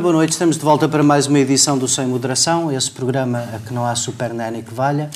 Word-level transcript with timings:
Boa 0.00 0.14
noite. 0.14 0.32
Estamos 0.32 0.56
de 0.56 0.64
volta 0.64 0.88
para 0.88 1.02
mais 1.02 1.26
uma 1.26 1.38
edição 1.38 1.76
do 1.76 1.86
Sem 1.86 2.06
Moderação, 2.06 2.72
esse 2.72 2.90
programa 2.90 3.44
a 3.54 3.58
que 3.58 3.74
não 3.74 3.84
há 3.84 3.94
super 3.94 4.32
nani 4.32 4.62
que 4.62 4.72
valha. 4.72 5.10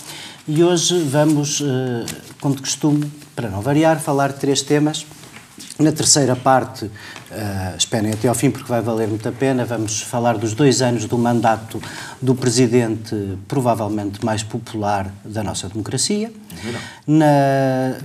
E 0.47 0.63
hoje 0.63 0.99
vamos, 1.05 1.63
eh, 1.63 2.05
como 2.39 2.55
de 2.55 2.61
costume, 2.61 3.11
para 3.35 3.49
não 3.49 3.63
variar, 3.63 3.99
falar 3.99 4.33
de 4.33 4.41
três 4.41 4.61
temas. 4.61 5.07
Na 5.79 5.91
terceira 5.91 6.37
parte, 6.37 6.85
uh, 6.85 7.77
esperem 7.77 8.13
até 8.13 8.29
ao 8.29 8.35
fim 8.35 8.49
porque 8.49 8.69
vai 8.69 8.81
valer 8.81 9.09
muito 9.09 9.29
a 9.29 9.33
pena, 9.33 9.65
vamos 9.65 10.03
falar 10.03 10.39
dos 10.39 10.55
dois 10.55 10.81
anos 10.81 11.05
do 11.07 11.19
mandato 11.19 11.83
do 12.23 12.33
presidente 12.33 13.37
provavelmente 13.49 14.25
mais 14.25 14.45
popular 14.45 15.13
da 15.25 15.43
nossa 15.43 15.69
democracia. 15.69 16.33
Na... 17.05 17.27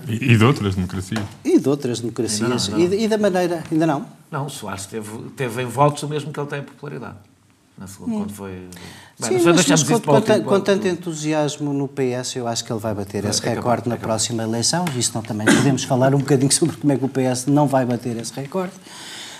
E, 0.07 0.33
e 0.33 0.37
de 0.37 0.43
outras 0.43 0.73
democracias. 0.73 1.23
E 1.45 1.59
de 1.59 1.69
outras 1.69 1.99
democracias. 1.99 2.69
Não, 2.69 2.79
não, 2.79 2.87
não. 2.87 2.93
E, 2.93 3.03
e, 3.03 3.07
da 3.07 3.19
maneira, 3.19 3.63
ainda 3.71 3.85
não? 3.85 4.05
Não, 4.31 4.47
o 4.47 4.49
Soares 4.49 4.87
teve, 4.87 5.09
teve 5.35 5.61
em 5.61 5.65
votos 5.65 6.01
o 6.01 6.07
mesmo 6.07 6.33
que 6.33 6.39
ele 6.39 6.47
tem 6.47 6.59
em 6.59 6.63
popularidade 6.63 7.28
na 7.79 7.87
segunda, 7.87 8.11
hum. 8.11 8.17
quando 8.19 8.33
foi. 8.33 8.51
Bem, 9.19 9.39
Sim, 9.39 9.45
mas, 9.45 9.67
mas 9.67 9.83
com, 9.83 9.99
com, 9.99 10.43
com, 10.43 10.59
tanto 10.59 10.87
entusiasmo 10.87 11.73
no 11.73 11.87
PS, 11.87 12.35
eu 12.35 12.47
acho 12.47 12.63
que 12.65 12.71
ele 12.71 12.79
vai 12.79 12.93
bater 12.93 13.23
esse 13.23 13.45
é 13.47 13.53
recorde 13.53 13.87
na 13.87 13.95
próxima 13.95 14.43
eleição. 14.43 14.83
Isto 14.97 15.15
não 15.15 15.21
também 15.21 15.47
podemos 15.47 15.83
falar 15.85 16.13
um 16.13 16.19
bocadinho 16.19 16.51
sobre 16.53 16.75
como 16.75 16.91
é 16.91 16.97
que 16.97 17.05
o 17.05 17.09
PS 17.09 17.45
não 17.47 17.67
vai 17.67 17.85
bater 17.85 18.17
esse 18.17 18.33
recorde. 18.33 18.73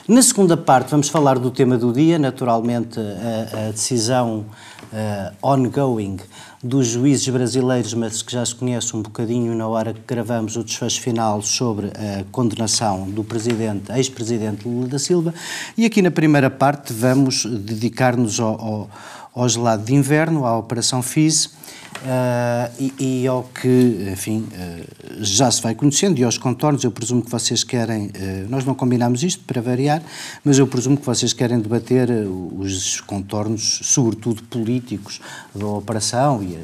Na 0.08 0.22
segunda 0.24 0.58
parte, 0.58 0.90
vamos 0.90 1.10
falar 1.10 1.38
do 1.38 1.52
tema 1.52 1.78
do 1.78 1.94
dia, 1.94 2.18
naturalmente, 2.18 3.00
a, 3.00 3.68
a 3.68 3.72
decisão 3.72 4.46
uh, 4.92 5.48
ongoing 5.48 6.18
dos 6.62 6.88
juízes 6.88 7.28
brasileiros, 7.30 7.94
mas 7.94 8.22
que 8.22 8.34
já 8.34 8.46
se 8.46 8.54
conhece 8.54 8.96
um 8.96 9.02
bocadinho 9.02 9.56
na 9.56 9.68
hora 9.68 9.94
que 9.94 10.02
gravamos 10.06 10.58
o 10.58 10.64
desfecho 10.64 11.02
final 11.02 11.42
sobre 11.42 11.88
a 11.88 12.26
condenação 12.32 13.10
do 13.10 13.24
presidente, 13.24 13.92
ex-presidente 13.94 14.68
Lula 14.68 14.88
da 14.88 15.00
Silva. 15.00 15.34
E 15.78 15.86
aqui 15.86 16.02
na 16.02 16.12
primeira 16.12 16.50
parte 16.50 16.92
vamos 16.92 17.46
dedicar-nos 17.46 18.40
ao, 18.42 18.60
ao, 18.60 18.90
ao 19.34 19.48
gelado 19.48 19.84
de 19.84 19.94
inverno, 19.94 20.46
à 20.46 20.58
Operação 20.58 21.02
FIS, 21.02 21.58
Uh, 22.00 22.72
e, 22.80 23.24
e, 23.24 23.28
ao 23.28 23.44
que, 23.44 24.08
enfim, 24.10 24.48
uh, 24.54 25.18
já 25.20 25.52
se 25.52 25.62
vai 25.62 25.76
conhecendo 25.76 26.18
e 26.18 26.24
aos 26.24 26.38
contornos, 26.38 26.82
eu 26.86 26.92
presumo 26.92 27.22
que 27.22 27.30
vocês 27.30 27.62
querem, 27.62 28.06
uh, 28.06 28.12
nós 28.48 28.64
não 28.64 28.74
combinámos 28.74 29.22
isto 29.22 29.44
para 29.44 29.62
variar, 29.62 30.02
mas 30.42 30.58
eu 30.58 30.66
presumo 30.66 30.96
que 30.96 31.06
vocês 31.06 31.34
querem 31.34 31.60
debater 31.60 32.10
os 32.10 33.02
contornos, 33.02 33.82
sobretudo 33.84 34.42
políticos, 34.44 35.20
da 35.54 35.68
operação 35.68 36.42
e, 36.42 36.58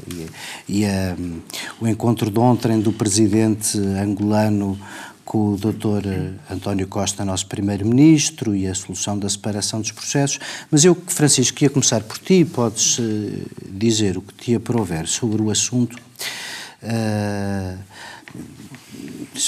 e, 0.69 0.83
e 0.83 0.85
um, 0.85 1.41
o 1.81 1.87
encontro 1.87 2.31
de 2.31 2.39
ontem 2.39 2.79
do 2.79 2.93
presidente 2.93 3.77
angolano 3.77 4.79
com 5.35 5.51
o 5.51 5.57
Dr. 5.57 6.07
Eh, 6.07 6.31
António 6.49 6.87
Costa, 6.87 7.25
nosso 7.25 7.47
Primeiro-Ministro, 7.47 8.55
e 8.55 8.65
a 8.67 8.73
solução 8.73 9.19
da 9.19 9.27
separação 9.27 9.81
dos 9.81 9.91
processos. 9.91 10.39
Mas 10.71 10.85
eu, 10.85 10.95
Francisco, 11.07 11.61
ia 11.61 11.69
começar 11.69 12.01
por 12.03 12.17
ti, 12.17 12.45
podes 12.45 12.97
uh, 12.99 13.03
dizer 13.69 14.17
o 14.17 14.21
que 14.21 14.33
te 14.33 14.55
aprover 14.55 15.09
sobre 15.09 15.41
o 15.41 15.51
assunto. 15.51 15.97
Uh, 16.81 17.77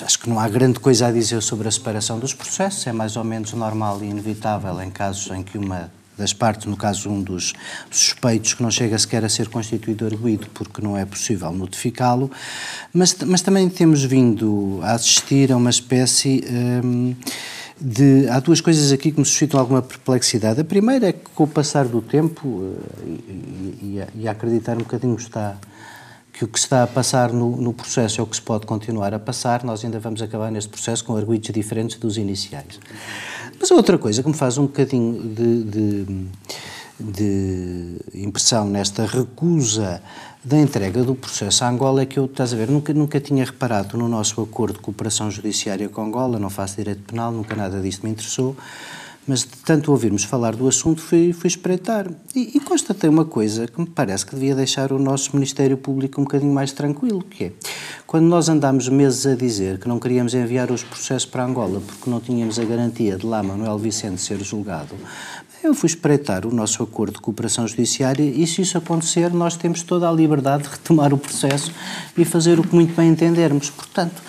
acho 0.03 0.19
que 0.19 0.29
não 0.29 0.37
há 0.37 0.49
grande 0.49 0.77
coisa 0.77 1.07
a 1.07 1.11
dizer 1.11 1.41
sobre 1.41 1.69
a 1.69 1.71
separação 1.71 2.19
dos 2.19 2.33
processos, 2.33 2.85
é 2.85 2.91
mais 2.91 3.15
ou 3.15 3.23
menos 3.23 3.53
normal 3.53 4.03
e 4.03 4.07
inevitável 4.07 4.81
em 4.81 4.91
casos 4.91 5.31
em 5.31 5.41
que 5.41 5.57
uma 5.57 5.89
das 6.17 6.33
partes, 6.33 6.65
no 6.65 6.75
caso 6.75 7.09
um 7.09 7.21
dos 7.21 7.53
suspeitos 7.91 8.53
que 8.53 8.63
não 8.63 8.71
chega 8.71 8.97
sequer 8.97 9.23
a 9.23 9.29
ser 9.29 9.49
constituído 9.49 10.05
arguído 10.05 10.47
porque 10.53 10.81
não 10.81 10.97
é 10.97 11.05
possível 11.05 11.51
notificá-lo, 11.51 12.31
mas, 12.93 13.15
mas 13.25 13.41
também 13.41 13.69
temos 13.69 14.03
vindo 14.03 14.79
a 14.81 14.93
assistir 14.93 15.51
a 15.51 15.57
uma 15.57 15.69
espécie 15.69 16.43
hum, 16.83 17.15
de... 17.79 18.27
Há 18.29 18.39
duas 18.39 18.61
coisas 18.61 18.91
aqui 18.91 19.11
que 19.11 19.19
me 19.19 19.25
suscitam 19.25 19.59
alguma 19.59 19.81
perplexidade. 19.81 20.59
A 20.59 20.65
primeira 20.65 21.09
é 21.09 21.13
que 21.13 21.29
com 21.35 21.43
o 21.43 21.47
passar 21.47 21.85
do 21.85 22.01
tempo, 22.01 22.75
eh, 23.05 23.09
e, 23.81 23.85
e, 23.85 24.03
e 24.21 24.27
a 24.27 24.31
acreditar 24.31 24.75
um 24.75 24.79
bocadinho 24.79 25.15
está 25.15 25.55
que 26.37 26.45
o 26.45 26.47
que 26.47 26.59
está 26.59 26.83
a 26.83 26.87
passar 26.87 27.33
no, 27.33 27.57
no, 27.57 27.73
processo 27.73 28.21
é 28.21 28.23
o 28.23 28.27
que 28.27 28.35
se 28.35 28.41
pode 28.43 28.67
continuar 28.67 29.11
a 29.11 29.17
passar, 29.17 29.63
nós 29.63 29.83
ainda 29.83 29.99
vamos 29.99 30.21
acabar 30.21 30.51
neste 30.51 30.69
processo 30.69 31.03
com 31.03 31.17
arguidos 31.17 31.49
diferentes 31.49 31.97
dos 31.97 32.15
iniciais. 32.15 32.79
Mas 33.59 33.71
outra 33.71 33.97
coisa 33.97 34.21
que 34.21 34.29
me 34.29 34.35
faz 34.35 34.55
um 34.59 34.67
bocadinho 34.67 35.19
de, 35.33 35.63
de, 35.63 36.27
de 36.99 37.97
impressão 38.13 38.69
nesta 38.69 39.07
recusa 39.07 39.99
da 40.43 40.59
entrega 40.59 41.03
do 41.03 41.15
processo 41.15 41.63
à 41.63 41.69
Angola 41.69 42.03
é 42.03 42.05
que 42.05 42.19
eu, 42.19 42.25
estás 42.25 42.53
a 42.53 42.55
ver, 42.55 42.69
nunca, 42.69 42.93
nunca 42.93 43.19
tinha 43.19 43.43
reparado 43.43 43.97
no 43.97 44.07
nosso 44.07 44.39
acordo 44.39 44.75
de 44.75 44.79
cooperação 44.79 45.31
judiciária 45.31 45.89
com 45.89 46.03
Angola, 46.03 46.37
não 46.37 46.51
faço 46.51 46.75
direito 46.75 47.01
penal, 47.01 47.31
nunca 47.31 47.55
nada 47.55 47.81
disto 47.81 48.03
me 48.03 48.11
interessou, 48.11 48.55
mas 49.27 49.41
de 49.41 49.47
tanto 49.65 49.91
ouvirmos 49.91 50.23
falar 50.23 50.55
do 50.55 50.67
assunto 50.67 51.01
fui, 51.01 51.33
fui 51.33 51.47
espreitar. 51.47 52.09
E, 52.33 52.57
e 52.57 52.59
constatei 52.59 53.09
uma 53.09 53.25
coisa 53.25 53.67
que 53.67 53.79
me 53.79 53.87
parece 53.87 54.25
que 54.25 54.33
devia 54.33 54.55
deixar 54.55 54.91
o 54.93 54.97
nosso 54.97 55.35
Ministério 55.35 55.77
Público 55.77 56.21
um 56.21 56.23
bocadinho 56.23 56.53
mais 56.53 56.71
tranquilo, 56.71 57.21
que 57.21 57.45
é, 57.45 57.51
quando 58.05 58.25
nós 58.25 58.47
andámos 58.47 58.87
meses 58.87 59.25
a 59.25 59.35
dizer 59.35 59.79
que 59.79 59.87
não 59.87 59.99
queríamos 59.99 60.33
enviar 60.33 60.71
os 60.71 60.83
processos 60.83 61.25
para 61.25 61.43
Angola 61.43 61.81
porque 61.85 62.09
não 62.09 62.21
tínhamos 62.21 62.57
a 62.57 62.63
garantia 62.63 63.17
de 63.17 63.25
lá 63.25 63.43
Manuel 63.43 63.77
Vicente 63.77 64.21
ser 64.21 64.41
julgado, 64.43 64.95
eu 65.63 65.73
fui 65.73 65.87
espreitar 65.87 66.45
o 66.45 66.53
nosso 66.53 66.81
acordo 66.83 67.15
de 67.15 67.21
cooperação 67.21 67.67
judiciária 67.67 68.23
e, 68.23 68.45
se 68.45 68.61
isso 68.61 68.77
acontecer, 68.77 69.33
nós 69.33 69.57
temos 69.57 69.81
toda 69.81 70.07
a 70.07 70.11
liberdade 70.11 70.63
de 70.63 70.69
retomar 70.69 71.13
o 71.13 71.17
processo 71.17 71.71
e 72.17 72.23
fazer 72.23 72.59
o 72.59 72.63
que 72.63 72.73
muito 72.73 72.95
bem 72.95 73.09
entendermos. 73.09 73.69
Portanto, 73.69 74.21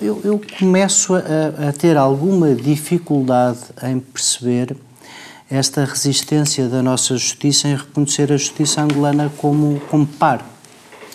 eu, 0.00 0.20
eu 0.24 0.40
começo 0.58 1.14
a, 1.14 1.68
a, 1.68 1.72
ter 1.72 1.96
alguma 1.96 2.54
dificuldade 2.54 3.60
em 3.82 4.00
perceber 4.00 4.76
esta 5.50 5.84
resistência 5.84 6.66
da 6.68 6.82
nossa 6.82 7.16
justiça 7.16 7.68
em 7.68 7.76
reconhecer 7.76 8.32
a 8.32 8.36
justiça 8.36 8.80
angolana 8.80 9.30
como, 9.36 9.80
como 9.90 10.06
par. 10.06 10.44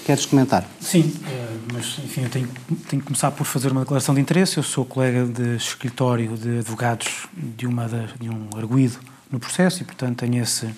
Queres 0.06 0.25
comentar? 0.25 0.66
Sim, 0.79 1.12
eh, 1.28 1.47
mas 1.73 1.97
enfim, 2.03 2.22
eu 2.22 2.29
tenho, 2.29 2.47
tenho 2.88 3.01
que 3.01 3.07
começar 3.07 3.31
por 3.31 3.46
fazer 3.46 3.72
uma 3.72 3.81
declaração 3.81 4.16
de 4.16 4.22
interesse. 4.22 4.57
Eu 4.57 4.63
sou 4.63 4.85
colega 4.85 5.25
de 5.25 5.57
escritório 5.57 6.38
de 6.38 6.59
advogados 6.59 7.28
de, 7.34 7.67
uma 7.67 7.88
de 7.88 8.29
um 8.29 8.47
arguído 8.56 9.00
no 9.29 9.40
processo 9.40 9.81
e, 9.81 9.85
portanto, 9.85 10.19
tenho 10.19 10.41
esse 10.41 10.69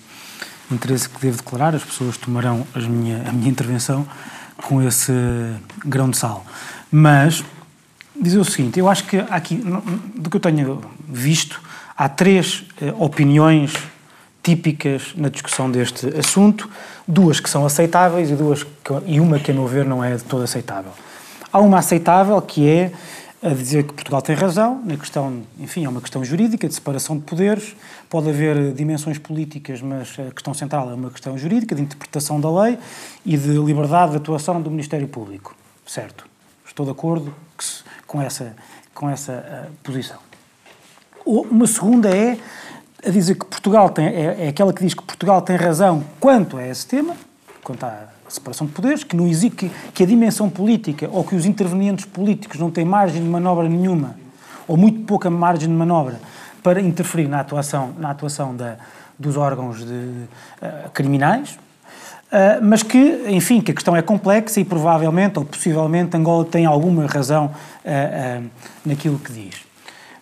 interesse 0.70 1.08
que 1.08 1.20
devo 1.20 1.36
declarar. 1.36 1.74
As 1.74 1.84
pessoas 1.84 2.16
tomarão 2.16 2.66
as 2.74 2.86
minha, 2.86 3.22
a 3.28 3.32
minha 3.32 3.48
intervenção 3.48 4.06
com 4.66 4.82
esse 4.82 5.12
grão 5.84 6.10
de 6.10 6.16
sal. 6.16 6.44
Mas 6.90 7.44
dizer 8.20 8.38
o 8.38 8.44
seguinte, 8.44 8.78
eu 8.78 8.88
acho 8.88 9.04
que 9.04 9.16
aqui, 9.16 9.62
do 10.16 10.28
que 10.28 10.36
eu 10.36 10.40
tenho 10.40 10.80
visto, 11.08 11.60
há 11.96 12.08
três 12.08 12.64
eh, 12.80 12.92
opiniões 12.98 13.72
típicas 14.42 15.12
na 15.16 15.28
discussão 15.28 15.70
deste 15.70 16.06
assunto, 16.18 16.68
duas 17.06 17.40
que 17.40 17.48
são 17.48 17.64
aceitáveis 17.64 18.30
e, 18.30 18.34
duas 18.34 18.62
que, 18.62 18.92
e 19.06 19.20
uma 19.20 19.38
que, 19.38 19.50
a 19.50 19.54
meu 19.54 19.66
ver, 19.66 19.84
não 19.84 20.02
é 20.02 20.16
de 20.16 20.24
todo 20.24 20.42
aceitável. 20.42 20.92
Há 21.52 21.58
uma 21.60 21.78
aceitável 21.78 22.40
que 22.40 22.68
é 22.68 22.92
a 23.42 23.50
dizer 23.50 23.84
que 23.84 23.94
Portugal 23.94 24.20
tem 24.20 24.36
razão 24.36 24.82
na 24.84 24.96
questão, 24.96 25.42
enfim, 25.58 25.84
é 25.84 25.88
uma 25.88 26.00
questão 26.00 26.22
jurídica 26.22 26.68
de 26.68 26.74
separação 26.74 27.16
de 27.16 27.22
poderes, 27.22 27.74
pode 28.08 28.28
haver 28.28 28.72
dimensões 28.72 29.18
políticas, 29.18 29.80
mas 29.80 30.14
a 30.18 30.30
questão 30.30 30.52
central 30.52 30.90
é 30.90 30.94
uma 30.94 31.10
questão 31.10 31.36
jurídica 31.38 31.74
de 31.74 31.80
interpretação 31.80 32.38
da 32.38 32.50
lei 32.62 32.78
e 33.24 33.36
de 33.36 33.52
liberdade 33.58 34.12
de 34.12 34.18
atuação 34.18 34.60
do 34.60 34.70
Ministério 34.70 35.08
Público, 35.08 35.54
certo? 35.86 36.29
Estou 36.80 36.94
de 36.94 36.98
acordo 36.98 37.34
com 38.06 38.22
essa, 38.22 38.56
com 38.94 39.10
essa 39.10 39.68
uh, 39.68 39.72
posição. 39.82 40.16
Uma 41.26 41.66
segunda 41.66 42.08
é 42.08 42.38
a 43.04 43.10
dizer 43.10 43.34
que 43.34 43.44
Portugal 43.44 43.90
tem, 43.90 44.06
é, 44.06 44.46
é, 44.46 44.48
aquela 44.48 44.72
que 44.72 44.82
diz 44.82 44.94
que 44.94 45.02
Portugal 45.02 45.42
tem 45.42 45.56
razão 45.56 46.02
quanto 46.18 46.56
a 46.56 46.66
esse 46.66 46.86
tema, 46.86 47.14
quanto 47.62 47.84
à 47.84 48.08
separação 48.30 48.66
de 48.66 48.72
poderes, 48.72 49.04
que, 49.04 49.14
não 49.14 49.26
existe, 49.26 49.56
que, 49.56 49.68
que 49.92 50.02
a 50.02 50.06
dimensão 50.06 50.48
política 50.48 51.06
ou 51.12 51.22
que 51.22 51.34
os 51.34 51.44
intervenientes 51.44 52.06
políticos 52.06 52.58
não 52.58 52.70
têm 52.70 52.86
margem 52.86 53.22
de 53.22 53.28
manobra 53.28 53.68
nenhuma, 53.68 54.16
ou 54.66 54.74
muito 54.74 55.00
pouca 55.00 55.28
margem 55.28 55.68
de 55.68 55.74
manobra, 55.74 56.18
para 56.62 56.80
interferir 56.80 57.28
na 57.28 57.40
atuação, 57.40 57.92
na 57.98 58.10
atuação 58.10 58.56
da, 58.56 58.78
dos 59.18 59.36
órgãos 59.36 59.84
de, 59.84 59.92
uh, 59.92 60.90
criminais, 60.94 61.58
Uh, 62.30 62.62
mas 62.62 62.84
que, 62.84 63.24
enfim, 63.26 63.60
que 63.60 63.72
a 63.72 63.74
questão 63.74 63.96
é 63.96 64.00
complexa 64.00 64.60
e 64.60 64.64
provavelmente 64.64 65.36
ou 65.36 65.44
possivelmente 65.44 66.16
Angola 66.16 66.44
tem 66.44 66.64
alguma 66.64 67.04
razão 67.06 67.46
uh, 67.46 68.40
uh, 68.40 68.50
naquilo 68.86 69.18
que 69.18 69.32
diz. 69.32 69.56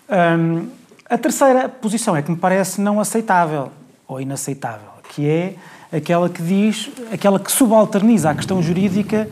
Um, 0.09 0.69
a 1.05 1.19
terceira 1.19 1.69
posição 1.69 2.17
é 2.17 2.23
que 2.23 2.31
me 2.31 2.37
parece 2.39 2.81
não 2.81 2.99
aceitável 2.99 3.71
ou 4.07 4.23
inaceitável, 4.23 4.89
que 5.11 5.29
é 5.29 5.55
aquela 5.95 6.31
que 6.31 6.43
diz, 6.43 6.91
aquela 7.13 7.39
que 7.39 7.53
subalterniza 7.53 8.31
a 8.31 8.35
questão 8.35 8.63
jurídica 8.63 9.29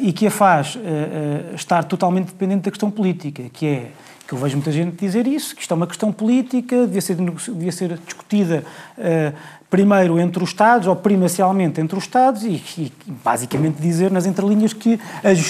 e 0.00 0.12
que 0.12 0.26
a 0.26 0.30
faz 0.30 0.76
estar 1.54 1.84
totalmente 1.84 2.26
dependente 2.26 2.62
da 2.62 2.70
questão 2.70 2.90
política, 2.90 3.44
que 3.52 3.66
é 3.66 3.90
eu 4.32 4.38
vejo 4.38 4.56
muita 4.56 4.72
gente 4.72 4.96
dizer 4.96 5.26
isso, 5.26 5.54
que 5.54 5.60
isto 5.60 5.72
é 5.72 5.74
uma 5.74 5.86
questão 5.86 6.10
política, 6.10 6.86
devia 6.86 7.02
ser, 7.02 7.16
devia 7.16 7.70
ser 7.70 7.98
discutida 7.98 8.64
primeiro 9.72 10.20
entre 10.20 10.44
os 10.44 10.50
Estados, 10.50 10.86
ou 10.86 10.94
primacialmente 10.94 11.80
entre 11.80 11.96
os 11.96 12.04
Estados, 12.04 12.44
e, 12.44 12.62
e 12.76 12.92
basicamente 13.24 13.80
dizer 13.80 14.10
nas 14.10 14.26
entrelinhas 14.26 14.74
que 14.74 15.00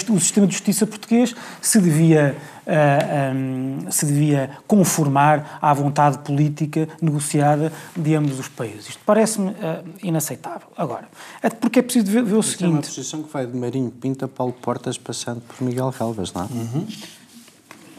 o 0.09 0.21
sistema 0.21 0.47
de 0.47 0.53
justiça 0.53 0.87
português 0.87 1.35
se 1.61 1.81
devia, 1.81 2.37
uh, 2.39 2.63
eh, 2.65 3.33
um, 3.35 3.91
se 3.91 4.07
devia 4.07 4.51
conformar 4.69 5.59
à 5.61 5.75
vontade 5.75 6.19
política 6.19 6.89
negociada 7.01 7.73
de 7.97 8.15
ambos 8.15 8.39
os 8.39 8.47
países. 8.47 8.91
Isto 8.91 9.03
parece-me 9.05 9.51
uh, 9.51 9.83
inaceitável. 10.05 10.69
Agora, 10.77 11.09
é 11.43 11.51
porque 11.51 11.81
é 11.81 11.83
preciso 11.83 12.07
ver, 12.07 12.23
ver 12.23 12.37
o 12.37 12.43
seguinte... 12.45 12.65
É 12.65 12.69
uma 12.69 12.81
posição 12.81 13.25
que 13.25 13.33
vai 13.33 13.45
de 13.45 13.59
Marinho 13.59 13.91
Pinto 13.91 14.25
a 14.25 14.29
Paulo 14.29 14.53
Portas, 14.53 14.97
passando 14.97 15.41
por 15.41 15.65
Miguel 15.65 15.93
Calvas, 15.99 16.33
não 16.33 16.43
é? 16.43 16.45
Uhum. 16.45 16.87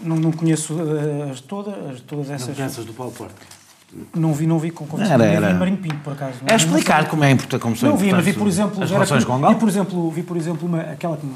Não, 0.01 0.15
não 0.15 0.31
conheço 0.31 0.73
uh, 0.73 1.31
as 1.33 1.41
todas, 1.41 1.99
todas 1.99 2.29
essas... 2.29 2.57
Não 2.57 2.85
do 2.85 2.93
Paulo 2.93 3.11
Portas? 3.11 3.62
Não 4.15 4.33
vi, 4.33 4.47
não 4.47 4.59
vi 4.59 4.71
com 4.71 4.85
conversa. 4.85 5.13
Era, 5.13 5.25
era. 5.25 5.47
Vi 5.47 5.53
Marinho 5.53 5.77
Pinto, 5.77 5.97
por 5.97 6.13
acaso. 6.13 6.37
É 6.45 6.55
explicar 6.55 7.07
como 7.07 7.23
é 7.23 7.31
importante, 7.31 7.61
como 7.61 7.75
são 7.75 7.89
Não 7.89 7.97
vi, 7.97 8.11
mas 8.11 8.25
vi, 8.25 8.33
por 8.33 8.47
exemplo... 8.47 8.83
As 8.83 8.89
relações 8.89 9.23
com? 9.23 9.37
Vi, 9.47 9.55
por 9.55 9.69
exemplo, 9.69 10.11
vi, 10.11 10.23
por 10.23 10.37
exemplo 10.37 10.67
uma, 10.67 10.81
aquela 10.81 11.17
que... 11.17 11.27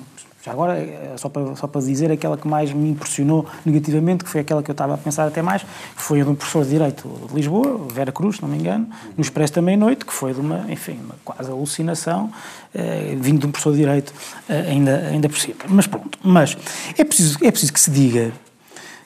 Já 0.44 0.54
agora, 0.54 0.78
é 0.78 1.14
só 1.18 1.28
para, 1.28 1.56
só 1.58 1.68
para 1.68 1.82
dizer, 1.82 2.10
aquela 2.10 2.38
que 2.38 2.48
mais 2.48 2.72
me 2.72 2.92
impressionou 2.92 3.46
negativamente, 3.66 4.24
que 4.24 4.30
foi 4.30 4.40
aquela 4.40 4.64
que 4.64 4.72
eu 4.72 4.74
estava 4.74 4.94
a 4.94 4.98
pensar 4.98 5.28
até 5.28 5.42
mais, 5.42 5.62
que 5.64 6.02
foi 6.02 6.22
a 6.22 6.24
de 6.24 6.30
um 6.30 6.36
professor 6.36 6.64
de 6.64 6.70
Direito 6.70 7.10
de 7.28 7.36
Lisboa, 7.36 7.86
Vera 7.94 8.14
Cruz, 8.14 8.38
se 8.38 8.42
não 8.42 8.48
me 8.48 8.58
engano, 8.58 8.88
no 9.18 9.22
Expresso 9.22 9.56
da 9.56 9.62
Meia-Noite, 9.62 10.06
que 10.06 10.14
foi 10.14 10.34
de 10.34 10.40
uma, 10.40 10.66
enfim, 10.70 11.00
uma 11.04 11.16
quase 11.26 11.52
alucinação, 11.52 12.32
eh, 12.74 13.18
vindo 13.20 13.42
de 13.42 13.48
um 13.48 13.52
professor 13.52 13.74
de 13.74 13.80
Direito 13.80 14.14
eh, 14.48 14.68
ainda, 14.70 14.98
ainda 15.12 15.28
por 15.28 15.38
cima. 15.38 15.56
Mas 15.68 15.86
pronto, 15.86 16.18
mas 16.24 16.58
é 16.98 17.04
preciso, 17.04 17.38
é 17.44 17.52
preciso 17.52 17.74
que 17.74 17.80
se 17.82 17.92
diga 17.92 18.32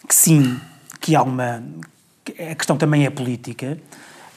que 0.08 0.14
sim, 0.14 0.60
que 1.00 1.16
há 1.16 1.24
uma, 1.24 1.64
a 2.30 2.56
questão 2.56 2.78
também 2.78 3.06
é 3.06 3.10
política, 3.10 3.78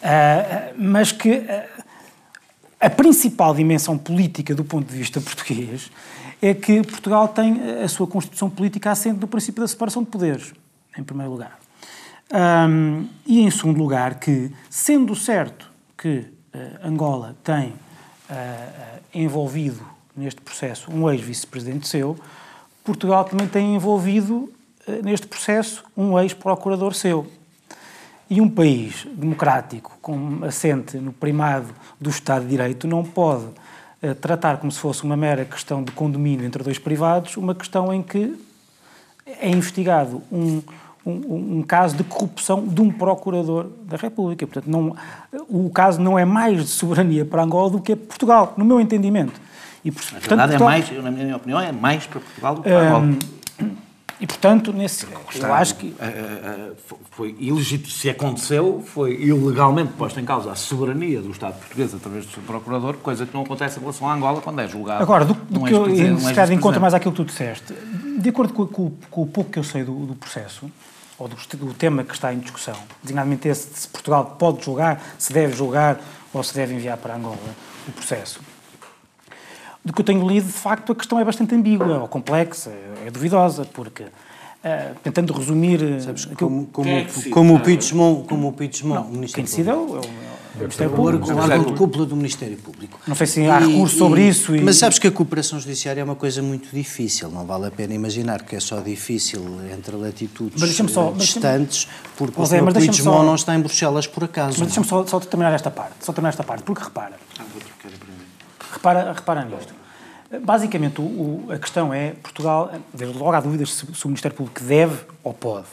uh, 0.00 0.74
mas 0.76 1.12
que 1.12 1.30
uh, 1.30 1.84
a 2.80 2.90
principal 2.90 3.54
dimensão 3.54 3.96
política 3.96 4.54
do 4.54 4.64
ponto 4.64 4.90
de 4.90 4.96
vista 4.96 5.20
português 5.20 5.90
é 6.40 6.52
que 6.52 6.82
Portugal 6.82 7.28
tem 7.28 7.60
a 7.82 7.88
sua 7.88 8.06
constituição 8.06 8.50
política 8.50 8.90
assente 8.90 9.20
no 9.20 9.28
princípio 9.28 9.62
da 9.62 9.68
separação 9.68 10.02
de 10.02 10.10
poderes, 10.10 10.52
em 10.96 11.02
primeiro 11.02 11.32
lugar. 11.32 11.58
Um, 12.68 13.06
e 13.26 13.40
em 13.40 13.50
segundo 13.50 13.78
lugar, 13.78 14.18
que, 14.18 14.50
sendo 14.68 15.14
certo 15.14 15.70
que 15.96 16.18
uh, 16.18 16.86
Angola 16.86 17.36
tem 17.44 17.72
envolvido 19.12 19.80
neste 20.16 20.40
processo 20.40 20.90
um 20.90 21.08
ex-vice-presidente 21.10 21.86
seu, 21.86 22.16
Portugal 22.82 23.24
também 23.24 23.46
tem 23.46 23.76
envolvido 23.76 24.52
neste 25.04 25.26
processo 25.26 25.84
um 25.96 26.18
ex-procurador 26.18 26.94
seu. 26.94 27.30
E 28.28 28.40
um 28.40 28.48
país 28.48 29.06
democrático, 29.14 29.98
com 30.00 30.44
assente 30.44 30.96
no 30.96 31.12
primado 31.12 31.68
do 32.00 32.08
Estado 32.08 32.42
de 32.42 32.50
Direito, 32.50 32.86
não 32.86 33.04
pode 33.04 33.44
uh, 33.44 34.14
tratar 34.20 34.56
como 34.56 34.72
se 34.72 34.78
fosse 34.78 35.04
uma 35.04 35.16
mera 35.16 35.44
questão 35.44 35.82
de 35.82 35.92
condomínio 35.92 36.46
entre 36.46 36.62
dois 36.62 36.78
privados, 36.78 37.36
uma 37.36 37.54
questão 37.54 37.92
em 37.92 38.02
que 38.02 38.34
é 39.26 39.48
investigado 39.48 40.22
um, 40.32 40.62
um, 41.04 41.58
um, 41.58 41.62
caso 41.62 41.96
de 41.96 42.04
corrupção 42.04 42.66
de 42.66 42.80
um 42.80 42.90
procurador 42.90 43.68
da 43.82 43.96
República. 43.96 44.46
Portanto, 44.46 44.70
não, 44.70 44.96
o 45.48 45.70
caso 45.70 46.00
não 46.00 46.18
é 46.18 46.24
mais 46.24 46.62
de 46.62 46.68
soberania 46.68 47.24
para 47.24 47.42
Angola 47.42 47.70
do 47.70 47.80
que 47.80 47.92
é 47.92 47.96
Portugal, 47.96 48.54
no 48.56 48.64
meu 48.64 48.80
entendimento. 48.80 49.38
E, 49.84 49.90
portanto, 49.90 50.14
Na 50.14 50.46
verdade, 50.46 50.54
é 50.54 50.58
mais, 50.58 51.02
na 51.02 51.10
minha 51.10 51.36
opinião, 51.36 51.60
é 51.60 51.72
mais 51.72 52.06
para 52.06 52.20
Portugal 52.20 52.54
do 52.54 52.62
que 52.62 52.68
para 52.70 52.88
Angola. 52.88 53.18
E, 54.20 54.26
portanto, 54.26 54.72
nesse, 54.72 55.06
eu 55.34 55.54
acho 55.54 55.76
que... 55.76 55.94
Foi 57.10 57.34
ilegítimo, 57.38 57.90
se 57.90 58.10
aconteceu, 58.10 58.82
foi 58.84 59.14
ilegalmente 59.14 59.92
posta 59.92 60.20
em 60.20 60.24
causa 60.24 60.50
a 60.50 60.54
soberania 60.54 61.20
do 61.20 61.30
Estado 61.30 61.58
português 61.58 61.94
através 61.94 62.26
do 62.26 62.32
seu 62.32 62.42
procurador, 62.42 62.94
coisa 62.94 63.24
que 63.24 63.34
não 63.34 63.42
acontece 63.42 63.78
em 63.78 63.80
relação 63.80 64.08
à 64.08 64.14
Angola 64.14 64.40
quando 64.40 64.60
é 64.60 64.66
julgado. 64.68 65.02
Agora, 65.02 65.24
do, 65.24 65.34
do 65.34 65.64
que 65.64 65.72
eu, 65.72 66.18
se 66.18 66.34
calhar 66.34 66.52
encontro 66.52 66.80
mais 66.80 66.94
aquilo 66.94 67.12
que 67.12 67.22
tu 67.22 67.24
disseste, 67.24 67.72
de 68.18 68.28
acordo 68.28 68.52
com, 68.52 68.66
com, 68.66 68.92
com 69.10 69.22
o 69.22 69.26
pouco 69.26 69.50
que 69.50 69.58
eu 69.58 69.64
sei 69.64 69.84
do, 69.84 70.06
do 70.06 70.14
processo, 70.14 70.70
ou 71.18 71.28
do, 71.28 71.36
do, 71.36 71.74
tema 71.74 72.02
que 72.02 72.14
está 72.14 72.32
em 72.32 72.38
discussão, 72.38 72.76
designadamente 73.02 73.48
esse 73.48 73.70
de 73.70 73.78
se 73.78 73.88
Portugal 73.88 74.36
pode 74.38 74.64
julgar, 74.64 75.00
se 75.18 75.32
deve 75.32 75.56
julgar 75.56 76.00
ou 76.32 76.42
se 76.42 76.54
deve 76.54 76.74
enviar 76.74 76.96
para 76.96 77.14
Angola 77.14 77.38
o 77.86 77.92
processo. 77.92 78.40
Do 79.84 79.92
que 79.92 80.00
eu 80.00 80.04
tenho 80.04 80.26
lido, 80.26 80.46
de 80.46 80.52
facto, 80.52 80.92
a 80.92 80.94
questão 80.94 81.18
é 81.18 81.24
bastante 81.24 81.54
ambígua 81.54 81.98
ou 81.98 82.08
complexa, 82.08 82.72
é 83.06 83.10
duvidosa, 83.10 83.66
porque 83.66 84.04
Uh, 84.64 84.98
tentando 85.02 85.34
resumir. 85.34 85.82
Eh, 85.82 86.00
Sabes, 86.00 86.24
como, 86.24 86.64
como, 86.68 86.88
é 86.88 87.06
como, 87.30 87.54
o 87.54 87.60
Pichemont, 87.60 88.26
como 88.26 88.48
o 88.48 88.52
Pichemont, 88.54 89.08
o 89.08 89.12
Ministério 89.12 89.34
quem 89.34 89.44
decide 89.44 89.68
é 89.68 89.74
o, 89.74 90.00
Ministério 90.58 90.92
Público. 90.94 91.30
O 91.30 91.36
órgão 91.36 91.64
de 91.64 91.72
cúpula 91.74 92.06
do 92.06 92.16
Ministério 92.16 92.56
Público. 92.56 92.98
Não 93.06 93.14
sei 93.14 93.26
se 93.26 93.40
há 93.42 93.60
e, 93.60 93.66
recurso 93.66 93.98
sobre 93.98 94.22
e, 94.22 94.28
isso. 94.28 94.56
E... 94.56 94.62
Mas 94.62 94.76
sabes 94.76 94.98
que 94.98 95.06
a 95.06 95.10
cooperação 95.10 95.60
judiciária 95.60 96.00
é 96.00 96.04
uma 96.04 96.14
coisa 96.14 96.40
muito 96.40 96.74
difícil, 96.74 97.30
não 97.30 97.44
vale 97.44 97.66
a 97.66 97.70
pena 97.70 97.92
imaginar 97.92 98.42
que 98.42 98.56
é 98.56 98.60
só 98.60 98.80
difícil 98.80 99.42
entre 99.70 99.96
latitudes 99.96 100.62
só, 100.90 101.12
distantes, 101.12 101.86
porque 102.16 102.40
o 102.40 102.46
Sr. 102.46 102.72
Pichemont 102.72 103.02
só... 103.02 103.22
não 103.22 103.34
está 103.34 103.54
em 103.54 103.60
Bruxelas 103.60 104.06
por 104.06 104.24
acaso. 104.24 104.56
Mas 104.60 104.68
deixa-me 104.68 104.86
só, 104.86 105.04
só 105.04 105.20
terminar 105.20 105.52
esta 105.52 105.70
parte, 105.70 105.94
só 106.00 106.12
terminar 106.12 106.30
esta 106.30 106.44
parte, 106.44 106.62
porque 106.62 106.82
repara. 106.82 107.16
Ah, 107.38 107.42
repara, 108.84 109.12
repara 109.12 109.44
nisto. 109.44 109.74
Basicamente, 110.42 111.00
o, 111.00 111.04
o, 111.04 111.46
a 111.50 111.58
questão 111.58 111.94
é, 111.94 112.10
Portugal, 112.22 112.72
desde 112.92 113.16
logo 113.16 113.32
há 113.32 113.40
dúvidas 113.40 113.72
se, 113.72 113.86
se 113.94 114.04
o 114.04 114.08
Ministério 114.08 114.36
Público 114.36 114.62
deve 114.62 114.96
ou 115.22 115.32
pode. 115.32 115.66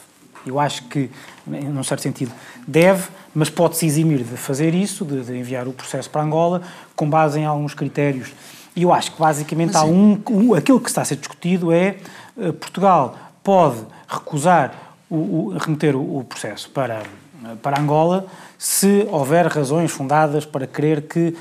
Eu 0.46 0.58
acho 0.58 0.84
que, 0.84 1.10
num 1.46 1.84
certo 1.84 2.02
sentido, 2.02 2.32
deve, 2.66 3.08
mas 3.34 3.48
pode-se 3.48 3.86
eximir 3.86 4.18
de 4.18 4.36
fazer 4.36 4.74
isso, 4.74 5.04
de, 5.04 5.22
de, 5.22 5.38
enviar 5.38 5.68
o 5.68 5.72
processo 5.72 6.10
para 6.10 6.22
Angola, 6.22 6.62
com 6.96 7.08
base 7.08 7.38
em 7.38 7.44
alguns 7.44 7.74
critérios. 7.74 8.32
E 8.74 8.82
eu 8.82 8.92
acho 8.92 9.12
que, 9.12 9.20
basicamente, 9.20 9.76
há 9.76 9.84
um, 9.84 10.20
um, 10.30 10.54
aquilo 10.54 10.80
que 10.80 10.88
está 10.88 11.02
a 11.02 11.04
ser 11.04 11.16
discutido 11.16 11.70
é 11.70 11.96
uh, 12.36 12.52
Portugal 12.54 13.16
pode 13.44 13.78
recusar 14.08 14.74
o, 15.08 15.16
o 15.16 15.58
remeter 15.58 15.96
o 15.96 16.24
processo 16.24 16.70
para, 16.70 17.02
para 17.62 17.80
Angola 17.80 18.26
se 18.58 19.06
houver 19.10 19.48
razões 19.48 19.90
fundadas 19.90 20.46
para 20.46 20.68
crer 20.68 21.02
que 21.02 21.28
uh, 21.28 21.36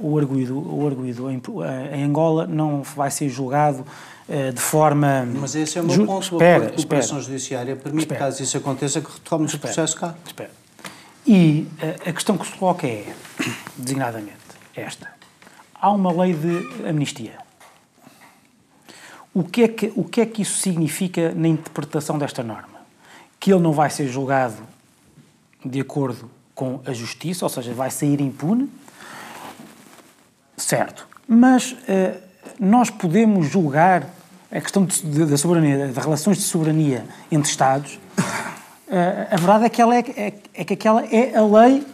o 0.00 0.18
arguído, 0.18 0.58
o 0.58 0.84
arguído 0.84 1.30
em, 1.30 1.36
uh, 1.36 1.62
em, 1.94 2.02
Angola 2.02 2.44
não 2.44 2.82
vai 2.82 3.08
ser 3.08 3.28
julgado 3.28 3.86
uh, 4.28 4.52
de 4.52 4.60
forma. 4.60 5.24
Mas 5.40 5.54
esse 5.54 5.78
é 5.78 5.80
o 5.80 5.84
meu 5.84 6.04
ponto. 6.04 6.24
Espera, 6.24 6.66
a 6.66 6.72
cooperação 6.72 7.20
judiciária 7.20 7.76
permite, 7.76 8.02
espera. 8.02 8.18
caso 8.18 8.42
isso 8.42 8.56
aconteça, 8.56 9.00
que 9.00 9.12
retome 9.12 9.46
o 9.46 9.58
processo 9.58 9.96
cá. 9.96 10.16
Espera. 10.26 10.50
E 11.24 11.68
a 12.04 12.12
questão 12.12 12.36
que 12.36 12.46
se 12.46 12.52
coloca 12.52 12.86
é, 12.86 13.12
designadamente, 13.78 14.36
esta. 14.74 15.08
Há 15.74 15.92
uma 15.92 16.12
lei 16.12 16.34
de 16.34 16.88
amnistia. 16.88 17.34
O 19.32 19.44
que, 19.44 19.62
é 19.62 19.68
que, 19.68 19.92
o 19.94 20.02
que 20.02 20.20
é 20.20 20.26
que 20.26 20.42
isso 20.42 20.58
significa 20.60 21.32
na 21.32 21.46
interpretação 21.46 22.18
desta 22.18 22.42
norma? 22.42 22.80
Que 23.38 23.52
ele 23.52 23.62
não 23.62 23.72
vai 23.72 23.90
ser 23.90 24.08
julgado 24.08 24.56
de 25.64 25.80
acordo 25.80 26.30
com 26.54 26.80
a 26.86 26.92
justiça, 26.92 27.44
ou 27.44 27.48
seja, 27.50 27.72
vai 27.74 27.90
sair 27.90 28.20
impune, 28.20 28.70
certo. 30.56 31.06
Mas 31.28 31.72
uh, 31.72 31.76
nós 32.58 32.88
podemos 32.88 33.46
julgar 33.46 34.08
a 34.50 34.60
questão 34.60 34.86
da 34.86 35.36
soberania, 35.36 35.88
das 35.88 36.04
relações 36.04 36.38
de 36.38 36.44
soberania 36.44 37.04
entre 37.30 37.50
Estados. 37.50 37.98
Uh, 38.88 39.28
a 39.30 39.36
verdade 39.36 39.64
é 39.66 39.68
que, 39.68 39.82
ela 39.82 39.96
é, 39.96 39.98
é, 39.98 40.34
é, 40.54 40.64
que 40.64 40.72
aquela 40.72 41.04
é 41.04 41.36
a 41.36 41.44
lei 41.44 41.86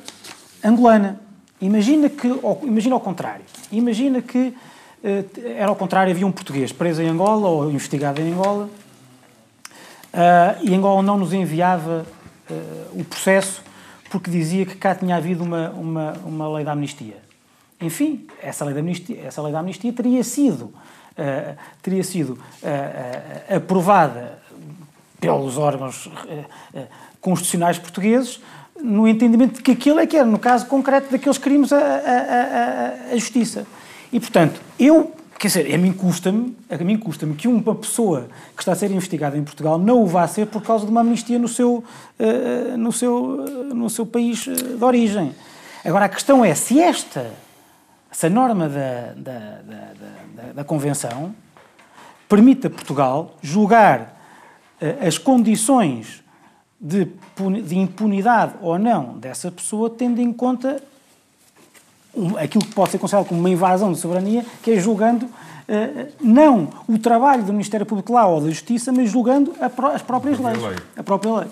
angolana. 0.63 1.21
Imagina 1.61 2.09
que, 2.09 2.29
imagina 2.63 2.95
ao 2.95 3.01
contrário. 3.01 3.45
Imagina 3.73 4.23
que 4.23 4.39
uh, 5.03 5.41
era 5.57 5.69
ao 5.69 5.77
contrário, 5.77 6.13
havia 6.13 6.27
um 6.27 6.33
português 6.33 6.71
preso 6.71 7.03
em 7.03 7.09
Angola 7.09 7.49
ou 7.49 7.69
investigado 7.71 8.21
em 8.21 8.33
Angola 8.33 8.69
e 10.63 10.75
Angola 10.75 11.03
não 11.03 11.17
nos 11.17 11.33
enviava 11.33 12.05
o 12.93 13.05
processo 13.05 13.63
porque 14.13 14.31
dizia 14.31 14.67
que 14.67 14.77
cá 14.77 14.95
tinha 14.95 15.17
havido 15.17 15.43
uma, 15.43 15.71
uma, 15.71 16.13
uma 16.27 16.55
lei 16.57 16.65
da 16.65 16.73
amnistia. 16.73 17.17
Enfim, 17.81 18.27
essa 18.43 18.63
lei 18.63 18.75
da 18.75 18.81
amnistia, 18.81 19.23
essa 19.25 19.41
lei 19.41 19.51
da 19.51 19.61
amnistia 19.61 19.91
teria 19.91 20.23
sido, 20.23 20.65
uh, 20.65 21.57
teria 21.81 22.05
sido 22.05 22.35
uh, 22.35 22.37
uh, 22.37 23.57
aprovada 23.57 24.39
pelos 25.19 25.57
órgãos 25.57 26.11
constitucionais 27.21 27.79
portugueses 27.79 28.41
no 28.83 29.07
entendimento 29.07 29.55
de 29.55 29.63
que 29.63 29.71
aquilo 29.71 30.01
é 30.01 30.07
que 30.07 30.17
era, 30.17 30.27
no 30.27 30.39
caso 30.39 30.67
concreto 30.67 31.11
daqueles 31.13 31.39
crimes, 31.39 31.73
a, 31.73 31.79
a, 31.79 31.81
a, 31.81 33.13
a 33.13 33.17
justiça. 33.17 33.65
E, 34.13 34.19
portanto, 34.19 34.61
eu 34.79 35.15
Quer 35.43 35.49
dizer, 35.49 35.75
a 35.75 35.77
mim 35.77 35.93
custa-me, 35.93 36.57
a 36.71 36.99
custa-me 36.99 37.35
que 37.35 37.49
uma 37.49 37.75
pessoa 37.75 38.29
que 38.55 38.63
está 38.63 38.71
a 38.71 38.77
ser 38.77 38.93
investigada 38.93 39.37
em 39.37 39.43
Portugal 39.43 39.77
não 39.77 40.01
o 40.01 40.07
vá 40.07 40.25
ser 40.29 40.47
por 40.47 40.63
causa 40.63 40.85
de 40.85 40.93
uma 40.93 41.01
amnistia 41.01 41.37
no 41.37 41.49
seu, 41.49 41.83
uh, 41.83 42.77
no 42.79 42.93
seu, 42.93 43.41
uh, 43.41 43.75
no 43.75 43.91
seu 43.91 44.07
país 44.07 44.45
de 44.45 44.85
origem. 44.85 45.35
Agora, 45.85 46.05
a 46.05 46.09
questão 46.09 46.45
é 46.45 46.55
se 46.55 46.81
esta, 46.81 47.33
essa 48.09 48.31
norma 48.31 48.69
da, 48.69 49.15
da, 49.17 49.39
da, 49.63 49.93
da, 50.37 50.53
da 50.53 50.65
Convenção 50.65 51.35
permite 52.29 52.69
a 52.69 52.71
Portugal 52.71 53.35
julgar 53.43 54.17
uh, 54.81 55.05
as 55.09 55.19
condições 55.19 56.23
de, 56.81 57.09
de 57.65 57.79
impunidade 57.79 58.55
ou 58.63 58.79
não 58.79 59.19
dessa 59.19 59.51
pessoa, 59.51 59.91
tendo 59.91 60.21
em 60.21 60.33
conta 60.33 60.81
um, 62.15 62.37
aquilo 62.37 62.65
que 62.65 62.75
pode 62.75 62.91
ser 62.91 62.99
considerado 62.99 63.27
como 63.27 63.41
uma 63.41 63.51
invasão 63.51 63.93
de 63.93 63.99
soberania, 63.99 64.45
que 64.63 64.73
é 64.73 64.77
julgando 64.79 65.27
uh, 65.27 66.13
não 66.21 66.69
o 66.89 66.99
trabalho 66.99 67.43
do 67.43 67.53
Ministério 67.53 67.87
Público 67.87 68.13
lá 68.13 68.27
ou 68.27 68.41
da 68.41 68.49
Justiça, 68.49 68.93
mas 68.93 69.11
julgando 69.11 69.55
as 69.61 70.03
próprias 70.03 70.39
leis. 70.39 70.63
Lei. 70.63 70.77
A 70.97 71.03
própria 71.03 71.33
lei. 71.33 71.49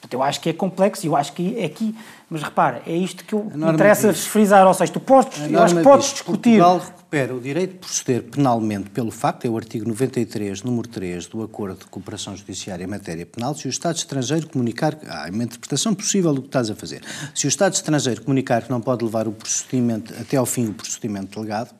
Portanto, 0.00 0.14
eu 0.14 0.22
acho 0.22 0.40
que 0.40 0.50
é 0.50 0.52
complexo 0.52 1.04
e 1.04 1.08
eu 1.08 1.16
acho 1.16 1.32
que 1.32 1.58
é 1.58 1.64
aqui. 1.64 1.94
Mas 2.30 2.42
repara, 2.42 2.82
é 2.86 2.94
isto 2.94 3.24
que 3.24 3.34
interessa 3.34 4.12
diz, 4.12 4.26
frisar. 4.26 4.66
Ou 4.66 4.74
seja, 4.74 4.92
tu 4.92 5.00
podes, 5.00 5.40
acho 5.40 5.76
que 5.76 5.82
podes 5.82 6.06
diz, 6.06 6.14
discutir. 6.14 6.58
Portugal 6.58 6.78
recupera 6.78 7.34
o 7.34 7.40
direito 7.40 7.72
de 7.72 7.78
proceder 7.78 8.22
penalmente 8.24 8.90
pelo 8.90 9.10
facto, 9.10 9.46
é 9.46 9.48
o 9.48 9.56
artigo 9.56 9.88
93, 9.88 10.62
número 10.62 10.86
3 10.88 11.26
do 11.26 11.42
Acordo 11.42 11.78
de 11.78 11.86
Cooperação 11.86 12.36
Judiciária 12.36 12.84
em 12.84 12.86
Matéria 12.86 13.24
Penal, 13.24 13.54
se 13.54 13.66
o 13.66 13.70
Estado 13.70 13.96
estrangeiro 13.96 14.46
comunicar. 14.46 14.98
Há 15.06 15.24
ah, 15.24 15.30
uma 15.30 15.42
interpretação 15.42 15.94
possível 15.94 16.34
do 16.34 16.42
que 16.42 16.48
estás 16.48 16.68
a 16.70 16.74
fazer. 16.74 17.02
Se 17.34 17.46
o 17.46 17.48
Estado 17.48 17.72
estrangeiro 17.72 18.20
comunicar 18.22 18.62
que 18.62 18.70
não 18.70 18.80
pode 18.80 19.02
levar 19.02 19.26
o 19.26 19.32
procedimento 19.32 20.12
até 20.20 20.36
ao 20.36 20.44
fim 20.44 20.66
o 20.66 20.74
procedimento 20.74 21.38
delegado, 21.40 21.74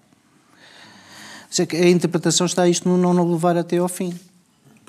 a 1.59 1.89
interpretação 1.89 2.47
está 2.47 2.67
isto 2.67 2.89
no 2.89 2.97
não 2.97 3.31
levar 3.31 3.57
até 3.59 3.77
ao 3.77 3.89
fim. 3.89 4.19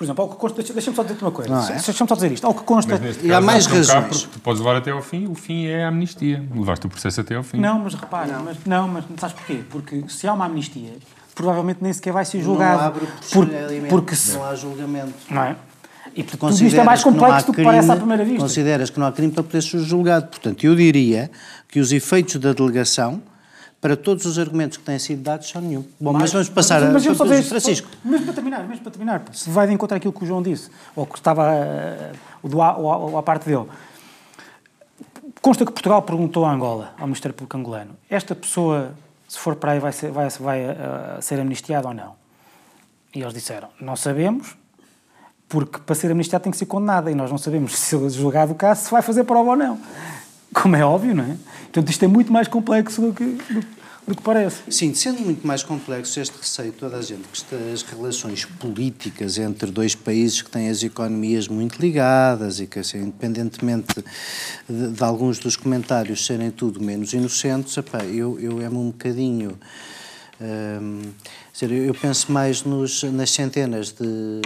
Por 0.00 0.04
exemplo, 0.04 0.24
ao 0.24 0.30
que 0.30 0.36
consta, 0.36 0.62
deixa-me 0.62 0.96
só 0.96 1.02
dizer 1.02 1.18
uma 1.20 1.30
coisa. 1.30 1.52
é? 1.52 1.72
Deixa-me 1.74 2.08
só 2.08 2.14
dizer 2.14 2.32
isto. 2.32 2.46
Ao 2.46 2.54
que 2.54 2.62
consta. 2.62 2.98
e 3.22 3.30
há 3.30 3.38
mais 3.38 3.66
razões. 3.66 4.22
tu 4.22 4.40
podes 4.40 4.58
levar 4.58 4.76
até 4.76 4.90
ao 4.92 5.02
fim, 5.02 5.26
o 5.26 5.34
fim 5.34 5.66
é 5.66 5.84
a 5.84 5.88
amnistia. 5.88 6.42
Levaste 6.54 6.86
o 6.86 6.88
processo 6.88 7.20
até 7.20 7.34
ao 7.34 7.42
fim. 7.42 7.58
Não, 7.58 7.80
mas 7.80 7.92
repara, 7.92 8.32
não, 8.32 8.44
mas, 8.44 8.56
não, 8.64 8.88
mas 8.88 9.04
sabes 9.18 9.36
porquê? 9.36 9.62
Porque 9.68 10.02
se 10.08 10.26
há 10.26 10.32
uma 10.32 10.46
amnistia, 10.46 10.92
provavelmente 11.34 11.80
nem 11.82 11.92
sequer 11.92 12.14
vai 12.14 12.24
ser 12.24 12.40
julgado. 12.42 12.78
Não 12.78 12.86
abre 12.86 13.06
por, 13.30 13.46
porque 13.90 14.16
se, 14.16 14.32
não 14.32 14.46
há 14.46 14.54
julgamento. 14.54 15.12
Não 15.28 15.42
é? 15.42 15.56
E 16.16 16.22
portanto, 16.22 16.50
tudo 16.50 16.64
isto 16.64 16.80
é 16.80 16.82
mais 16.82 17.04
complexo 17.04 17.48
do 17.48 17.52
que 17.52 17.62
parece 17.62 17.92
à 17.92 17.96
primeira 17.96 18.24
vista. 18.24 18.40
Consideras 18.40 18.88
que 18.88 18.98
não 18.98 19.06
há 19.06 19.12
crime 19.12 19.32
para 19.32 19.42
poder 19.42 19.62
ser 19.62 19.80
julgado. 19.80 20.28
Portanto, 20.28 20.64
eu 20.64 20.74
diria 20.74 21.30
que 21.68 21.78
os 21.78 21.92
efeitos 21.92 22.36
da 22.36 22.54
delegação 22.54 23.20
para 23.80 23.96
todos 23.96 24.26
os 24.26 24.38
argumentos 24.38 24.76
que 24.76 24.84
têm 24.84 24.98
sido 24.98 25.22
dados, 25.22 25.48
são 25.48 25.62
nenhum. 25.62 25.84
Bom, 25.98 26.12
mas, 26.12 26.22
mas 26.22 26.32
vamos 26.32 26.48
passar 26.50 26.82
mas, 26.82 27.06
mas 27.06 27.20
a, 27.20 27.24
a, 27.24 27.42
Francisco. 27.42 27.88
Mesmo 28.04 28.26
para 28.26 28.34
terminar, 28.34 28.68
mesmo 28.68 28.82
para 28.82 28.92
terminar, 28.92 29.22
se 29.32 29.48
vai 29.48 29.66
de 29.66 29.72
encontrar 29.72 29.96
aquilo 29.96 30.12
que 30.12 30.22
o 30.22 30.26
João 30.26 30.42
disse, 30.42 30.70
ou 30.94 31.06
que 31.06 31.16
estava 31.16 31.50
uh, 32.44 32.48
do 32.48 32.60
a, 32.60 32.76
ou 32.76 33.16
a, 33.16 33.22
parte 33.22 33.46
dele. 33.46 33.66
Consta 35.40 35.64
que 35.64 35.72
Portugal 35.72 36.02
perguntou 36.02 36.44
a 36.44 36.52
Angola, 36.52 36.92
ao 36.98 37.06
Ministério 37.06 37.34
Público 37.34 37.56
angolano, 37.56 37.96
esta 38.10 38.34
pessoa, 38.34 38.92
se 39.26 39.38
for 39.38 39.56
para 39.56 39.72
aí, 39.72 39.80
vai 39.80 39.92
ser, 39.92 40.10
vai, 40.10 40.28
vai 40.28 40.64
uh, 40.66 41.22
ser 41.22 41.40
amnistiada 41.40 41.88
ou 41.88 41.94
não? 41.94 42.14
E 43.14 43.22
eles 43.22 43.32
disseram, 43.32 43.68
não 43.80 43.96
sabemos, 43.96 44.56
porque 45.48 45.78
para 45.78 45.94
ser 45.94 46.12
amnistiado 46.12 46.42
tem 46.42 46.52
que 46.52 46.58
ser 46.58 46.66
condenada, 46.66 47.10
e 47.10 47.14
nós 47.14 47.30
não 47.30 47.38
sabemos 47.38 47.74
se 47.78 47.96
ele 47.96 48.10
julgado 48.10 48.52
o 48.52 48.54
caso, 48.54 48.84
se 48.84 48.90
vai 48.90 49.00
fazer 49.00 49.24
prova 49.24 49.50
ou 49.50 49.56
não. 49.56 49.80
Como 50.52 50.76
é 50.76 50.84
óbvio, 50.84 51.14
não 51.14 51.24
é? 51.24 51.36
Portanto, 51.64 51.90
isto 51.90 52.04
é 52.04 52.08
muito 52.08 52.32
mais 52.32 52.48
complexo 52.48 53.00
do 53.00 53.12
que, 53.12 53.24
do, 53.24 53.64
do 54.08 54.16
que 54.16 54.22
parece. 54.22 54.62
Sim, 54.68 54.92
sendo 54.94 55.20
muito 55.20 55.46
mais 55.46 55.62
complexo 55.62 56.18
este 56.18 56.36
receio, 56.36 56.72
toda 56.72 56.96
a 56.96 57.02
gente, 57.02 57.22
que 57.22 57.54
as 57.72 57.82
relações 57.82 58.44
políticas 58.44 59.38
entre 59.38 59.70
dois 59.70 59.94
países 59.94 60.42
que 60.42 60.50
têm 60.50 60.68
as 60.68 60.82
economias 60.82 61.46
muito 61.46 61.80
ligadas 61.80 62.58
e 62.58 62.66
que, 62.66 62.80
assim, 62.80 62.98
independentemente 62.98 64.02
de, 64.68 64.88
de 64.90 65.04
alguns 65.04 65.38
dos 65.38 65.56
comentários 65.56 66.26
serem 66.26 66.50
tudo 66.50 66.82
menos 66.82 67.12
inocentes, 67.12 67.76
epá, 67.76 68.04
eu, 68.04 68.38
eu 68.40 68.60
é-me 68.60 68.76
um 68.76 68.90
bocadinho. 68.90 69.56
Hum, 70.40 71.02
eu 71.62 71.94
penso 71.94 72.32
mais 72.32 72.64
nos, 72.64 73.02
nas 73.04 73.30
centenas 73.30 73.92
de 73.92 74.40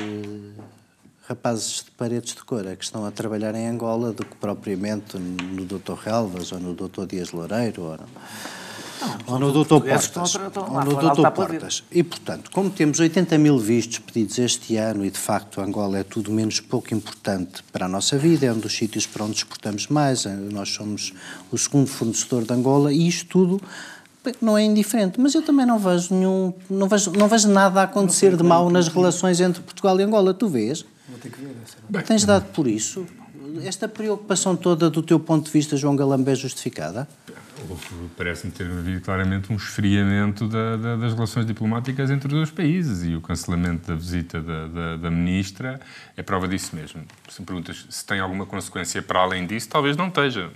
rapazes 1.28 1.85
de 1.85 1.90
paredes 1.93 2.35
de 2.35 2.45
cor 2.45 2.64
que 2.76 2.85
estão 2.85 3.07
a 3.07 3.11
trabalhar 3.11 3.54
em 3.54 3.66
Angola 3.66 4.12
do 4.12 4.25
que 4.25 4.37
propriamente 4.37 5.16
no 5.19 5.64
Dr. 5.64 5.95
Relvas 5.95 6.52
ou 6.52 6.61
no 6.61 6.75
Dr. 6.75 7.07
Dias 7.07 7.33
Loureiro 7.33 7.83
ou, 7.83 7.99
ou 9.26 9.38
no 9.38 9.52
Dr. 9.52 9.81
Portas. 9.81 10.35
Ou 10.35 10.85
no 10.85 10.97
Dr. 10.97 11.31
Portas. 11.31 11.83
E, 11.90 12.02
portanto, 12.02 12.50
como 12.50 12.69
temos 12.69 13.00
80 13.00 13.38
mil 13.38 13.59
vistos 13.59 13.99
pedidos 14.00 14.38
este 14.38 14.76
ano 14.76 15.04
e, 15.04 15.11
de 15.11 15.19
facto, 15.19 15.62
Angola 15.62 15.99
é 15.99 16.02
tudo 16.02 16.31
menos 16.31 16.61
pouco 16.61 16.93
importante 16.93 17.62
para 17.73 17.87
a 17.87 17.88
nossa 17.88 18.19
vida, 18.19 18.47
é 18.47 18.52
um 18.52 18.59
dos 18.59 18.76
sítios 18.76 19.07
para 19.07 19.25
onde 19.25 19.37
exportamos 19.37 19.87
mais, 19.88 20.26
é, 20.26 20.35
nós 20.35 20.69
somos 20.69 21.14
o 21.50 21.57
segundo 21.57 21.87
fornecedor 21.87 22.45
de 22.45 22.52
Angola 22.52 22.93
e 22.93 23.09
isto 23.09 23.26
tudo 23.26 23.62
não 24.40 24.57
é 24.57 24.62
indiferente, 24.62 25.21
mas 25.21 25.35
eu 25.35 25.43
também 25.43 25.66
não 25.66 25.78
vejo 25.78 26.14
nenhum, 26.14 26.54
não 26.71 26.88
vejo, 26.88 27.12
não 27.12 27.28
vejo 27.28 27.49
nada 27.49 27.81
a 27.81 27.85
acontecer 27.85 28.37
de 28.37 28.43
mal 28.43 28.71
nas 28.71 28.88
relações 28.88 29.38
entre 29.38 29.62
Portugal 29.62 30.00
e 30.00 30.02
Angola. 30.02 30.33
Tu 30.33 30.49
vês? 30.49 30.85
Vou 31.08 31.18
ter 31.18 31.30
que 31.30 31.40
ver. 31.40 31.54
Essa 31.62 32.02
Tens 32.02 32.25
dado 32.25 32.50
por 32.52 32.66
isso? 32.66 33.06
Esta 33.62 33.88
preocupação 33.88 34.56
toda, 34.56 34.90
do 34.90 35.02
teu 35.02 35.20
ponto 35.20 35.46
de 35.46 35.52
vista, 35.52 35.76
João 35.76 35.94
Galambé, 35.94 36.32
é 36.32 36.34
justificada? 36.34 37.06
Parece-me 38.16 38.52
ter 38.52 38.66
havido 38.66 39.00
claramente 39.00 39.52
um 39.52 39.56
esfriamento 39.56 40.49
da, 40.49 40.76
da, 40.76 40.96
das 40.96 41.14
relações 41.14 41.46
diplomáticas 41.46 42.11
entre 42.11 42.26
os 42.28 42.34
dois 42.34 42.50
países 42.50 43.04
e 43.04 43.14
o 43.14 43.20
cancelamento 43.20 43.88
da 43.88 43.94
visita 43.94 44.40
da, 44.40 44.96
da, 44.96 45.11
ministra 45.11 45.80
é 46.16 46.23
prova 46.23 46.49
disso 46.49 46.75
mesmo. 46.75 47.02
Se 47.28 47.40
me 47.40 47.46
perguntas 47.46 47.87
se 47.88 48.04
tem 48.04 48.18
alguma 48.20 48.44
consequência 48.44 49.00
para 49.00 49.20
além 49.20 49.46
disso, 49.46 49.68
talvez 49.68 49.96
não 49.96 50.08
esteja, 50.08 50.50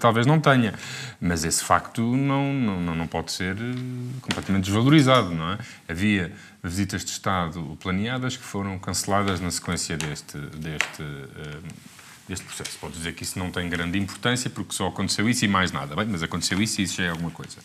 talvez 0.00 0.26
não 0.26 0.40
tenha, 0.40 0.74
mas 1.20 1.44
esse 1.44 1.62
facto 1.62 2.00
não, 2.00 2.52
não, 2.52 2.94
não 2.94 3.06
pode 3.06 3.30
ser 3.30 3.56
eh, 3.56 3.74
completamente 4.20 4.64
desvalorizado, 4.64 5.32
não 5.32 5.52
é? 5.52 5.58
Havia 5.88 6.32
visitas 6.62 7.04
de 7.04 7.10
Estado 7.10 7.76
planeadas 7.80 8.36
que 8.36 8.42
foram 8.42 8.78
canceladas 8.78 9.40
na 9.40 9.50
sequência 9.50 9.96
deste, 9.96 10.38
deste 10.38 11.02
uh, 11.02 11.95
deste 12.28 12.44
processo. 12.44 12.78
Pode 12.78 12.94
dizer 12.94 13.14
que 13.14 13.22
isso 13.22 13.38
não 13.38 13.50
tem 13.50 13.68
grande 13.68 13.98
importância 13.98 14.50
porque 14.50 14.72
só 14.72 14.88
aconteceu 14.88 15.28
isso 15.28 15.44
e 15.44 15.48
mais 15.48 15.72
nada. 15.72 15.94
Bem, 15.94 16.06
mas 16.06 16.22
aconteceu 16.22 16.60
isso 16.60 16.80
e 16.80 16.84
isso 16.84 16.96
já 16.96 17.04
é 17.04 17.08
alguma 17.10 17.30
coisa. 17.30 17.58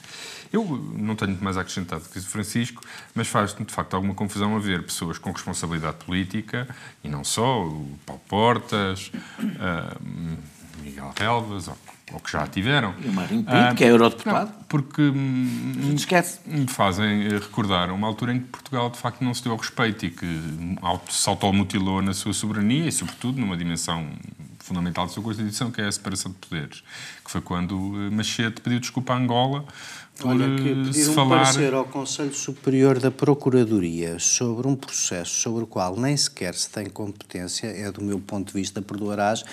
Eu 0.52 0.66
não 0.98 1.16
tenho 1.16 1.32
muito 1.32 1.44
mais 1.44 1.58
a 1.58 1.62
acrescentar 1.62 2.00
do 2.00 2.10
que 2.10 2.20
o 2.20 2.22
Francisco, 2.22 2.84
mas 3.16 3.28
faz-me 3.28 3.66
de 3.66 3.74
facto 3.74 3.94
alguma 3.94 4.14
confusão 4.14 4.56
haver 4.56 4.84
pessoas 4.84 5.18
com 5.18 5.32
responsabilidade 5.32 5.98
política, 6.06 6.68
e 7.04 7.08
não 7.08 7.24
só, 7.24 7.64
o 7.64 7.98
Paulo 8.06 8.22
Portas, 8.28 9.12
uh, 9.40 10.02
Miguel 10.84 11.14
Relvas, 11.18 11.70
ou, 11.70 11.78
ou, 12.12 12.20
que 12.20 12.30
já 12.34 12.46
tiveram. 12.48 12.94
E 13.02 13.08
o 13.08 13.14
Marinho 13.14 13.44
Pinto, 13.44 13.72
uh, 13.72 13.76
que 13.76 13.84
é 13.86 13.92
eurodeputado. 13.92 14.52
Não, 14.52 14.64
porque 14.68 15.02
me, 15.02 15.96
esquece. 15.96 16.42
me 16.46 16.68
fazem 16.68 17.30
recordar 17.30 17.90
uma 17.90 18.08
altura 18.08 18.34
em 18.34 18.42
que 18.42 18.48
Portugal 18.48 18.90
de 18.90 18.98
facto 18.98 19.22
não 19.22 19.34
se 19.34 19.42
deu 19.44 19.54
ao 19.54 19.58
respeito 19.58 20.06
e 20.06 20.10
que 20.10 20.26
se 21.10 21.30
automutilou 21.30 22.02
na 22.02 22.14
sua 22.14 22.34
soberania 22.34 22.90
e, 22.90 22.92
sobretudo, 22.92 23.40
numa 23.40 23.56
dimensão 23.56 24.06
fundamental 24.72 25.06
da 25.06 25.12
sua 25.12 25.22
Constituição, 25.22 25.70
que 25.70 25.82
é 25.82 25.88
a 25.88 25.92
separação 25.92 26.32
de 26.32 26.38
poderes, 26.38 26.84
que 27.24 27.30
foi 27.30 27.42
quando 27.42 27.76
eh, 27.76 28.10
Machete 28.10 28.62
pediu 28.62 28.80
desculpa 28.80 29.14
a 29.14 29.18
Angola 29.18 29.66
Olha, 30.24 30.56
que 30.56 30.76
pedir 30.76 31.10
um 31.10 31.14
falar... 31.14 31.44
parecer 31.44 31.74
ao 31.74 31.86
Conselho 31.86 32.34
Superior 32.34 33.00
da 33.00 33.10
Procuradoria 33.10 34.18
sobre 34.20 34.68
um 34.68 34.76
processo 34.76 35.32
sobre 35.34 35.64
o 35.64 35.68
qual 35.68 35.96
nem 35.98 36.16
sequer 36.16 36.54
se 36.54 36.70
tem 36.70 36.86
competência 36.86 37.68
é, 37.68 37.92
do 37.92 38.02
meu 38.02 38.20
ponto 38.20 38.48
de 38.48 38.54
vista, 38.54 38.82
perdoarás, 38.82 39.44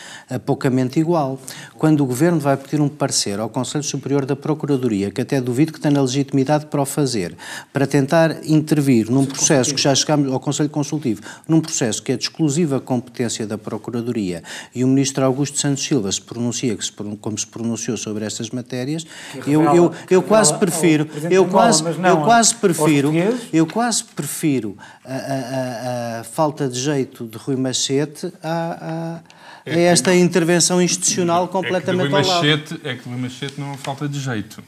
poucamente 0.45 1.01
igual. 1.01 1.41
Quando 1.77 2.03
o 2.03 2.07
Governo 2.07 2.39
vai 2.39 2.57
pedir 2.57 2.81
um 2.81 2.89
parecer 2.89 3.39
ao 3.41 3.49
Conselho 3.49 3.85
Superior 3.85 4.27
da 4.27 4.37
Procuradoria, 4.37 5.11
que 5.11 5.21
até 5.21 5.41
duvido 5.41 5.73
que 5.73 5.81
tenha 5.81 6.01
legitimidade 6.01 6.67
para 6.67 6.83
o 6.83 6.87
fazer, 6.87 7.37
para 7.73 7.87
tentar 7.87 8.45
intervir 8.45 9.11
num 9.11 9.25
processo 9.25 9.75
que 9.75 9.81
já 9.81 9.95
chegamos 9.95 10.31
ao 10.33 10.41
Conselho 10.41 10.69
Consultivo, 10.69 11.23
num 11.47 11.61
processo 11.61 12.03
que 12.03 12.13
é 12.13 12.17
de 12.17 12.25
exclusiva 12.25 12.81
competência 12.81 13.47
da 13.47 13.57
Procuradoria, 13.57 14.43
e 14.75 14.85
o 14.85 14.89
Ministro 14.89 15.25
Augusto 15.25 15.59
Santos 15.59 15.85
Silva 15.85 16.11
se 16.13 16.21
pronuncia 16.21 16.77
como 17.21 17.39
se 17.39 17.47
pronunciou 17.47 17.97
sobre 17.97 18.25
estas 18.25 18.51
matérias, 18.51 19.07
eu, 19.47 19.63
eu, 19.75 19.93
eu 20.11 20.23
quase 20.23 20.58
prefiro, 20.59 21.09
eu 21.31 21.47
quase, 21.47 21.83
eu 21.85 22.17
quase 22.19 22.55
prefiro, 22.55 23.13
eu 23.53 23.67
quase 23.67 24.05
prefiro 24.05 24.77
a, 25.05 26.25
falta 26.25 26.69
de 26.69 26.79
jeito 26.79 27.27
de 27.27 27.39
Rui 27.39 27.57
Machete 27.57 28.33
a, 28.43 29.21
a, 29.67 29.71
a 29.71 29.79
esta 29.79 30.15
intervenção 30.15 30.81
institucional 30.81 31.49
completamente 31.49 32.07
é 32.07 32.23
que 32.23 32.29
Rui 32.29 32.35
Machete, 32.35 32.81
É 32.85 32.95
que 32.95 33.09
Rui 33.09 33.19
Machete 33.19 33.61
não 33.61 33.73
é 33.73 33.77
falta 33.77 34.09
de 34.09 34.19
jeito. 34.19 34.63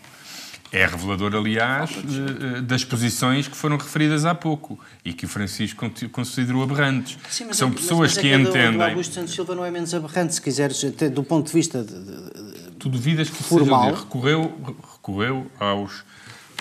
É 0.73 0.87
revelador, 0.87 1.35
aliás, 1.35 1.91
eh, 1.91 2.61
das 2.61 2.85
posições 2.85 3.49
que 3.49 3.57
foram 3.57 3.77
referidas 3.77 4.25
há 4.25 4.37
pouco 4.37 4.79
e 5.05 5.13
que 5.13 5.25
o 5.25 5.29
Francisco 5.29 5.85
considerou 6.13 6.63
aberrantes. 6.63 7.19
Sim, 7.29 7.49
que 7.49 7.57
são 7.57 7.71
é, 7.71 7.73
pessoas 7.73 8.17
é 8.17 8.21
que, 8.21 8.29
que 8.29 8.35
entendem. 8.35 8.79
O 8.79 8.83
Augusto 8.85 9.15
Santos 9.15 9.35
Silva 9.35 9.57
não 9.57 9.65
é 9.65 9.71
menos 9.71 9.93
aberrante, 9.93 10.35
se 10.35 10.41
quiseres, 10.41 10.81
do 11.13 11.25
ponto 11.25 11.49
de 11.49 11.53
vista 11.53 11.83
de, 11.83 11.93
de, 11.93 12.71
tu 12.79 12.89
duvidas 12.89 13.29
que 13.29 13.43
formal. 13.43 13.91
Seja, 13.91 13.97
recorreu, 13.97 14.77
recorreu 15.01 15.51
aos, 15.59 16.05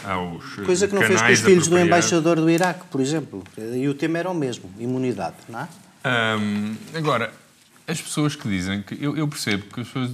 aos 0.03 0.55
Coisa 0.65 0.88
que 0.88 0.96
não 0.96 1.03
fez 1.03 1.22
com 1.22 1.31
os 1.31 1.39
filhos 1.41 1.67
do 1.67 1.77
embaixador 1.77 2.38
do 2.38 2.50
Iraque, 2.50 2.86
por 2.89 3.01
exemplo. 3.01 3.43
E 3.58 3.88
o 3.88 3.93
tema 3.93 4.17
era 4.17 4.29
o 4.29 4.34
mesmo, 4.34 4.72
imunidade, 4.79 5.36
não 5.48 5.60
é? 5.60 5.67
Um, 6.05 6.75
agora, 6.96 7.31
as 7.86 8.00
pessoas 8.00 8.36
que 8.36 8.48
dizem 8.48 8.81
que. 8.81 8.98
Eu, 9.03 9.17
eu, 9.17 9.27
percebo 9.27 9.65
que, 9.65 9.81
as 9.81 9.88
pessoas, 9.88 10.12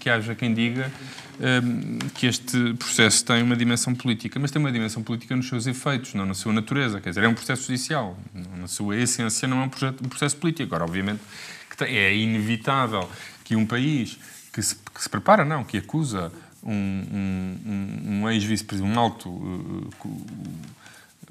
que 0.00 0.10
haja 0.10 0.34
quem 0.34 0.52
diga 0.52 0.90
um, 1.38 1.98
que 2.14 2.26
este 2.26 2.74
processo 2.74 3.24
tem 3.24 3.42
uma 3.42 3.54
dimensão 3.54 3.94
política, 3.94 4.40
mas 4.40 4.50
tem 4.50 4.58
uma 4.58 4.72
dimensão 4.72 5.02
política 5.02 5.36
nos 5.36 5.46
seus 5.46 5.66
efeitos, 5.66 6.14
não 6.14 6.26
na 6.26 6.34
sua 6.34 6.52
natureza. 6.52 7.00
Quer 7.00 7.10
dizer, 7.10 7.24
é 7.24 7.28
um 7.28 7.34
processo 7.34 7.66
judicial. 7.66 8.18
Na 8.56 8.66
sua 8.66 8.96
essência, 8.96 9.46
não 9.46 9.60
é 9.60 9.64
um, 9.64 9.68
projeto, 9.68 10.04
um 10.04 10.08
processo 10.08 10.36
político. 10.36 10.74
Agora, 10.74 10.84
obviamente, 10.84 11.20
que 11.68 11.76
tem, 11.76 11.96
é 11.96 12.14
inevitável 12.14 13.08
que 13.44 13.54
um 13.54 13.66
país 13.66 14.18
que 14.52 14.62
se, 14.62 14.74
que 14.74 15.02
se 15.02 15.08
prepara, 15.08 15.44
não, 15.44 15.62
que 15.62 15.78
acusa 15.78 16.32
um, 16.62 17.56
um, 17.62 18.22
um 18.22 18.30
ex-vice-presidente, 18.30 18.96
um 18.96 18.98
alto, 18.98 19.28
uh, 19.28 19.90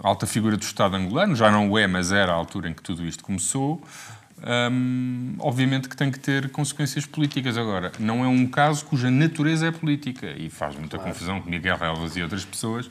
alta 0.02 0.26
figura 0.26 0.58
do 0.58 0.64
Estado 0.64 0.96
angolano, 0.96 1.36
já 1.36 1.52
não 1.52 1.70
o 1.70 1.78
é, 1.78 1.88
mas 1.88 2.12
era 2.12 2.32
a 2.32 2.36
altura 2.36 2.70
em 2.70 2.74
que 2.74 2.82
tudo 2.82 3.06
isto 3.06 3.24
começou, 3.24 3.82
um, 4.72 5.36
obviamente 5.40 5.90
que 5.90 5.98
tem 5.98 6.10
que 6.10 6.20
ter 6.20 6.50
consequências 6.50 7.06
políticas. 7.06 7.58
Agora, 7.58 7.92
não 8.00 8.24
é 8.24 8.28
um 8.28 8.48
caso 8.48 8.86
cuja 8.86 9.12
natureza 9.12 9.68
é 9.68 9.72
política 9.72 10.32
e 10.38 10.50
faz 10.50 10.76
muita 10.76 10.98
claro. 10.98 11.12
confusão 11.12 11.42
que 11.42 11.50
Miguel 11.50 11.78
Relvas 11.78 12.16
e 12.16 12.24
outras 12.24 12.46
pessoas, 12.46 12.90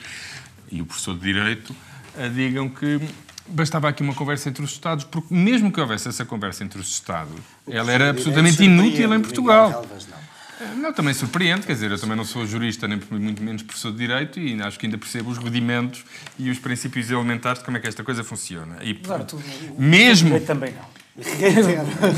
e 0.70 0.82
o 0.82 0.86
professor 0.86 1.14
de 1.14 1.20
Direito, 1.20 1.74
uh, 2.16 2.30
digam 2.30 2.68
que 2.68 3.00
bastava 3.48 3.88
aqui 3.88 4.02
uma 4.02 4.14
conversa 4.14 4.48
entre 4.50 4.62
os 4.62 4.72
Estados, 4.72 5.04
porque 5.04 5.32
mesmo 5.32 5.72
que 5.72 5.80
houvesse 5.80 6.08
essa 6.08 6.24
conversa 6.24 6.62
entre 6.62 6.78
os 6.78 6.88
Estados, 6.90 7.40
ela 7.66 7.90
era 7.90 8.10
absolutamente 8.10 8.62
inútil 8.62 9.14
em 9.14 9.20
Portugal. 9.20 9.70
Relvas, 9.70 10.06
não. 10.06 10.27
Não, 10.76 10.92
também 10.92 11.14
surpreende, 11.14 11.66
quer 11.66 11.74
dizer, 11.74 11.90
eu 11.90 11.98
também 11.98 12.16
não 12.16 12.24
sou 12.24 12.46
jurista, 12.46 12.88
nem 12.88 13.00
muito 13.10 13.42
menos 13.42 13.62
professor 13.62 13.92
de 13.92 13.98
Direito, 13.98 14.40
e 14.40 14.60
acho 14.62 14.78
que 14.78 14.86
ainda 14.86 14.98
percebo 14.98 15.30
os 15.30 15.38
rudimentos 15.38 16.04
e 16.38 16.50
os 16.50 16.58
princípios 16.58 17.10
elementares 17.10 17.60
de 17.60 17.64
como 17.64 17.76
é 17.76 17.80
que 17.80 17.86
esta 17.86 18.02
coisa 18.02 18.24
funciona. 18.24 18.78
E, 18.82 18.94
claro, 18.94 19.24
tu, 19.24 19.42
mesmo, 19.78 20.38
também 20.40 20.72
não 20.72 20.97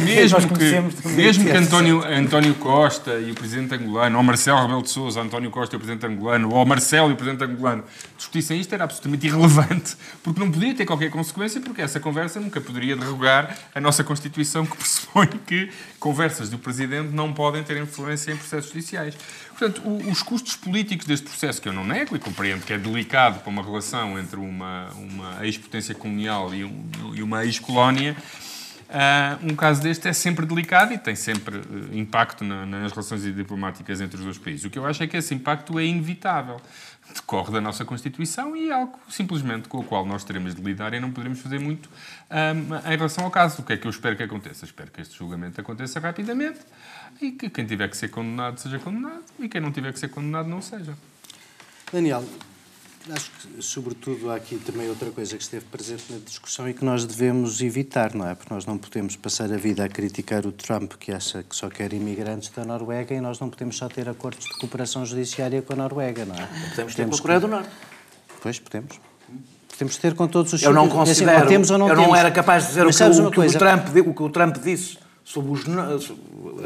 mesmo 0.04 0.36
que, 0.48 1.08
mesmo 1.08 1.44
que 1.44 1.50
António, 1.50 2.04
António 2.04 2.54
Costa 2.56 3.18
e 3.18 3.30
o 3.30 3.34
presidente 3.34 3.74
angolano, 3.74 4.18
ou 4.18 4.22
Marcelo 4.22 4.60
Rebelo 4.60 4.82
de 4.82 4.90
Sousa, 4.90 5.22
António 5.22 5.50
Costa 5.50 5.74
e 5.74 5.76
o 5.76 5.80
presidente 5.80 6.04
angolano, 6.04 6.52
ou 6.52 6.66
Marcelo 6.66 7.08
e 7.08 7.14
o 7.14 7.16
presidente 7.16 7.42
angolano, 7.42 7.82
discutissem 8.18 8.60
isto, 8.60 8.74
era 8.74 8.84
absolutamente 8.84 9.26
irrelevante, 9.26 9.96
porque 10.22 10.38
não 10.38 10.50
podia 10.50 10.74
ter 10.74 10.84
qualquer 10.84 11.10
consequência, 11.10 11.62
porque 11.62 11.80
essa 11.80 11.98
conversa 11.98 12.38
nunca 12.38 12.60
poderia 12.60 12.94
derrogar 12.94 13.56
a 13.74 13.80
nossa 13.80 14.04
Constituição, 14.04 14.66
que 14.66 14.76
pressupõe 14.76 15.28
que 15.46 15.70
conversas 15.98 16.50
do 16.50 16.58
presidente 16.58 17.08
não 17.10 17.32
podem 17.32 17.62
ter 17.62 17.78
influência 17.78 18.32
em 18.32 18.36
processos 18.36 18.70
judiciais. 18.70 19.14
Portanto, 19.58 19.82
os 20.10 20.22
custos 20.22 20.56
políticos 20.56 21.06
deste 21.06 21.26
processo, 21.26 21.60
que 21.60 21.68
eu 21.68 21.72
não 21.72 21.86
nego 21.86 22.16
e 22.16 22.18
compreendo 22.18 22.64
que 22.64 22.72
é 22.72 22.78
delicado 22.78 23.40
para 23.40 23.50
uma 23.50 23.62
relação 23.62 24.18
entre 24.18 24.38
uma, 24.38 24.90
uma 24.90 25.46
ex-potência 25.46 25.94
colonial 25.94 26.54
e, 26.54 26.64
um, 26.64 26.84
e 27.14 27.22
uma 27.22 27.44
ex-colónia, 27.44 28.14
Uh, 28.90 29.52
um 29.52 29.54
caso 29.54 29.80
deste 29.80 30.08
é 30.08 30.12
sempre 30.12 30.44
delicado 30.44 30.92
e 30.92 30.98
tem 30.98 31.14
sempre 31.14 31.58
uh, 31.58 31.96
impacto 31.96 32.42
na, 32.42 32.66
nas 32.66 32.90
relações 32.90 33.22
diplomáticas 33.22 34.00
entre 34.00 34.16
os 34.16 34.24
dois 34.24 34.36
países. 34.36 34.64
O 34.64 34.70
que 34.70 34.80
eu 34.80 34.84
acho 34.84 35.00
é 35.00 35.06
que 35.06 35.16
esse 35.16 35.32
impacto 35.32 35.78
é 35.78 35.84
inevitável. 35.84 36.60
Decorre 37.14 37.52
da 37.52 37.60
nossa 37.60 37.84
Constituição 37.84 38.56
e 38.56 38.68
é 38.68 38.72
algo 38.72 38.98
simplesmente 39.08 39.68
com 39.68 39.78
o 39.78 39.84
qual 39.84 40.04
nós 40.04 40.24
teremos 40.24 40.56
de 40.56 40.62
lidar 40.62 40.92
e 40.92 40.98
não 40.98 41.12
poderemos 41.12 41.40
fazer 41.40 41.60
muito 41.60 41.88
um, 42.28 42.92
em 42.92 42.96
relação 42.96 43.24
ao 43.24 43.30
caso. 43.30 43.62
O 43.62 43.64
que 43.64 43.74
é 43.74 43.76
que 43.76 43.86
eu 43.86 43.90
espero 43.90 44.16
que 44.16 44.24
aconteça? 44.24 44.64
Espero 44.64 44.90
que 44.90 45.00
este 45.00 45.16
julgamento 45.16 45.60
aconteça 45.60 46.00
rapidamente 46.00 46.58
e 47.20 47.30
que 47.30 47.48
quem 47.48 47.64
tiver 47.64 47.88
que 47.88 47.96
ser 47.96 48.08
condenado 48.08 48.58
seja 48.58 48.80
condenado 48.80 49.22
e 49.38 49.48
quem 49.48 49.60
não 49.60 49.70
tiver 49.70 49.92
que 49.92 50.00
ser 50.00 50.08
condenado 50.08 50.48
não 50.48 50.60
seja. 50.60 50.96
Daniel, 51.92 52.24
Acho 53.08 53.30
que, 53.30 53.62
sobretudo, 53.62 54.30
há 54.30 54.36
aqui 54.36 54.56
também 54.58 54.88
outra 54.88 55.10
coisa 55.10 55.34
que 55.36 55.42
esteve 55.42 55.64
presente 55.64 56.12
na 56.12 56.18
discussão 56.18 56.68
e 56.68 56.74
que 56.74 56.84
nós 56.84 57.06
devemos 57.06 57.62
evitar, 57.62 58.14
não 58.14 58.28
é? 58.28 58.34
Porque 58.34 58.52
nós 58.52 58.66
não 58.66 58.76
podemos 58.76 59.16
passar 59.16 59.50
a 59.50 59.56
vida 59.56 59.82
a 59.82 59.88
criticar 59.88 60.44
o 60.46 60.52
Trump, 60.52 60.92
que 60.94 61.10
acha 61.10 61.42
que 61.42 61.56
só 61.56 61.70
quer 61.70 61.94
imigrantes 61.94 62.50
da 62.50 62.62
Noruega, 62.62 63.14
e 63.14 63.20
nós 63.20 63.40
não 63.40 63.48
podemos 63.48 63.78
só 63.78 63.88
ter 63.88 64.06
acordos 64.06 64.44
de 64.44 64.58
cooperação 64.58 65.06
judiciária 65.06 65.62
com 65.62 65.72
a 65.72 65.76
Noruega, 65.76 66.26
não 66.26 66.34
é? 66.34 66.46
Podemos 66.70 66.94
ter 66.94 67.08
com 67.08 67.14
a 67.14 67.18
Coreia 67.18 67.40
do 67.40 67.48
Norte. 67.48 67.70
Pois, 68.42 68.58
podemos. 68.58 69.00
Podemos 69.70 69.96
ter 69.96 70.14
com 70.14 70.28
todos 70.28 70.52
os 70.52 70.62
Eu 70.62 70.74
não 70.74 70.86
considero, 70.86 71.38
assim, 71.38 71.48
temos 71.48 71.70
ou 71.70 71.78
não 71.78 71.88
eu 71.88 71.94
temos. 71.94 72.08
não 72.08 72.16
era 72.16 72.30
capaz 72.30 72.64
de 72.64 72.68
dizer 72.68 72.86
o 72.86 72.90
que, 72.90 73.02
o, 73.02 73.30
que 73.30 73.40
o, 73.40 73.58
Trump, 73.58 73.88
o 73.88 74.14
que 74.14 74.22
o 74.22 74.28
Trump 74.28 74.56
disse 74.58 74.98
sobre 75.24 75.52
os. 75.52 75.64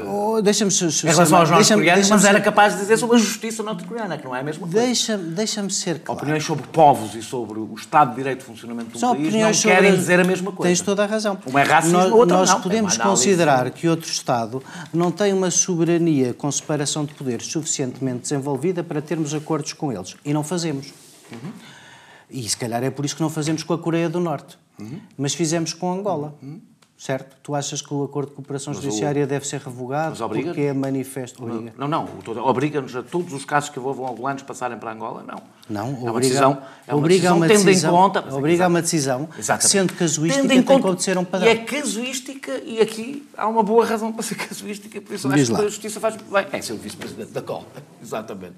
Oh, 0.07 0.41
deixa-me. 0.41 0.73
Em 0.73 1.07
relação 1.07 1.39
aos 1.39 1.51
norte-coreanos, 1.51 2.09
mas 2.09 2.25
era 2.25 2.41
capaz 2.41 2.75
de 2.75 2.81
dizer 2.81 2.97
sobre 2.97 3.17
a 3.17 3.19
justiça 3.19 3.63
norte-coreana, 3.63 4.17
que 4.17 4.25
não 4.25 4.35
é 4.35 4.41
a 4.41 4.43
mesma 4.43 4.67
coisa. 4.67 4.87
Deixa-me 4.87 5.31
deixa 5.31 5.69
ser 5.71 6.01
claro. 6.01 6.19
Opiniões 6.19 6.45
sobre 6.45 6.67
povos 6.69 7.15
e 7.15 7.23
sobre 7.23 7.59
o 7.59 7.75
Estado 7.75 8.11
de 8.11 8.17
Direito 8.17 8.39
de 8.41 8.45
funcionamento 8.45 8.91
do 8.91 8.99
São 8.99 9.15
país 9.15 9.35
não 9.35 9.53
querem 9.53 9.53
sobre... 9.53 9.97
dizer 9.97 10.21
a 10.21 10.25
mesma 10.25 10.53
coisa. 10.53 10.69
Tens 10.69 10.81
toda 10.81 11.03
a 11.03 11.07
razão. 11.07 11.39
Uma 11.47 11.61
é 11.61 11.65
racismo, 11.65 11.99
nós, 11.99 12.13
outra 12.13 12.37
nós 12.37 12.51
não. 12.51 12.61
podemos 12.61 12.97
considerar 12.97 13.71
que 13.71 13.89
outro 13.89 14.11
Estado 14.11 14.63
não 14.93 15.11
tem 15.11 15.33
uma 15.33 15.51
soberania 15.51 16.33
com 16.33 16.51
separação 16.51 17.05
de 17.05 17.13
poderes 17.15 17.47
suficientemente 17.47 18.23
desenvolvida 18.23 18.83
para 18.83 19.03
termos 19.03 19.35
acordos 19.35 19.73
com 19.73 19.93
eles. 19.93 20.17
E 20.25 20.33
não 20.33 20.45
fazemos. 20.45 20.93
Uhum. 21.31 21.53
E 22.31 22.49
se 22.49 22.57
calhar 22.57 22.83
é 22.83 22.91
por 22.91 23.05
isso 23.05 23.17
que 23.17 23.23
não 23.23 23.31
fazemos 23.31 23.63
com 23.63 23.75
a 23.75 23.79
Coreia 23.79 24.09
do 24.09 24.21
Norte. 24.21 24.59
Uhum. 24.79 25.01
Mas 25.17 25.35
fizemos 25.35 25.73
com 25.73 25.93
Angola. 25.93 26.35
Uhum 26.43 26.61
certo? 27.05 27.37
Tu 27.43 27.55
achas 27.55 27.83
que 27.83 27.93
o 27.93 28.03
acordo 28.03 28.31
de 28.31 28.37
cooperação 28.37 28.73
mas 28.73 28.83
judiciária 28.83 29.25
o... 29.25 29.27
deve 29.27 29.47
ser 29.47 29.61
revogado 29.61 30.17
porque 30.27 30.63
é 30.63 30.73
manifesto? 30.73 31.45
Obriga. 31.45 31.75
Não, 31.77 31.87
não, 31.87 32.09
obriga-nos 32.43 32.97
a 32.97 33.03
todos 33.03 33.35
os 33.35 33.45
casos 33.45 33.69
que 33.69 33.79
envolvam 33.79 34.11
angolanos 34.11 34.43
passarem 34.43 34.79
para 34.79 34.93
Angola, 34.93 35.23
não. 35.23 35.43
Não, 35.69 36.07
é 36.07 36.11
uma 36.11 36.21
decisão, 36.21 36.63
é 36.87 36.95
uma 36.95 36.99
obriga 36.99 37.21
decisão, 37.21 37.37
uma 37.37 37.47
decisão, 37.47 37.91
em 37.91 37.95
conta, 37.95 38.35
obriga 38.35 38.65
a 38.65 38.69
uma 38.69 38.81
decisão, 38.81 39.29
Exatamente. 39.39 39.71
sendo 39.71 39.93
casuística 39.93 40.43
tendo 40.43 40.53
em 40.53 40.63
tem 40.63 40.81
conta, 40.81 40.97
que 40.97 41.03
ser 41.03 41.19
um 41.19 41.25
padrão. 41.27 41.47
E 41.47 41.53
é 41.53 41.57
casuística, 41.57 42.63
e 42.65 42.81
aqui 42.81 43.29
há 43.37 43.47
uma 43.49 43.63
boa 43.63 43.85
razão 43.85 44.11
para 44.11 44.23
ser 44.23 44.37
casuística, 44.49 44.99
por 45.03 45.15
isso 45.15 45.31
acho 45.31 45.55
que 45.55 45.61
a 45.61 45.65
Justiça 45.65 46.01
faz 46.01 46.17
bem. 46.17 46.47
É 46.53 46.63
ser 46.63 46.73
o 46.73 46.79
Vice-Presidente 46.79 47.33
da 47.33 47.43
COL, 47.43 47.67
exatamente. 48.03 48.57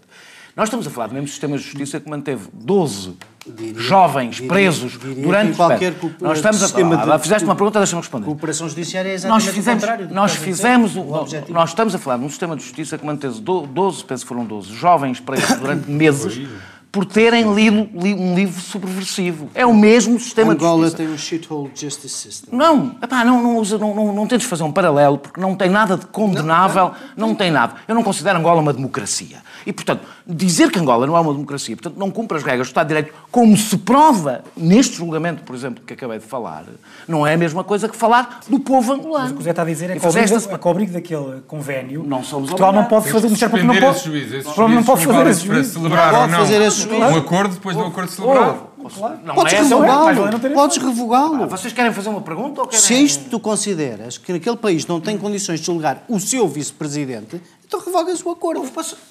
Nós 0.57 0.69
estamos 0.69 0.87
a 0.87 0.91
falar 0.91 1.09
do 1.09 1.13
mesmo 1.13 1.29
sistema 1.29 1.59
de 1.59 1.63
justiça 1.63 2.01
que 2.01 2.09
manteve 2.09 2.49
12 2.51 3.15
diria, 3.47 3.79
jovens 3.79 4.37
diria, 4.37 4.49
presos 4.49 4.93
diria 4.99 5.23
durante 5.23 5.55
qualquer 5.55 5.95
Nós 6.19 6.39
estamos 6.39 6.63
a 6.63 6.69
falar. 6.69 7.19
Fizeste 7.19 7.45
uma 7.45 7.55
pergunta, 7.55 7.79
deixa-me 7.79 8.01
responder. 8.01 8.25
Cooperação 8.25 8.67
judiciária 8.67 9.11
é 9.11 9.13
exatamente 9.13 9.45
nós 9.45 9.55
fizemos, 9.55 9.83
o 9.83 9.87
contrário. 9.87 10.15
Nós 10.15 10.35
fizemos, 10.35 10.97
o, 10.97 11.01
o 11.03 11.53
nós 11.53 11.69
estamos 11.69 11.95
a 11.95 11.99
falar 11.99 12.17
de 12.17 12.25
um 12.25 12.31
sistema 12.31 12.57
de 12.57 12.63
justiça 12.63 12.97
que 12.97 13.05
manteve 13.05 13.39
12, 13.39 14.05
penso 14.05 14.25
que 14.25 14.29
foram 14.29 14.47
12, 14.47 14.73
jovens 14.73 15.21
presos 15.21 15.59
durante 15.59 15.91
meses 15.93 16.49
por 16.97 17.05
terem 17.05 17.53
lido 17.53 17.91
um 17.95 18.35
livro 18.35 18.59
subversivo. 18.59 19.51
É 19.55 19.67
o 19.67 19.75
mesmo 19.75 20.19
sistema 20.19 20.55
Angola 20.55 20.77
de 20.77 20.83
justiça. 20.85 20.97
tem 20.97 21.15
um 21.15 21.19
shithole 21.19 21.71
justice 21.75 22.09
system. 22.09 22.59
Não, 22.59 22.97
epá, 23.03 23.23
não, 23.23 23.43
não, 23.43 23.63
não, 23.63 23.95
não, 23.95 24.13
não 24.15 24.27
tentes 24.27 24.47
fazer 24.47 24.63
um 24.63 24.73
paralelo, 24.73 25.19
porque 25.19 25.39
não 25.39 25.55
tem 25.55 25.69
nada 25.69 25.99
de 25.99 26.07
condenável, 26.07 26.93
não, 27.15 27.29
não 27.29 27.35
tem 27.35 27.51
nada. 27.51 27.75
Eu 27.87 27.95
não 27.95 28.03
considero 28.03 28.39
Angola 28.39 28.63
uma 28.63 28.73
democracia. 28.73 29.43
E, 29.67 29.75
portanto, 29.75 30.07
dizer 30.27 30.71
que 30.71 30.79
Angola 30.79 31.07
não 31.07 31.15
é 31.15 31.21
uma 31.21 31.35
democracia, 31.35 31.77
portanto, 31.77 31.99
não 31.99 32.11
cumpre 32.11 32.39
as 32.39 32.43
regras 32.43 32.69
do 32.69 32.71
Estado 32.71 32.87
de 32.87 32.95
Direito, 32.95 33.15
como 33.31 33.55
se 33.59 33.77
prova 33.77 34.43
neste 34.57 34.97
julgamento, 34.97 35.43
por 35.43 35.55
exemplo, 35.55 35.85
que 35.85 35.93
acabei 35.93 36.19
de 36.19 36.25
falar, 36.25 36.65
não 37.07 37.27
é 37.27 37.35
a 37.35 37.37
mesma 37.37 37.63
coisa 37.63 37.91
que 37.91 37.97
falar 37.97 38.41
do 38.49 38.59
povo 38.59 38.95
angolano. 38.95 39.25
Mas 39.25 39.33
o 39.33 39.35
que 39.35 39.41
o 39.41 39.45
Zé 39.45 39.51
está 39.51 39.61
a 39.61 39.67
dizer 39.67 39.91
é 39.91 39.99
que, 39.99 40.07
abrigo, 40.07 40.35
esta... 40.35 40.55
a 40.55 40.71
abrigo 40.71 40.93
daquele 40.93 41.43
convênio, 41.47 42.03
não 42.07 42.25
somos 42.25 42.49
Portugal 42.49 42.73
não 42.73 42.85
pode 42.85 43.11
fazer... 43.11 43.29
Porque 43.29 43.63
não 43.63 43.75
pode, 43.75 44.75
não 44.75 44.83
pode 44.83 45.05
fazer 45.05 45.27
esse 45.27 45.45
juízo. 45.45 45.79
não 45.81 45.91
fazer 46.31 46.63
esse 46.63 46.81
juízo. 46.81 46.86
Um 46.95 47.17
acordo 47.17 47.55
depois 47.55 47.77
do 47.77 47.85
acordo 47.85 48.11
celebrado. 48.11 48.77
Claro. 48.95 49.19
Não 49.25 49.35
Podes 49.35 49.53
é 49.53 49.63
revogá-lo. 49.63 50.55
Podes 50.55 50.77
revogá-lo. 50.77 51.43
Ah, 51.43 51.47
vocês 51.47 51.73
querem 51.73 51.93
fazer 51.93 52.09
uma 52.09 52.21
pergunta 52.21 52.61
ou 52.61 52.67
querem... 52.67 52.81
Se 52.81 52.95
isto 52.95 53.29
tu 53.29 53.41
consideras 53.41 54.17
que 54.17 54.33
naquele 54.33 54.57
país 54.57 54.87
não 54.87 55.01
tem 55.01 55.19
condições 55.19 55.61
de 55.61 55.67
julgar 55.67 56.05
o 56.09 56.21
seu 56.21 56.47
vice-presidente, 56.47 57.41
então 57.67 57.81
revogas 57.81 58.25
o 58.25 58.31
acordo. 58.31 58.65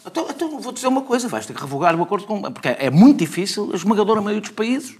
Então, 0.05 0.27
então, 0.29 0.59
vou 0.59 0.71
dizer 0.71 0.88
uma 0.88 1.01
coisa, 1.01 1.27
vais 1.27 1.45
ter 1.45 1.53
que 1.53 1.61
revogar 1.61 1.93
o 1.99 2.03
acordo 2.03 2.25
com... 2.25 2.41
Porque 2.43 2.69
é 2.69 2.89
muito 2.89 3.17
difícil 3.17 3.69
a 3.73 3.75
esmagadora 3.75 4.21
maioria 4.21 4.41
dos 4.41 4.51
países 4.51 4.95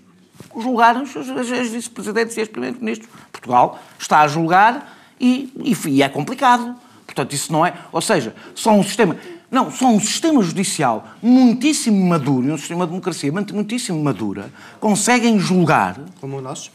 julgarem 0.58 1.04
os, 1.04 1.16
os, 1.16 1.30
os 1.30 1.70
vice-presidentes 1.70 2.36
e 2.36 2.42
os 2.42 2.50
primeiros-ministros. 2.50 3.10
Portugal 3.32 3.80
está 3.98 4.22
a 4.22 4.28
julgar 4.28 4.94
e, 5.20 5.54
e, 5.58 5.90
e 5.90 6.04
é 6.04 6.10
complicado. 6.10 6.76
Portanto, 7.06 7.32
isso 7.34 7.54
não 7.54 7.66
é... 7.66 7.74
Ou 7.94 8.02
seja, 8.02 8.36
só 8.54 8.72
um 8.72 8.84
sistema... 8.84 9.16
Não, 9.56 9.72
só 9.72 9.88
um 9.88 10.02
sistema 10.02 10.44
judicial 10.44 11.08
muitíssimo 11.24 12.06
maduro, 12.06 12.52
um 12.52 12.58
sistema 12.58 12.86
de 12.86 12.92
democracia 12.92 13.32
muitíssimo 13.32 14.04
madura, 14.04 14.52
conseguem 14.82 15.40
julgar... 15.40 15.98
Como 16.20 16.40
o 16.40 16.42
nosso? 16.42 16.70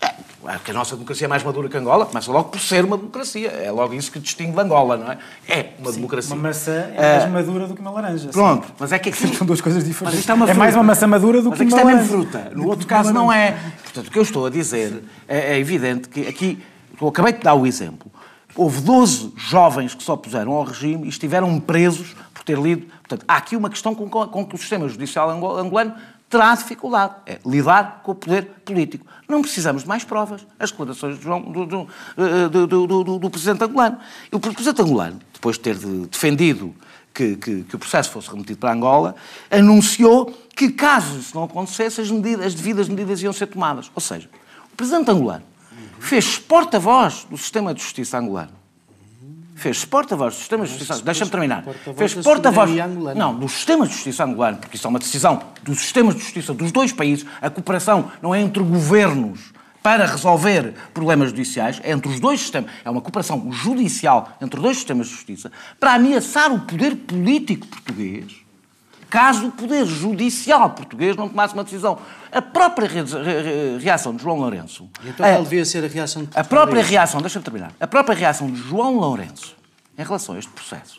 É, 0.00 0.56
que 0.64 0.70
a 0.70 0.74
nossa 0.74 0.94
democracia 0.94 1.24
é 1.24 1.28
mais 1.28 1.42
madura 1.42 1.68
que 1.68 1.76
Angola, 1.76 2.06
começa 2.06 2.30
logo 2.30 2.50
por 2.50 2.60
ser 2.60 2.84
uma 2.84 2.96
democracia. 2.96 3.48
É 3.48 3.72
logo 3.72 3.92
isso 3.94 4.12
que 4.12 4.20
distingue 4.20 4.52
de 4.52 4.60
Angola, 4.60 4.96
não 4.96 5.10
é? 5.10 5.18
É 5.48 5.70
uma 5.80 5.90
Sim, 5.90 5.96
democracia. 5.96 6.34
Uma 6.36 6.42
maçã 6.44 6.90
é 6.94 7.12
mais 7.12 7.24
uh, 7.24 7.30
madura 7.32 7.66
do 7.66 7.74
que 7.74 7.80
uma 7.80 7.90
laranja. 7.90 8.28
Pronto, 8.28 8.66
assim. 8.66 8.74
mas 8.78 8.92
é 8.92 8.98
que 9.00 9.08
aqui... 9.08 9.26
São 9.36 9.44
duas 9.44 9.60
coisas 9.60 9.82
diferentes. 9.82 10.28
É, 10.28 10.32
é, 10.32 10.54
mais 10.54 10.76
uma 10.76 10.84
maçã 10.84 11.08
madura 11.08 11.42
do 11.42 11.50
mas 11.50 11.58
que 11.58 11.64
uma 11.64 11.76
laranja. 11.76 11.96
Mas 11.96 12.08
é 12.08 12.16
mesmo 12.16 12.30
fruta. 12.30 12.52
No 12.54 12.68
outro 12.68 12.86
caso 12.86 13.12
não 13.12 13.32
é. 13.32 13.58
Portanto, 13.82 14.06
o 14.06 14.10
que 14.12 14.18
eu 14.20 14.22
estou 14.22 14.46
a 14.46 14.50
dizer 14.50 15.02
é, 15.26 15.54
é 15.54 15.58
evidente 15.58 16.08
que 16.08 16.28
aqui... 16.28 16.62
Eu 17.00 17.08
acabei 17.08 17.32
de 17.32 17.40
dar 17.40 17.54
o 17.54 17.66
exemplo. 17.66 18.12
Houve 18.54 18.80
12 18.82 19.32
jovens 19.36 19.94
que 19.94 20.02
se 20.02 20.10
opuseram 20.10 20.52
ao 20.52 20.64
regime 20.64 21.06
e 21.06 21.08
estiveram 21.08 21.58
presos 21.58 22.14
por 22.34 22.44
ter 22.44 22.58
lido. 22.58 22.86
Portanto, 22.98 23.24
há 23.26 23.36
aqui 23.36 23.56
uma 23.56 23.70
questão 23.70 23.94
com, 23.94 24.08
com 24.08 24.46
que 24.46 24.54
o 24.54 24.58
sistema 24.58 24.88
judicial 24.88 25.30
angolano 25.30 25.94
terá 26.28 26.54
dificuldade. 26.54 27.14
É 27.26 27.38
lidar 27.46 28.00
com 28.02 28.12
o 28.12 28.14
poder 28.14 28.44
político. 28.64 29.06
Não 29.28 29.42
precisamos 29.42 29.82
de 29.82 29.88
mais 29.88 30.04
provas. 30.04 30.46
As 30.58 30.70
declarações 30.70 31.18
do, 31.18 31.66
do, 31.66 31.88
eh, 32.16 32.48
do, 32.48 32.86
do, 32.86 33.18
do 33.18 33.30
Presidente 33.30 33.64
angolano. 33.64 33.98
E 34.30 34.36
o 34.36 34.40
Presidente 34.40 34.82
angolano, 34.82 35.20
depois 35.32 35.56
de 35.56 35.62
ter 35.62 35.76
defendido 35.76 36.74
que, 37.14 37.36
que, 37.36 37.62
que, 37.62 37.76
o 37.76 37.78
processo 37.78 38.10
fosse 38.10 38.30
remetido 38.30 38.58
para 38.58 38.72
Angola, 38.72 39.14
anunciou 39.50 40.32
que, 40.56 40.70
caso 40.70 41.18
isso 41.18 41.34
não 41.34 41.44
acontecesse, 41.44 42.00
as, 42.00 42.10
medidas, 42.10 42.46
as 42.46 42.54
devidas 42.54 42.88
medidas 42.88 43.22
iam 43.22 43.32
ser 43.32 43.46
tomadas. 43.46 43.90
Ou 43.94 44.00
seja, 44.00 44.28
o 44.72 44.76
Presidente 44.76 45.10
angolano 45.10 45.51
fez 45.98 46.38
porta-voz 46.38 47.26
do 47.30 47.36
sistema 47.36 47.72
de 47.74 47.82
justiça 47.82 48.18
angolano 48.18 48.62
fez 49.62 49.84
porta-voz 49.84 50.34
do 50.34 50.38
sistema 50.38 50.64
de 50.64 50.70
justiça. 50.70 51.00
Deixa-me 51.02 51.30
terminar. 51.30 51.64
Fez 51.96 52.14
porta-voz. 52.14 52.70
Não, 53.16 53.34
do 53.34 53.48
sistema 53.48 53.86
de 53.86 53.92
justiça 53.92 54.24
angolano, 54.24 54.58
porque 54.58 54.76
isso 54.76 54.86
é 54.86 54.90
uma 54.90 54.98
decisão 54.98 55.40
dos 55.62 55.78
sistemas 55.78 56.16
de 56.16 56.20
justiça 56.20 56.52
dos 56.52 56.72
dois 56.72 56.92
países. 56.92 57.24
A 57.40 57.48
cooperação 57.48 58.10
não 58.20 58.34
é 58.34 58.40
entre 58.40 58.62
governos 58.62 59.52
para 59.80 60.04
resolver 60.06 60.74
problemas 60.92 61.30
judiciais, 61.30 61.80
é 61.82 61.92
entre 61.92 62.10
os 62.10 62.20
dois 62.20 62.40
sistemas, 62.40 62.70
é 62.84 62.90
uma 62.90 63.00
cooperação 63.00 63.50
judicial 63.50 64.36
entre 64.40 64.60
dois 64.60 64.76
sistemas 64.76 65.08
de 65.08 65.14
justiça, 65.14 65.50
para 65.78 65.94
ameaçar 65.94 66.52
o 66.52 66.60
poder 66.60 66.94
político 66.96 67.66
português, 67.66 68.41
caso 69.12 69.48
o 69.48 69.52
poder 69.52 69.84
judicial 69.84 70.70
português 70.70 71.14
não 71.14 71.28
tomasse 71.28 71.52
uma 71.52 71.62
decisão. 71.62 71.98
A 72.32 72.40
própria 72.40 72.88
reação 73.78 74.16
de 74.16 74.22
João 74.22 74.38
Lourenço... 74.38 74.88
Então 75.04 75.26
qual 75.28 75.42
devia 75.42 75.66
ser 75.66 75.84
a 75.84 75.86
reação 75.86 76.24
de 76.24 76.30
A 76.34 76.42
própria 76.42 76.82
reação, 76.82 77.20
deixa-me 77.20 77.44
terminar, 77.44 77.72
a 77.78 77.86
própria 77.86 78.16
reação 78.16 78.50
de 78.50 78.56
João 78.56 78.96
Lourenço 78.96 79.54
em 79.98 80.02
relação 80.02 80.34
a 80.34 80.38
este 80.38 80.50
processo 80.50 80.98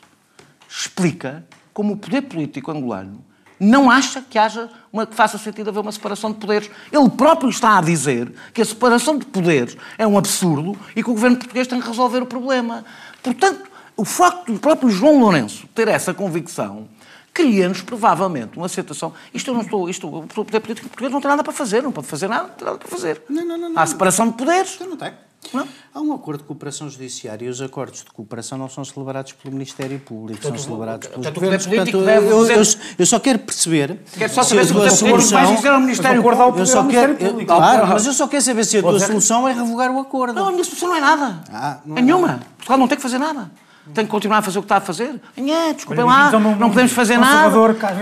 explica 0.70 1.44
como 1.74 1.94
o 1.94 1.98
poder 1.98 2.22
político 2.22 2.70
angolano 2.70 3.26
não 3.60 3.90
acha 3.90 4.22
que 4.22 4.38
haja 4.38 4.70
uma, 4.92 5.08
que 5.08 5.16
faça 5.16 5.40
sentido 5.40 5.70
haver 5.70 5.80
uma 5.80 5.92
separação 5.92 6.32
de 6.32 6.38
poderes. 6.38 6.70
Ele 6.92 7.10
próprio 7.10 7.50
está 7.50 7.80
a 7.80 7.82
dizer 7.82 8.32
que 8.54 8.62
a 8.62 8.66
separação 8.66 9.18
de 9.18 9.26
poderes 9.26 9.76
é 9.98 10.06
um 10.06 10.20
absurdo 10.20 10.78
e 10.96 11.02
que 11.02 11.10
o 11.10 11.14
governo 11.14 11.38
português 11.38 11.66
tem 11.66 11.82
que 11.82 11.88
resolver 11.88 12.22
o 12.22 12.28
problema. 12.28 12.86
Portanto, 13.24 13.72
o 13.96 14.06
facto 14.06 14.52
do 14.52 14.60
próprio 14.60 14.90
João 14.90 15.20
Lourenço 15.20 15.68
ter 15.74 15.88
essa 15.88 16.14
convicção 16.14 16.88
cria-nos 17.34 17.82
provavelmente 17.82 18.58
uma 18.58 18.70
situação. 18.70 19.14
Isto 19.34 19.50
eu 19.50 19.54
não 19.56 19.62
estou. 19.62 19.90
Isto, 19.90 20.08
o 20.08 20.28
poder 20.28 20.60
político 20.60 20.88
português 20.88 21.12
não 21.12 21.20
tem 21.20 21.30
nada 21.30 21.44
para 21.44 21.54
fazer, 21.54 21.82
não 21.82 21.92
pode 21.92 22.08
fazer 22.08 22.28
nada, 22.28 22.44
não 22.44 22.56
tem 22.56 22.66
nada 22.66 22.78
para 22.78 22.88
fazer. 22.88 23.22
Não, 23.30 23.46
não, 23.46 23.58
não. 23.58 23.70
não. 23.70 23.82
Há 23.82 23.86
separação 23.86 24.28
de 24.28 24.34
poderes. 24.34 24.72
Isto 24.72 24.86
não 24.86 24.98
tem. 24.98 25.14
Não. 25.52 25.68
Há 25.94 26.00
um 26.00 26.14
acordo 26.14 26.40
de 26.42 26.46
cooperação 26.46 26.90
judiciária 26.90 27.46
e 27.46 27.50
os 27.50 27.62
acordos 27.62 28.00
de 28.00 28.12
cooperação 28.12 28.58
não 28.58 28.70
são 28.70 28.86
celebrados 28.86 29.34
pelo 29.34 29.54
Ministério 29.54 30.00
Público, 30.00 30.42
são 30.42 30.58
celebrados 30.58 31.08
pelos 31.08 31.28
governos. 31.30 31.68
Portanto, 31.68 31.98
eu, 31.98 32.46
eu, 32.48 32.64
eu, 33.00 33.06
só 33.06 33.20
quero 33.20 33.40
perceber 33.40 34.00
quero 34.18 34.34
só 34.34 34.44
saber 34.44 34.66
se 34.66 34.72
a 34.72 34.90
solução... 34.90 35.58
Vai 35.58 35.80
Ministério 35.80 36.24
Público. 36.24 36.60
Eu 36.60 36.66
só 36.66 36.88
quero, 36.88 37.46
claro, 37.46 37.88
mas 37.88 38.06
eu 38.06 38.14
só 38.14 38.28
quero 38.28 38.44
saber 38.44 38.64
se 38.64 38.78
a 38.78 38.82
tua 38.82 39.00
solução 39.00 39.48
é 39.48 39.54
revogar 39.54 39.92
o 39.92 40.00
acordo. 40.00 40.34
Não, 40.34 40.48
a 40.48 40.52
minha 40.52 40.64
solução 40.64 40.90
não 40.90 40.96
é 40.96 41.02
nada. 41.02 41.44
Ah, 41.52 41.80
não 41.86 41.98
é 41.98 42.02
nenhuma. 42.02 42.40
Portugal 42.58 42.78
não 42.78 42.88
tem 42.88 42.96
que 42.96 43.04
fazer 43.04 43.18
nada. 43.18 43.52
Tem 43.94 44.06
que 44.06 44.12
continuar 44.12 44.38
a 44.38 44.42
fazer 44.42 44.60
o 44.60 44.62
que 44.62 44.66
está 44.66 44.78
a 44.78 44.82
fazer? 44.82 45.20
Nhé, 45.36 45.74
desculpem 45.74 46.06
lá, 46.06 46.32
não 46.32 46.70
podemos 46.70 46.92
fazer 46.92 47.18
nada. 47.18 47.52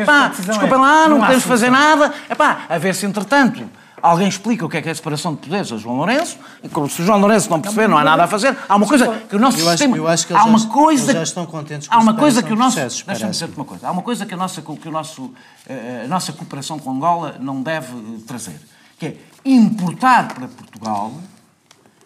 Pá, 0.06 0.28
desculpem 0.28 0.78
lá, 0.78 1.08
não 1.08 1.20
podemos 1.20 1.44
fazer 1.44 1.72
nada. 1.72 2.13
Epá, 2.30 2.65
a 2.70 2.78
ver 2.78 2.94
se 2.94 3.06
entretanto 3.06 3.67
Alguém 4.02 4.28
explica 4.28 4.65
o 4.65 4.70
que 4.70 4.78
é, 4.78 4.82
que 4.82 4.89
é 4.89 4.91
a 4.91 4.96
separação 4.96 5.36
de 5.36 5.41
poderes 5.41 5.72
a 5.72 5.78
João 5.78 5.98
Lourenço, 5.98 6.38
e 6.63 6.70
como 6.70 6.89
se 6.89 7.02
o 7.02 7.06
João 7.06 7.20
Lourenço 7.20 7.50
não 7.50 7.62
perceber, 7.62 7.88
não 7.88 7.98
há 7.98 8.04
nada 8.04 8.24
a 8.24 8.28
fazer. 8.28 8.58
Há 8.67 8.76
uma 8.76 8.88
coisa 8.88 9.22
que 9.30 9.36
o 9.36 9.39
nosso 9.39 9.60
eu 9.60 9.70
sistema. 9.70 9.94
Acho, 9.94 10.04
eu 10.04 10.08
acho 10.08 10.28
que 10.28 10.34
há 10.34 10.44
uma 10.44 10.67
coisa, 10.67 11.13
já 11.13 11.24
estão 11.24 11.46
contentes 11.46 11.88
com 11.88 11.94
há 11.94 12.00
uma 12.00 12.15
coisa 12.15 12.41
que 12.41 12.52
o 12.52 12.56
nosso. 12.56 12.78
Deixa-me 12.78 13.32
dizer-te 13.32 13.56
uma 13.56 13.65
coisa. 13.65 13.88
Há 13.88 13.91
uma 13.91 14.02
coisa 14.02 14.26
que, 14.26 14.34
a 14.34 14.38
nossa, 14.38 14.62
que 14.62 14.88
o 14.88 14.91
nosso, 14.91 15.32
eh, 15.67 16.02
a 16.06 16.08
nossa 16.08 16.34
cooperação 16.34 16.80
com 16.80 16.91
Angola 16.91 17.36
não 17.39 17.62
deve 17.62 17.94
trazer, 18.26 18.60
que 18.98 19.06
é 19.06 19.15
importar 19.46 20.34
para 20.34 20.48
Portugal 20.48 21.13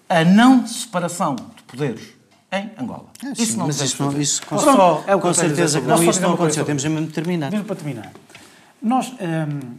a 0.10 0.24
não 0.26 0.68
separação 0.68 1.36
de 1.36 1.64
poderes 1.64 2.15
em 2.60 2.72
Angola. 2.78 3.06
É, 3.24 3.32
isso 3.32 3.54
sim, 3.54 3.58
não 3.58 3.68
mas 3.68 3.82
isso, 3.82 4.04
não, 4.04 4.20
isso 4.20 4.46
com, 4.46 4.58
só, 4.58 5.04
é 5.08 5.18
com 5.18 5.34
certeza 5.34 5.82
que 5.82 5.88
não, 5.88 6.04
isso 6.04 6.22
não 6.22 6.34
aconteceu. 6.34 6.66
Temos 6.66 6.84
mesmo 6.84 7.08
de 7.08 7.14
terminar. 7.14 7.52
Mesmo 7.52 7.66
para 7.66 7.76
terminar. 7.76 8.12
Nós. 8.82 9.10
Hum, 9.10 9.76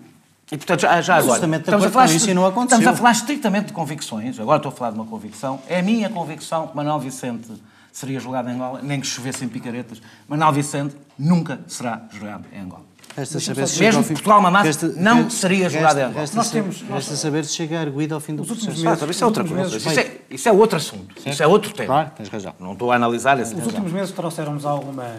e, 0.51 0.57
portanto, 0.57 0.81
já, 0.81 1.01
já 1.01 1.17
agora, 1.17 1.45
estamos 1.57 1.85
a, 1.85 1.91
falar, 1.91 2.07
isso 2.07 2.33
não 2.33 2.47
aconteceu. 2.47 2.79
estamos 2.79 2.99
a 2.99 3.03
falar 3.03 3.12
estritamente 3.12 3.67
de 3.67 3.73
convicções. 3.73 4.39
Agora 4.39 4.59
estou 4.59 4.71
a 4.71 4.75
falar 4.75 4.91
de 4.93 4.97
uma 4.97 5.07
convicção. 5.07 5.61
É 5.69 5.81
a 5.81 5.83
minha 5.83 6.09
convicção 6.09 6.69
que 6.69 6.77
Manuel 6.77 7.01
Vicente 7.01 7.51
seria 7.93 8.21
julgado 8.21 8.49
em 8.49 8.53
Angola, 8.53 8.81
nem 8.81 9.01
que 9.01 9.07
chovessem 9.07 9.49
picaretas. 9.49 10.01
Manuel 10.29 10.53
Vicente 10.53 10.95
nunca 11.19 11.61
será 11.67 12.03
julgado 12.12 12.45
em 12.53 12.61
Angola. 12.61 12.85
Resta 13.17 13.41
saber 13.41 13.67
se 13.67 13.81
Mesmo 13.81 14.03
que 14.03 14.13
Portugal 14.13 14.43
mamasse, 14.43 14.67
resta, 14.67 14.89
não 14.89 15.23
resta, 15.23 15.31
seria 15.31 15.71
julgado 15.71 15.99
em 15.99 16.03
Angola. 16.03 16.21
Resta, 16.21 16.37
nós 16.37 16.51
temos, 16.51 16.83
resta 16.83 17.17
saber 17.17 17.47
se 17.47 17.55
chega 17.55 17.81
arguido 17.81 18.15
ao 18.15 18.21
fim 18.21 18.37
do 18.37 18.45
processo. 18.45 18.67
Meses, 18.67 19.03
ah, 19.03 19.07
isso 19.07 19.25
é 19.25 19.27
outra 19.27 19.43
coisa. 19.43 19.77
Isso 19.77 19.89
é, 19.89 20.17
isso 20.29 20.49
é 20.51 20.53
outro 20.53 20.77
assunto. 20.77 21.15
Certo? 21.15 21.33
Isso 21.33 21.43
é 21.43 21.47
outro 21.47 21.73
tema. 21.73 21.87
Claro, 21.87 22.11
tens 22.15 22.29
razão. 22.29 22.55
Não 22.61 22.75
estou 22.75 22.93
a 22.93 22.97
analisar 22.97 23.41
esse 23.41 23.55
Os 23.55 23.65
últimos 23.65 23.91
meses 23.91 24.13
trouxeram-nos 24.13 24.67
alguma 24.67 25.17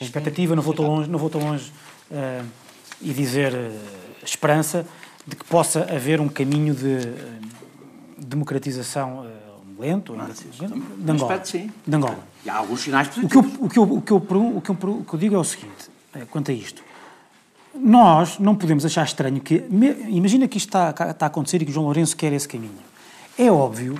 expectativa, 0.00 0.56
não 0.56 0.62
vou 0.62 0.74
tão 0.74 0.86
longe, 0.86 1.08
não 1.08 1.20
vou 1.20 1.30
tão 1.30 1.40
longe 1.40 1.70
uh, 2.10 2.44
e 3.00 3.12
dizer 3.12 3.54
uh, 3.54 3.72
esperança, 4.24 4.84
de 5.24 5.36
que 5.36 5.44
possa 5.44 5.82
haver 5.82 6.20
um 6.20 6.28
caminho 6.28 6.74
de 6.74 6.96
uh, 6.96 7.40
democratização 8.18 9.20
uh, 9.20 9.80
lento, 9.80 10.16
ah, 10.18 10.28
de 10.98 11.12
Angola. 11.12 11.44
sim. 11.44 11.70
De 11.86 11.94
Angola. 11.94 12.18
E 12.44 12.50
há 12.50 12.56
alguns 12.56 12.80
sinais 12.80 13.06
positivos. 13.06 13.54
O 13.60 13.68
que 13.68 13.78
eu, 13.78 13.84
o 13.84 14.02
que 14.02 14.10
eu, 14.10 14.16
o 14.16 14.24
que 14.24 14.34
eu, 14.34 14.56
o 14.56 14.60
que 14.60 14.70
eu, 14.70 14.90
o 14.90 15.04
que 15.04 15.14
eu 15.14 15.18
digo 15.18 15.36
é 15.36 15.38
o 15.38 15.44
seguinte, 15.44 15.90
quanto 16.30 16.50
a 16.50 16.54
isto. 16.54 16.85
Nós 17.80 18.38
não 18.38 18.54
podemos 18.54 18.84
achar 18.84 19.04
estranho 19.04 19.40
que... 19.40 19.64
Imagina 20.08 20.48
que 20.48 20.58
isto 20.58 20.68
está, 20.68 20.90
está 21.10 21.26
a 21.26 21.28
acontecer 21.28 21.62
e 21.62 21.66
que 21.66 21.72
João 21.72 21.86
Lourenço 21.86 22.16
quer 22.16 22.32
esse 22.32 22.48
caminho. 22.48 22.78
É 23.38 23.50
óbvio 23.50 23.98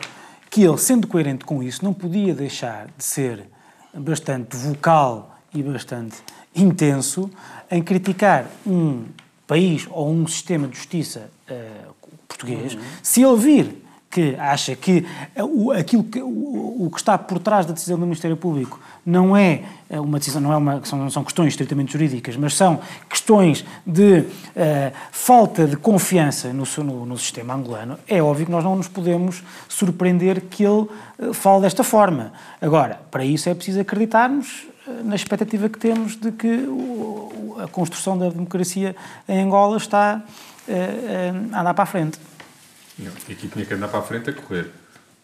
que 0.50 0.62
ele, 0.62 0.78
sendo 0.78 1.06
coerente 1.06 1.44
com 1.44 1.62
isso, 1.62 1.84
não 1.84 1.92
podia 1.92 2.34
deixar 2.34 2.88
de 2.96 3.04
ser 3.04 3.48
bastante 3.94 4.56
vocal 4.56 5.38
e 5.52 5.62
bastante 5.62 6.16
intenso 6.54 7.30
em 7.70 7.82
criticar 7.82 8.46
um 8.66 9.04
país 9.46 9.86
ou 9.90 10.10
um 10.10 10.26
sistema 10.26 10.66
de 10.66 10.76
justiça 10.76 11.30
uh, 11.50 11.94
português, 12.26 12.74
uhum. 12.74 12.80
se 13.02 13.22
ele 13.22 13.36
vir 13.36 13.85
que 14.10 14.34
acha 14.36 14.74
que 14.74 15.04
aquilo 15.78 16.04
que, 16.04 16.22
o, 16.22 16.88
que 16.90 16.98
está 16.98 17.18
por 17.18 17.38
trás 17.38 17.66
da 17.66 17.72
decisão 17.72 17.98
do 17.98 18.06
Ministério 18.06 18.36
Público 18.36 18.80
não 19.04 19.36
é 19.36 19.62
eh, 19.90 20.00
uma 20.00 20.18
decisão, 20.18 20.40
não 20.40 20.52
é 20.52 20.56
uma, 20.56 20.84
são, 20.84 21.10
são 21.10 21.22
questões 21.22 21.48
estritamente 21.48 21.92
jurídicas, 21.92 22.36
mas 22.36 22.54
são 22.54 22.80
questões 23.08 23.64
de 23.86 24.20
uh, 24.20 24.26
falta 25.12 25.66
de 25.66 25.76
confiança 25.76 26.52
no, 26.52 26.64
no, 26.78 27.06
no, 27.06 27.18
sistema 27.18 27.54
angolano, 27.54 27.98
é 28.08 28.22
óbvio 28.22 28.46
que 28.46 28.52
nós 28.52 28.64
não 28.64 28.74
nos 28.76 28.88
podemos 28.88 29.42
surpreender 29.68 30.40
que 30.42 30.64
ele 30.64 30.88
uh, 31.18 31.34
fale 31.34 31.62
desta 31.62 31.84
forma. 31.84 32.32
Agora, 32.60 33.00
para 33.10 33.24
isso 33.24 33.48
é 33.48 33.54
preciso 33.54 33.80
acreditarmos 33.80 34.66
na 35.04 35.14
expectativa 35.14 35.68
que 35.68 35.78
temos 35.78 36.16
de 36.16 36.32
que 36.32 36.64
o, 36.68 37.56
a 37.62 37.68
construção 37.68 38.16
da 38.16 38.28
democracia 38.28 38.94
em 39.28 39.40
Angola 39.40 39.76
está 39.76 40.22
uh, 40.68 41.54
a 41.54 41.60
andar 41.60 41.74
para 41.74 41.82
a 41.82 41.86
frente. 41.86 42.18
Não, 42.98 43.12
aqui 43.12 43.34
tinha 43.48 43.64
que 43.64 43.74
andar 43.74 43.88
para 43.88 43.98
a 43.98 44.02
frente 44.02 44.30
a 44.30 44.32
correr. 44.32 44.70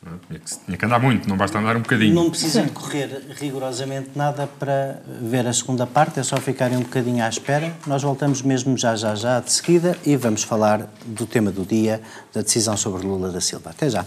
Não, 0.05 0.19
tinha, 0.19 0.39
que, 0.41 0.65
tinha, 0.65 0.77
que, 0.77 0.85
andar 0.85 0.99
muito, 0.99 1.29
não 1.29 1.37
basta 1.37 1.59
andar 1.59 1.77
um 1.77 1.81
bocadinho. 1.81 2.13
Não 2.13 2.29
precisa 2.29 2.63
de 2.63 2.71
correr 2.73 3.23
rigorosamente 3.41 4.11
nada 4.17 4.49
para 4.59 5.01
ver 5.07 5.47
a 5.47 5.53
segunda 5.53 5.87
parte, 5.87 6.19
é 6.19 6.25
só 6.25 6.37
ficarem 6.39 6.77
um 6.77 6.83
bocadinho 6.83 7.25
à 7.25 7.29
espera. 7.29 7.73
Nós 7.87 8.03
voltamos 8.03 8.43
mesmo 8.43 8.77
já, 8.77 8.97
já, 8.97 9.15
já 9.15 9.39
de 9.39 9.53
seguida 9.53 9.97
e 10.05 10.17
vamos 10.17 10.43
falar 10.43 10.89
do 11.07 11.25
tema 11.25 11.53
do 11.53 11.65
dia, 11.65 12.03
da 12.35 12.43
decisão 12.43 12.77
sobre 12.77 13.07
Lula 13.07 13.31
da 13.31 13.41
Silva. 13.41 13.71
Até 13.71 13.89
já. 13.89 14.05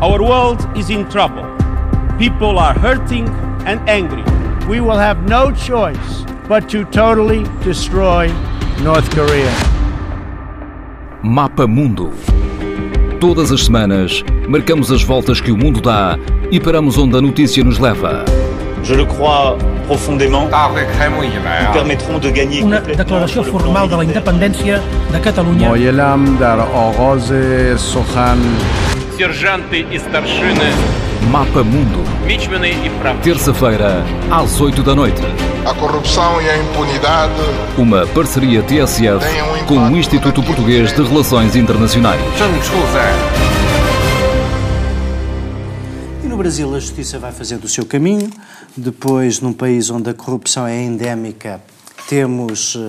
Our 0.00 0.22
world 0.22 0.66
is 0.78 0.88
in 0.88 1.04
trouble. 1.04 1.44
People 2.18 2.58
are 2.58 2.78
hurting 2.78 3.26
and 3.66 3.86
angry. 3.86 4.24
We 4.66 4.80
will 4.80 4.98
have 4.98 5.20
no 5.28 5.52
choice 5.52 6.24
but 6.48 6.70
to 6.70 6.86
totally 6.86 7.44
destroy 7.62 8.28
North 8.82 9.10
Korea. 9.14 9.52
Mapa 11.22 11.66
Mundo. 11.66 12.10
Todas 13.19 13.51
as 13.51 13.65
semanas, 13.65 14.23
marcamos 14.47 14.91
as 14.91 15.03
voltas 15.03 15.41
que 15.41 15.51
o 15.51 15.57
mundo 15.57 15.81
dá 15.81 16.17
e 16.51 16.59
paramos 16.59 16.97
onde 16.97 17.17
a 17.17 17.21
notícia 17.21 17.63
nos 17.63 17.79
leva. 17.79 18.25
Je 18.83 18.93
le 18.93 19.05
crois 19.05 19.57
profondément. 19.87 20.47
permettront 21.73 22.19
de 22.19 22.31
gagner 22.31 22.63
Una 22.63 22.79
declaració 22.79 23.43
formal 23.43 23.89
de 23.89 23.95
la 23.95 24.03
independència 24.03 24.81
de 25.11 25.19
Catalunya. 25.19 25.69
Moyelam 25.69 26.37
dar 26.37 26.59
Oroze 26.59 27.77
Sohan. 27.77 28.39
Сержанты 29.17 29.85
и 29.91 29.97
старшины 29.97 30.69
Mapa 31.28 31.62
Mundo. 31.62 32.02
Terça-feira, 33.22 34.04
às 34.30 34.60
8 34.60 34.82
da 34.82 34.94
noite. 34.94 35.20
A 35.64 35.74
corrupção 35.74 36.40
e 36.40 36.48
a 36.48 36.56
impunidade. 36.56 37.34
Uma 37.76 38.06
parceria 38.06 38.62
TSF 38.62 39.24
um 39.62 39.66
com 39.66 39.78
o 39.78 39.96
Instituto 39.96 40.42
Português 40.42 40.92
de 40.92 41.02
Relações 41.02 41.54
Internacionais. 41.54 42.20
E 46.24 46.26
no 46.26 46.36
Brasil 46.36 46.74
a 46.74 46.80
justiça 46.80 47.18
vai 47.18 47.30
fazer 47.30 47.58
do 47.58 47.68
seu 47.68 47.84
caminho. 47.84 48.30
Depois, 48.76 49.40
num 49.40 49.52
país 49.52 49.90
onde 49.90 50.10
a 50.10 50.14
corrupção 50.14 50.66
é 50.66 50.82
endémica, 50.82 51.60
temos 52.10 52.74
uh, 52.74 52.80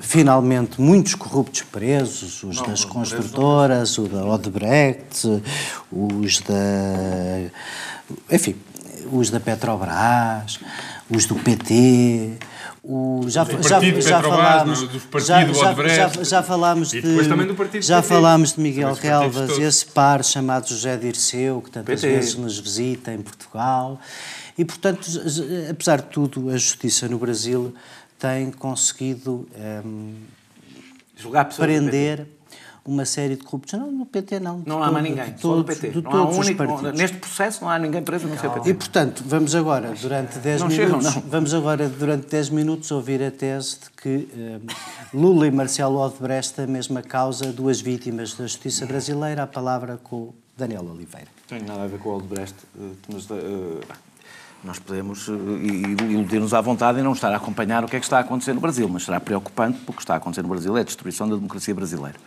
finalmente 0.00 0.80
muitos 0.80 1.14
corruptos 1.14 1.62
presos, 1.62 2.42
os 2.42 2.56
não, 2.56 2.66
das 2.66 2.84
não, 2.84 2.90
construtoras, 2.90 3.96
o 3.98 4.08
da 4.08 4.24
Odebrecht, 4.24 5.28
os 5.92 6.40
da. 6.40 6.56
Enfim, 8.28 8.56
os 9.12 9.30
da 9.30 9.38
Petrobras, 9.38 10.58
os 11.08 11.24
do 11.24 11.36
PT, 11.36 12.32
o, 12.82 13.20
já, 13.28 13.44
já, 13.44 13.80
já, 14.00 14.22
falámos, 14.22 14.80
já, 15.24 15.44
já, 15.86 16.24
já, 16.24 16.42
falámos 16.42 16.90
de, 16.90 17.02
já 17.80 18.02
falámos 18.02 18.54
de 18.54 18.60
Miguel 18.60 18.92
Relvas, 18.94 19.56
esse 19.56 19.86
par 19.86 20.24
chamado 20.24 20.68
José 20.68 20.96
Dirceu, 20.96 21.62
que 21.62 21.70
tantas 21.70 22.00
PT. 22.00 22.12
vezes 22.12 22.34
nos 22.34 22.58
visita 22.58 23.12
em 23.12 23.22
Portugal. 23.22 24.00
E, 24.58 24.64
portanto, 24.64 25.08
apesar 25.70 25.98
de 25.98 26.08
tudo, 26.08 26.50
a 26.50 26.56
justiça 26.56 27.06
no 27.06 27.16
Brasil 27.16 27.72
tem 28.18 28.50
conseguido 28.50 29.48
um, 29.84 30.14
ehm, 31.22 31.46
prender 31.56 32.26
uma 32.88 33.04
série 33.04 33.36
de 33.36 33.44
corruptos. 33.44 33.78
Não, 33.78 33.92
no 33.92 34.06
PT 34.06 34.40
não. 34.40 34.62
Não 34.64 34.82
há 34.82 34.86
todo, 34.86 34.92
mais 34.94 35.04
ninguém, 35.04 35.26
todos, 35.26 35.40
só 35.42 35.56
no 35.56 35.64
PT. 35.64 35.90
De 35.90 36.02
não 36.02 36.12
há 36.12 36.28
um 36.30 36.38
único, 36.38 36.82
neste 36.92 37.18
processo 37.18 37.62
não 37.62 37.70
há 37.70 37.78
ninguém 37.78 38.02
preso 38.02 38.26
no 38.26 38.38
seu 38.38 38.50
PT. 38.50 38.70
E, 38.70 38.74
portanto, 38.74 39.22
vamos 39.26 39.54
agora, 39.54 39.92
durante 39.92 40.38
10 40.38 40.62
minutos, 40.62 40.76
chegam, 40.76 41.22
vamos 41.28 41.54
agora, 41.54 41.88
durante 41.88 42.26
10 42.28 42.48
minutos, 42.48 42.90
ouvir 42.90 43.22
a 43.22 43.30
tese 43.30 43.78
de 43.80 43.90
que 43.90 44.28
eh, 44.34 44.58
Lula 45.12 45.46
e 45.46 45.50
Marcelo 45.50 45.98
Odebrecht, 45.98 46.58
a 46.60 46.66
mesma 46.66 47.02
causa, 47.02 47.52
duas 47.52 47.80
vítimas 47.80 48.32
da 48.32 48.44
justiça 48.46 48.86
brasileira, 48.86 49.42
a 49.42 49.46
palavra 49.46 49.98
com 50.02 50.32
Daniel 50.56 50.86
Oliveira. 50.90 51.28
Não 51.50 51.58
tem 51.58 51.68
nada 51.68 51.82
a 51.82 51.86
ver 51.86 51.98
com 51.98 52.08
o 52.08 52.16
Odebrecht, 52.16 52.56
eh, 52.80 52.90
mas... 53.12 53.28
Uh, 53.28 53.80
nós 54.64 54.78
podemos 54.78 55.28
iludir-nos 55.28 56.52
à 56.52 56.60
vontade 56.60 56.98
e 56.98 57.02
não 57.02 57.12
estar 57.12 57.32
a 57.32 57.36
acompanhar 57.36 57.84
o 57.84 57.88
que 57.88 57.96
é 57.96 58.00
que 58.00 58.06
está 58.06 58.18
a 58.18 58.20
acontecer 58.20 58.52
no 58.52 58.60
Brasil, 58.60 58.88
mas 58.88 59.04
será 59.04 59.20
preocupante 59.20 59.78
porque 59.78 59.92
o 59.92 59.94
que 59.94 60.02
está 60.02 60.14
a 60.14 60.16
acontecer 60.16 60.42
no 60.42 60.48
Brasil 60.48 60.76
é 60.76 60.80
a 60.80 60.84
destruição 60.84 61.28
da 61.28 61.36
democracia 61.36 61.74
brasileira. 61.74 62.18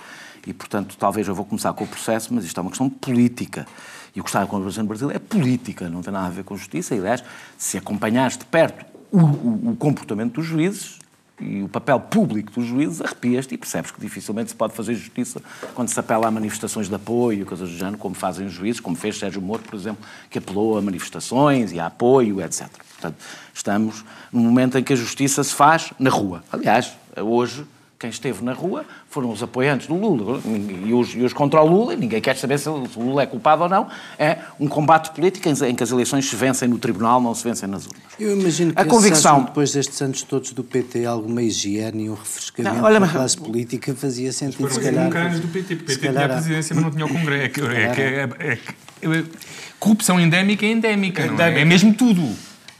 E, 0.46 0.54
portanto, 0.54 0.96
talvez 0.98 1.28
eu 1.28 1.36
vou 1.36 1.46
começar 1.46 1.74
com 1.74 1.84
o 1.84 1.88
processo, 1.88 2.34
mas 2.34 2.46
isto 2.46 2.58
é 2.58 2.62
uma 2.62 2.70
questão 2.70 2.90
política. 2.90 3.68
E 4.16 4.20
o 4.20 4.24
que 4.24 4.30
está 4.30 4.40
a 4.40 4.44
acontecer 4.44 4.82
no 4.82 4.88
Brasil 4.88 5.12
é 5.12 5.20
política, 5.20 5.90
não 5.90 6.02
tem 6.02 6.12
nada 6.12 6.28
a 6.28 6.30
ver 6.30 6.44
com 6.44 6.58
justiça. 6.58 6.96
E, 6.96 7.00
aliás, 7.00 7.24
se 7.58 7.78
acompanhares 7.78 8.38
de 8.38 8.46
perto 8.46 8.86
o, 9.12 9.20
o, 9.20 9.72
o 9.72 9.76
comportamento 9.76 10.36
dos 10.36 10.46
juízes, 10.46 11.00
e 11.42 11.64
o 11.64 11.68
papel 11.68 12.00
público 12.00 12.52
dos 12.52 12.66
juízes, 12.66 13.02
arrepias-te 13.02 13.56
e 13.56 13.58
percebes 13.58 13.92
que 13.92 14.00
dificilmente 14.00 14.52
se 14.52 14.56
pode 14.56 14.74
fazer 14.74 14.94
justiça 14.94 15.42
quando 15.74 15.90
se 15.90 16.00
apela 16.00 16.28
a 16.28 16.32
manifestações 16.32 16.88
de 16.88 16.96
apoio, 16.96 17.46
coisas 17.46 17.70
do 17.70 17.76
género, 17.76 17.98
como 17.98 18.16
fazem 18.16 18.46
os 18.46 18.54
juízes, 18.54 18.80
como 18.80 18.96
fez 18.96 19.18
Sérgio 19.18 19.42
Moro, 19.42 19.64
por 19.64 19.76
exemplo, 19.76 20.06
que 20.30 20.38
apelou 20.38 20.78
a 20.78 20.82
manifestações 20.82 21.72
e 21.72 21.80
a 21.80 21.88
apoio, 21.88 22.42
etc. 22.42 22.68
Portanto, 22.94 23.16
estamos 23.54 24.06
num 24.32 24.42
momento 24.42 24.78
em 24.78 24.84
que 24.84 24.94
a 24.94 24.96
justiça 24.96 25.44
se 25.44 25.54
faz 25.54 25.92
na 25.98 26.10
rua. 26.10 26.44
Aliás, 26.52 26.94
hoje 27.18 27.66
quem 28.02 28.10
esteve 28.10 28.44
na 28.44 28.52
rua 28.52 28.84
foram 29.08 29.32
os 29.32 29.44
apoiantes 29.44 29.86
do 29.86 29.94
Lula 29.94 30.42
e 30.84 30.92
os, 30.92 31.14
e 31.14 31.20
os 31.20 31.34
contra 31.34 31.62
o 31.62 31.68
Lula, 31.68 31.94
e 31.94 31.98
ninguém 31.98 32.20
quer 32.20 32.36
saber 32.36 32.58
se 32.58 32.68
o 32.68 32.88
Lula 32.98 33.22
é 33.22 33.26
culpado 33.28 33.62
ou 33.62 33.70
não. 33.70 33.88
É 34.18 34.40
um 34.60 34.68
combate 34.68 35.12
político 35.12 35.48
em, 35.48 35.70
em 35.70 35.76
que 35.76 35.84
as 35.84 35.92
eleições 35.92 36.28
se 36.28 36.36
vencem 36.36 36.68
no 36.68 36.80
tribunal, 36.80 37.22
não 37.22 37.36
se 37.36 37.44
vencem 37.44 37.70
nas 37.70 37.86
urnas. 37.86 38.02
Eu 38.20 38.40
imagino 38.40 38.74
que 38.74 38.82
a 38.82 38.86
convicção 38.86 39.44
depois 39.44 39.72
destes 39.72 40.02
anos 40.02 40.24
todos 40.24 40.52
do 40.52 40.64
PT, 40.64 41.06
alguma 41.06 41.44
higiene 41.44 42.06
e 42.06 42.10
um 42.10 42.16
refrescamento 42.16 42.76
não, 42.76 42.84
olha, 42.84 43.00
da 43.00 43.08
classe 43.08 43.38
política 43.38 43.94
fazia 43.94 44.34
sentido, 44.34 44.68
se 44.68 44.80
calhar. 44.80 45.06
Nunca 45.06 45.20
anos 45.20 45.40
do 45.40 45.48
PT, 45.50 45.74
o 45.76 45.78
PT 45.78 45.96
tinha 46.00 46.26
a 46.26 46.30
presidência, 46.30 46.76
mas 46.76 46.84
não 46.84 46.92
tinha 46.92 47.06
o 47.06 47.10
Congresso. 47.10 47.66
É, 47.68 47.90
que, 47.94 48.02
é, 48.02 48.30
é, 48.40 48.58
é, 49.04 49.24
corrupção 49.80 50.20
endémica 50.20 50.66
é 50.66 50.72
endémica, 50.72 51.22
é? 51.22 51.62
é 51.62 51.66
mesmo 51.66 51.94
tudo. 51.94 52.24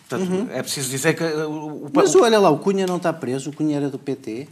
Portanto, 0.10 0.30
uhum. 0.30 0.48
é 0.52 0.62
preciso 0.62 0.90
dizer 0.90 1.14
que... 1.14 1.24
O, 1.24 1.86
o, 1.86 1.92
Mas 1.94 2.14
olha 2.16 2.40
lá, 2.40 2.50
o 2.50 2.58
Cunha 2.58 2.86
não 2.86 2.98
está 2.98 3.14
preso, 3.14 3.52
o 3.52 3.54
Cunha 3.54 3.78
era 3.78 3.90
do 3.90 3.98
PT. 3.98 4.48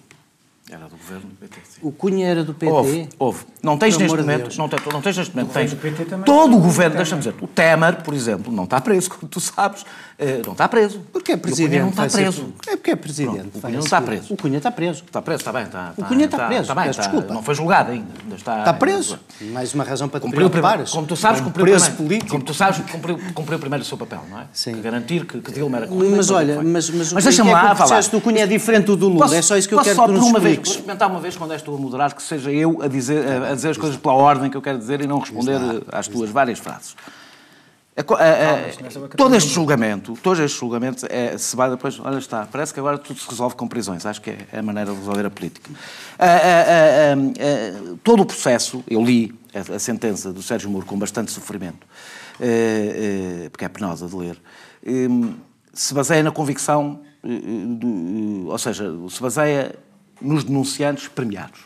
Era 0.72 0.88
do 0.88 0.98
governo 0.98 1.30
do 1.30 1.36
PT. 1.36 1.56
Sim. 1.68 1.80
O 1.82 1.92
Cunha 1.92 2.28
era 2.28 2.44
do 2.44 2.54
PT? 2.54 2.72
Houve. 2.72 3.10
houve. 3.18 3.46
Não 3.64 3.78
tens 3.78 3.98
neste 3.98 4.16
momento. 4.16 4.56
Não, 4.56 4.70
tens, 4.70 4.86
não 4.86 5.02
tens 5.02 5.18
neste 5.18 5.36
momento. 5.36 5.52
Tens, 5.52 5.76
todo 6.24 6.58
o 6.58 6.60
governo, 6.60 6.96
deixa-me 6.96 7.22
dizer, 7.22 7.34
o 7.42 7.48
Temer, 7.48 8.04
por 8.04 8.14
exemplo, 8.14 8.54
não 8.54 8.66
está 8.66 8.80
preso, 8.80 9.10
como 9.10 9.28
tu 9.28 9.40
sabes. 9.40 9.84
Eh, 10.20 10.42
não 10.46 10.52
está 10.52 10.68
preso. 10.68 11.02
Porque 11.14 11.32
é 11.32 11.38
presidente. 11.38 11.80
não 11.80 11.90
está 11.90 12.06
preso. 12.08 12.54
É 12.68 12.76
porque 12.76 12.92
é 12.92 12.96
presidente. 12.96 13.36
Pronto, 13.38 13.58
o 13.58 13.62
Cunha 13.62 13.74
não 13.74 13.80
está 13.80 14.02
preso. 14.02 14.34
O 14.34 14.38
Cunha 14.38 14.58
está 14.58 14.72
preso. 14.72 15.04
Está 15.06 15.22
preso, 15.22 15.40
está 15.40 15.54
bem. 15.54 15.64
Está, 15.64 15.94
o 15.98 16.04
Cunha 16.04 16.26
está, 16.26 16.38
está 16.38 16.48
preso. 16.48 16.62
Está 16.62 16.76
bem, 16.76 16.90
está, 16.90 17.02
desculpa. 17.04 17.34
Não 17.34 17.42
foi 17.42 17.56
julgado 17.56 17.92
ainda. 17.92 18.08
Está, 18.36 18.60
está 18.60 18.74
preso. 18.74 19.18
Mais 19.42 19.74
uma 19.74 19.86
razão 19.86 20.10
para 20.10 20.20
te 20.20 20.24
cumpriu 20.24 20.50
preocupares. 20.50 20.92
Como 20.92 21.08
tu 21.08 21.16
sabes, 21.16 21.40
cumpriu 21.40 21.66
preso 21.66 21.86
primeiro, 21.86 22.04
político. 22.04 22.32
Como 22.32 22.44
tu 22.44 22.54
sabes, 22.54 22.82
cumpriu, 22.92 23.18
cumpriu 23.34 23.60
primeiro 23.60 23.82
o 23.82 23.88
seu 23.88 23.98
papel, 23.98 24.22
não 24.30 24.40
é? 24.40 24.44
Sim. 24.52 24.74
Que 24.74 24.82
garantir 24.82 25.26
que, 25.26 25.40
que 25.40 25.52
Dilma 25.54 25.78
era 25.78 25.88
corrupta. 25.88 26.16
Mas 26.18 26.30
olha, 26.30 26.62
mas, 26.62 26.90
mas, 26.90 27.14
mas 27.14 27.24
deixa-me 27.24 27.52
lá 27.52 27.62
falar. 27.62 27.74
O 27.74 27.78
processo 27.78 28.12
do 28.12 28.22
Cunha 28.22 28.44
é 28.44 28.48
diferente 28.48 28.86
do 28.88 28.96
Lula. 28.96 29.34
É 29.34 29.42
só 29.42 29.58
isso 29.58 29.70
que 29.70 29.74
eu 29.74 29.82
quero 29.82 29.98
que 29.98 30.06
tu 30.06 30.12
nos 30.12 30.28
expliques. 30.28 30.59
Vou 30.66 30.72
experimentar 30.72 31.10
uma 31.10 31.20
vez 31.20 31.36
quando 31.38 31.54
és 31.54 31.62
tu 31.62 31.74
a 31.74 31.78
moderar, 31.78 32.14
que 32.14 32.22
seja 32.22 32.52
eu 32.52 32.82
a 32.82 32.88
dizer, 32.88 33.26
a, 33.28 33.54
dizer 33.56 33.70
as 33.70 33.78
coisas 33.78 33.98
pela 33.98 34.14
ordem 34.14 34.50
que 34.50 34.58
eu 34.58 34.62
quero 34.62 34.78
dizer 34.78 35.02
e 35.02 35.08
não 35.08 35.20
responder 35.20 35.60
às 35.92 36.08
tuas 36.08 36.30
várias 36.30 36.60
frases. 36.60 36.96
É, 38.00 38.02
é, 38.24 38.70
é, 38.70 39.08
todo 39.18 39.36
este 39.36 39.50
julgamento, 39.50 40.14
todo 40.24 40.42
este 40.42 40.58
julgamento 40.58 41.06
é, 41.10 41.38
se 41.38 41.54
vai 41.54 41.70
depois, 41.70 42.00
olha 42.00 42.18
está, 42.18 42.48
parece 42.50 42.74
que 42.74 42.80
agora 42.80 42.98
tudo 42.98 43.20
se 43.20 43.30
resolve 43.30 43.56
com 43.56 43.68
prisões, 43.68 44.06
acho 44.06 44.22
que 44.22 44.30
é, 44.30 44.60
a 44.60 44.62
maneira 44.62 44.92
de 44.92 44.98
resolver 45.00 45.26
a 45.26 45.30
política. 45.30 45.70
todo 48.02 48.22
o 48.22 48.26
processo, 48.26 48.82
eu 48.90 49.04
li 49.04 49.38
a, 49.54 49.76
a, 49.76 49.80
sentença 49.80 50.32
do 50.32 50.42
Sérgio 50.42 50.70
Moro 50.70 50.86
com 50.86 50.98
bastante 50.98 51.30
sofrimento, 51.30 51.86
porque 53.52 53.66
é 53.66 53.70
penosa 53.70 54.08
de 54.08 54.16
ler, 54.16 54.42
se 55.74 55.94
baseia 55.94 56.24
na 56.24 56.32
convicção, 56.32 57.02
ou 58.48 58.58
seja, 58.58 58.90
se 59.10 59.22
baseia 59.22 59.76
nos 60.22 60.44
denunciantes 60.44 61.08
premiados. 61.08 61.62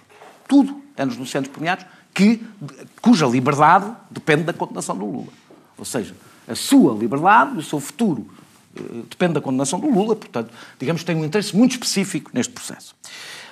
Tudo 0.48 0.82
é 0.96 1.06
nos 1.06 1.16
denunciantes 1.16 1.52
premiados 1.52 1.86
que, 2.14 2.46
cuja 3.02 3.26
liberdade 3.26 3.92
depende 4.10 4.44
da 4.44 4.54
condenação 4.54 4.96
do 4.98 5.06
Lula. 5.06 5.34
Ou 5.78 5.86
seja, 5.86 6.16
a 6.48 6.56
sua 6.56 6.94
liberdade, 6.94 7.58
o 7.58 7.62
seu 7.62 7.80
futuro, 7.80 8.28
eh, 8.76 8.82
depende 9.10 9.34
da 9.34 9.42
condenação 9.42 9.80
do 9.80 9.90
Lula, 9.90 10.16
portanto, 10.16 10.52
digamos 10.80 11.02
que 11.02 11.06
tem 11.08 11.16
um 11.16 11.26
interesse 11.26 11.56
muito 11.56 11.72
específico 11.72 12.30
neste 12.34 12.54
processo. 12.54 12.96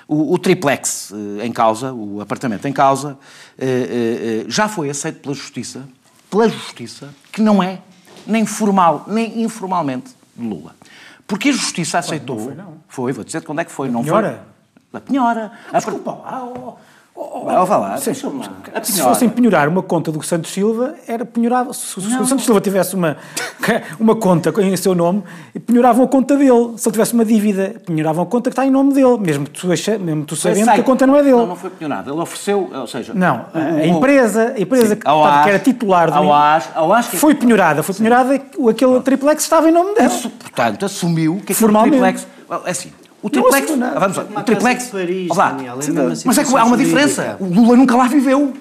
O, 0.06 0.34
o 0.34 0.38
triplex 0.38 1.12
eh, 1.12 1.46
em 1.46 1.52
causa, 1.52 1.92
o 1.92 2.20
apartamento 2.20 2.66
em 2.68 2.72
causa, 2.72 3.18
eh, 3.58 4.44
já 4.46 4.68
foi 4.68 4.90
aceito 4.90 5.20
pela 5.20 5.34
Justiça, 5.34 5.88
pela 6.30 6.48
Justiça, 6.48 7.12
que 7.32 7.42
não 7.42 7.62
é 7.62 7.80
nem 8.26 8.46
formal, 8.46 9.04
nem 9.08 9.42
informalmente 9.42 10.14
de 10.36 10.46
Lula. 10.46 10.76
Porque 11.26 11.48
a 11.48 11.52
Justiça 11.52 11.98
aceitou. 11.98 12.36
Não 12.36 12.44
foi, 12.44 12.54
não. 12.54 12.74
Foi, 12.88 13.12
vou 13.12 13.24
dizer 13.24 13.42
quando 13.42 13.60
é 13.60 13.64
que 13.64 13.72
foi. 13.72 13.88
Não 13.88 14.04
foi. 14.04 14.36
Da 14.92 15.00
penhora. 15.00 15.50
Desculpa 15.72 16.10
lá, 16.10 16.44
oh, 16.44 16.74
oh, 17.14 17.46
oh, 17.46 17.96
se, 17.98 18.14
se 18.14 19.02
fossem 19.02 19.28
penhorar 19.28 19.66
uma 19.68 19.82
conta 19.82 20.12
do 20.12 20.22
Santos 20.22 20.50
Silva, 20.52 20.94
era 21.08 21.24
penhorava. 21.24 21.72
Se, 21.72 21.98
se 21.98 21.98
o 21.98 22.26
Santos 22.26 22.44
Silva 22.44 22.60
tivesse 22.60 22.94
uma, 22.94 23.16
uma 23.98 24.14
conta 24.14 24.52
em 24.62 24.76
seu 24.76 24.94
nome, 24.94 25.22
penhoravam 25.66 26.04
a 26.04 26.08
conta 26.08 26.36
dele. 26.36 26.74
Se 26.76 26.88
ele 26.88 26.92
tivesse 26.92 27.14
uma 27.14 27.24
dívida, 27.24 27.76
penhoravam 27.86 28.24
a 28.24 28.26
conta 28.26 28.50
que 28.50 28.52
está 28.52 28.66
em 28.66 28.70
nome 28.70 28.92
dele, 28.92 29.16
mesmo 29.18 29.46
tu, 29.48 29.66
mesmo 29.66 30.24
tu 30.26 30.36
sabendo 30.36 30.70
que 30.72 30.80
a 30.80 30.84
conta 30.84 31.06
não 31.06 31.16
é 31.16 31.22
dele. 31.22 31.36
Não, 31.36 31.46
não 31.46 31.56
foi 31.56 31.70
penhorada. 31.70 32.10
Ele 32.10 32.20
ofereceu, 32.20 32.70
ou 32.70 32.86
seja... 32.86 33.14
Não, 33.14 33.46
a, 33.54 33.58
a 33.58 33.86
empresa, 33.86 34.52
a 34.54 34.60
empresa 34.60 34.94
que, 34.94 35.02
que, 35.02 35.48
era 35.48 35.58
titular 35.58 36.10
do... 36.10 36.22
Foi 37.16 37.34
penhorada. 37.34 37.82
Foi 37.82 37.94
penhorada, 37.94 38.34
aquele 38.34 39.00
triplex 39.00 39.42
estava 39.42 39.70
em 39.70 39.72
nome 39.72 39.94
dele. 39.94 40.10
Portanto, 40.38 40.84
assumiu 40.84 41.40
que 41.46 41.54
aquele 41.54 41.72
triplex... 41.72 42.26
É 42.66 42.70
assim, 42.70 42.92
o 43.22 43.30
triplex. 43.30 43.70
Não, 43.70 43.76
não, 43.76 44.00
vamos 44.00 44.16
lá, 44.16 44.24
o 44.40 44.42
triplex. 44.42 44.86
Paris, 44.88 45.28
lá, 45.28 45.52
Daniel, 45.52 45.78
é 45.80 46.24
mas 46.24 46.38
é 46.38 46.44
que 46.44 46.56
há 46.56 46.64
uma 46.64 46.76
diferença. 46.76 47.36
O 47.38 47.44
Lula 47.44 47.76
nunca 47.76 47.96
lá 47.96 48.08
viveu. 48.08 48.52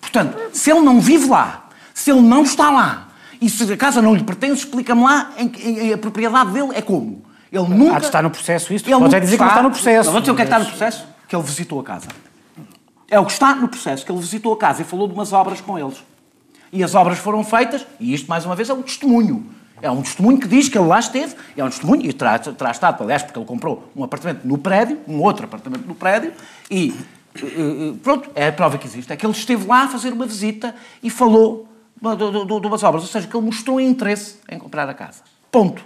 Portanto, 0.00 0.38
se 0.52 0.70
ele 0.70 0.80
não 0.80 1.00
vive 1.00 1.28
lá, 1.28 1.68
se 1.94 2.10
ele 2.10 2.20
não 2.20 2.42
está 2.42 2.70
lá, 2.70 3.08
e 3.40 3.48
se 3.48 3.72
a 3.72 3.76
casa 3.76 4.02
não 4.02 4.14
lhe 4.14 4.22
pertence, 4.22 4.64
explica-me 4.64 5.02
lá 5.02 5.30
em, 5.38 5.50
em, 5.56 5.92
a 5.92 5.98
propriedade 5.98 6.50
dele 6.50 6.70
é 6.74 6.82
como. 6.82 7.22
Ele 7.50 7.68
nunca. 7.68 7.96
Há 7.96 7.98
de 8.00 8.06
estar 8.06 8.22
no 8.22 8.30
processo 8.30 8.72
isto. 8.74 8.88
Ele 8.88 8.98
pode 8.98 9.20
dizer 9.20 9.34
está, 9.34 9.36
que 9.36 9.40
não 9.40 9.48
está 9.48 9.62
no 9.62 9.70
processo. 9.70 10.06
Não, 10.06 10.12
vou 10.12 10.20
dizer 10.20 10.32
o 10.32 10.34
que 10.34 10.42
é 10.42 10.44
que 10.44 10.52
está 10.52 10.58
no 10.58 10.66
processo? 10.66 11.06
Que 11.28 11.36
ele 11.36 11.42
visitou 11.42 11.80
a 11.80 11.84
casa. 11.84 12.08
É 13.08 13.18
o 13.18 13.24
que 13.24 13.32
está 13.32 13.54
no 13.54 13.68
processo, 13.68 14.04
que 14.04 14.10
ele 14.10 14.20
visitou 14.20 14.52
a 14.52 14.56
casa 14.56 14.82
e 14.82 14.84
falou 14.84 15.06
de 15.06 15.14
umas 15.14 15.32
obras 15.32 15.60
com 15.60 15.78
eles. 15.78 16.02
E 16.72 16.82
as 16.82 16.94
obras 16.94 17.18
foram 17.18 17.44
feitas, 17.44 17.86
e 18.00 18.12
isto, 18.12 18.28
mais 18.28 18.44
uma 18.44 18.56
vez, 18.56 18.68
é 18.68 18.74
um 18.74 18.82
testemunho. 18.82 19.46
É 19.84 19.90
um 19.90 20.00
testemunho 20.00 20.40
que 20.40 20.48
diz 20.48 20.66
que 20.66 20.78
ele 20.78 20.86
lá 20.86 20.98
esteve, 20.98 21.36
é 21.54 21.62
um 21.62 21.68
testemunho, 21.68 22.06
e 22.06 22.12
terá, 22.14 22.38
terá 22.38 22.70
estado, 22.70 23.02
aliás, 23.02 23.22
porque 23.22 23.38
ele 23.38 23.44
comprou 23.44 23.92
um 23.94 24.02
apartamento 24.02 24.42
no 24.42 24.56
prédio, 24.56 24.98
um 25.06 25.20
outro 25.20 25.44
apartamento 25.44 25.86
no 25.86 25.94
prédio, 25.94 26.32
e 26.70 26.94
pronto, 28.02 28.30
é 28.34 28.48
a 28.48 28.52
prova 28.52 28.78
que 28.78 28.86
existe. 28.86 29.12
É 29.12 29.16
que 29.16 29.26
ele 29.26 29.34
esteve 29.34 29.66
lá 29.66 29.82
a 29.82 29.88
fazer 29.88 30.10
uma 30.14 30.24
visita 30.24 30.74
e 31.02 31.10
falou 31.10 31.68
de 32.00 32.66
umas 32.66 32.82
obras, 32.82 33.02
ou 33.02 33.10
seja, 33.10 33.28
que 33.28 33.36
ele 33.36 33.44
mostrou 33.44 33.78
interesse 33.78 34.38
em 34.48 34.58
comprar 34.58 34.88
a 34.88 34.94
casa. 34.94 35.22
Ponto. 35.52 35.84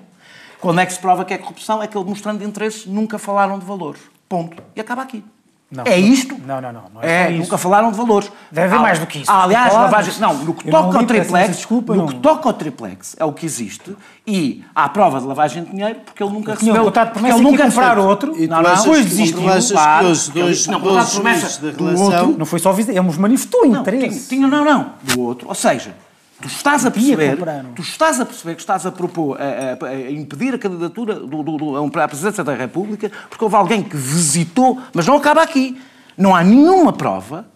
Quando 0.60 0.80
é 0.80 0.86
que 0.86 0.92
se 0.92 1.00
prova 1.00 1.24
que 1.24 1.34
é 1.34 1.38
corrupção? 1.38 1.82
É 1.82 1.88
que 1.88 1.98
ele 1.98 2.08
mostrando 2.08 2.44
interesse 2.44 2.88
nunca 2.88 3.18
falaram 3.18 3.58
de 3.58 3.64
valores. 3.64 4.00
Ponto. 4.28 4.62
E 4.76 4.80
acaba 4.80 5.02
aqui. 5.02 5.24
Não, 5.70 5.84
é 5.84 5.98
isto? 5.98 6.34
Não, 6.46 6.62
não, 6.62 6.72
não. 6.72 6.82
não 6.94 7.02
é, 7.02 7.26
é 7.26 7.30
nunca 7.30 7.58
falaram 7.58 7.90
de 7.90 7.96
valores. 7.98 8.32
Deve 8.50 8.68
haver 8.68 8.80
mais 8.80 8.98
do 8.98 9.06
que 9.06 9.18
isso. 9.18 9.30
Ah, 9.30 9.44
aliás, 9.44 9.68
claro, 9.68 9.84
lavagem. 9.84 10.14
Não, 10.18 10.34
no 10.34 10.54
que 10.54 10.70
toca 10.70 10.98
ao 10.98 11.04
triplex, 11.04 11.56
desculpa, 11.56 11.94
no 11.94 12.00
não. 12.00 12.06
que 12.06 12.14
toca 12.14 12.48
ao 12.48 12.54
triplex 12.54 13.14
é 13.18 13.24
o 13.26 13.32
que 13.34 13.44
existe 13.44 13.94
e 14.26 14.64
há 14.74 14.88
prova 14.88 15.20
de 15.20 15.26
lavagem 15.26 15.64
de 15.64 15.70
dinheiro 15.70 16.00
porque 16.06 16.22
ele 16.22 16.32
nunca 16.32 16.54
recebeu. 16.54 16.84
Contrato 16.84 17.12
porque 17.12 17.28
ele 17.30 17.42
nunca 17.42 17.64
comprar 17.64 17.98
outro. 17.98 18.34
E 18.34 18.46
não, 18.46 18.62
não, 18.62 18.74
depois 18.76 19.04
desistiu. 19.04 19.42
Claro, 19.72 20.06
dois, 20.32 20.66
não, 20.68 20.80
dois 20.80 21.10
promessa 21.10 21.60
do 21.70 22.00
outro. 22.00 22.38
Não 22.38 22.46
foi 22.46 22.60
só 22.60 22.72
visita, 22.72 22.92
ele 22.92 23.06
nos 23.06 23.18
manifestou 23.18 23.66
interesse. 23.66 24.26
Tinha, 24.26 24.46
não, 24.46 24.64
não. 24.64 24.92
Do 25.02 25.20
outro. 25.20 25.48
Ou 25.48 25.54
seja, 25.54 25.94
Tu 26.40 26.46
estás 26.46 26.86
a 26.86 26.90
perceber, 26.90 27.36
tu 27.74 27.82
estás 27.82 28.20
a 28.20 28.24
perceber 28.24 28.54
que 28.54 28.60
estás 28.60 28.86
a 28.86 28.92
propor, 28.92 29.36
a, 29.40 29.84
a, 29.84 29.88
a 29.88 30.10
impedir 30.10 30.54
a 30.54 30.58
candidatura 30.58 31.14
do, 31.14 31.42
do, 31.42 31.56
do, 31.56 31.90
para 31.90 32.04
a 32.04 32.08
presidência 32.08 32.44
da 32.44 32.54
República 32.54 33.10
porque 33.28 33.42
houve 33.42 33.56
alguém 33.56 33.82
que 33.82 33.96
visitou, 33.96 34.80
mas 34.94 35.04
não 35.06 35.16
acaba 35.16 35.42
aqui. 35.42 35.80
Não 36.16 36.34
há 36.34 36.44
nenhuma 36.44 36.92
prova, 36.92 37.46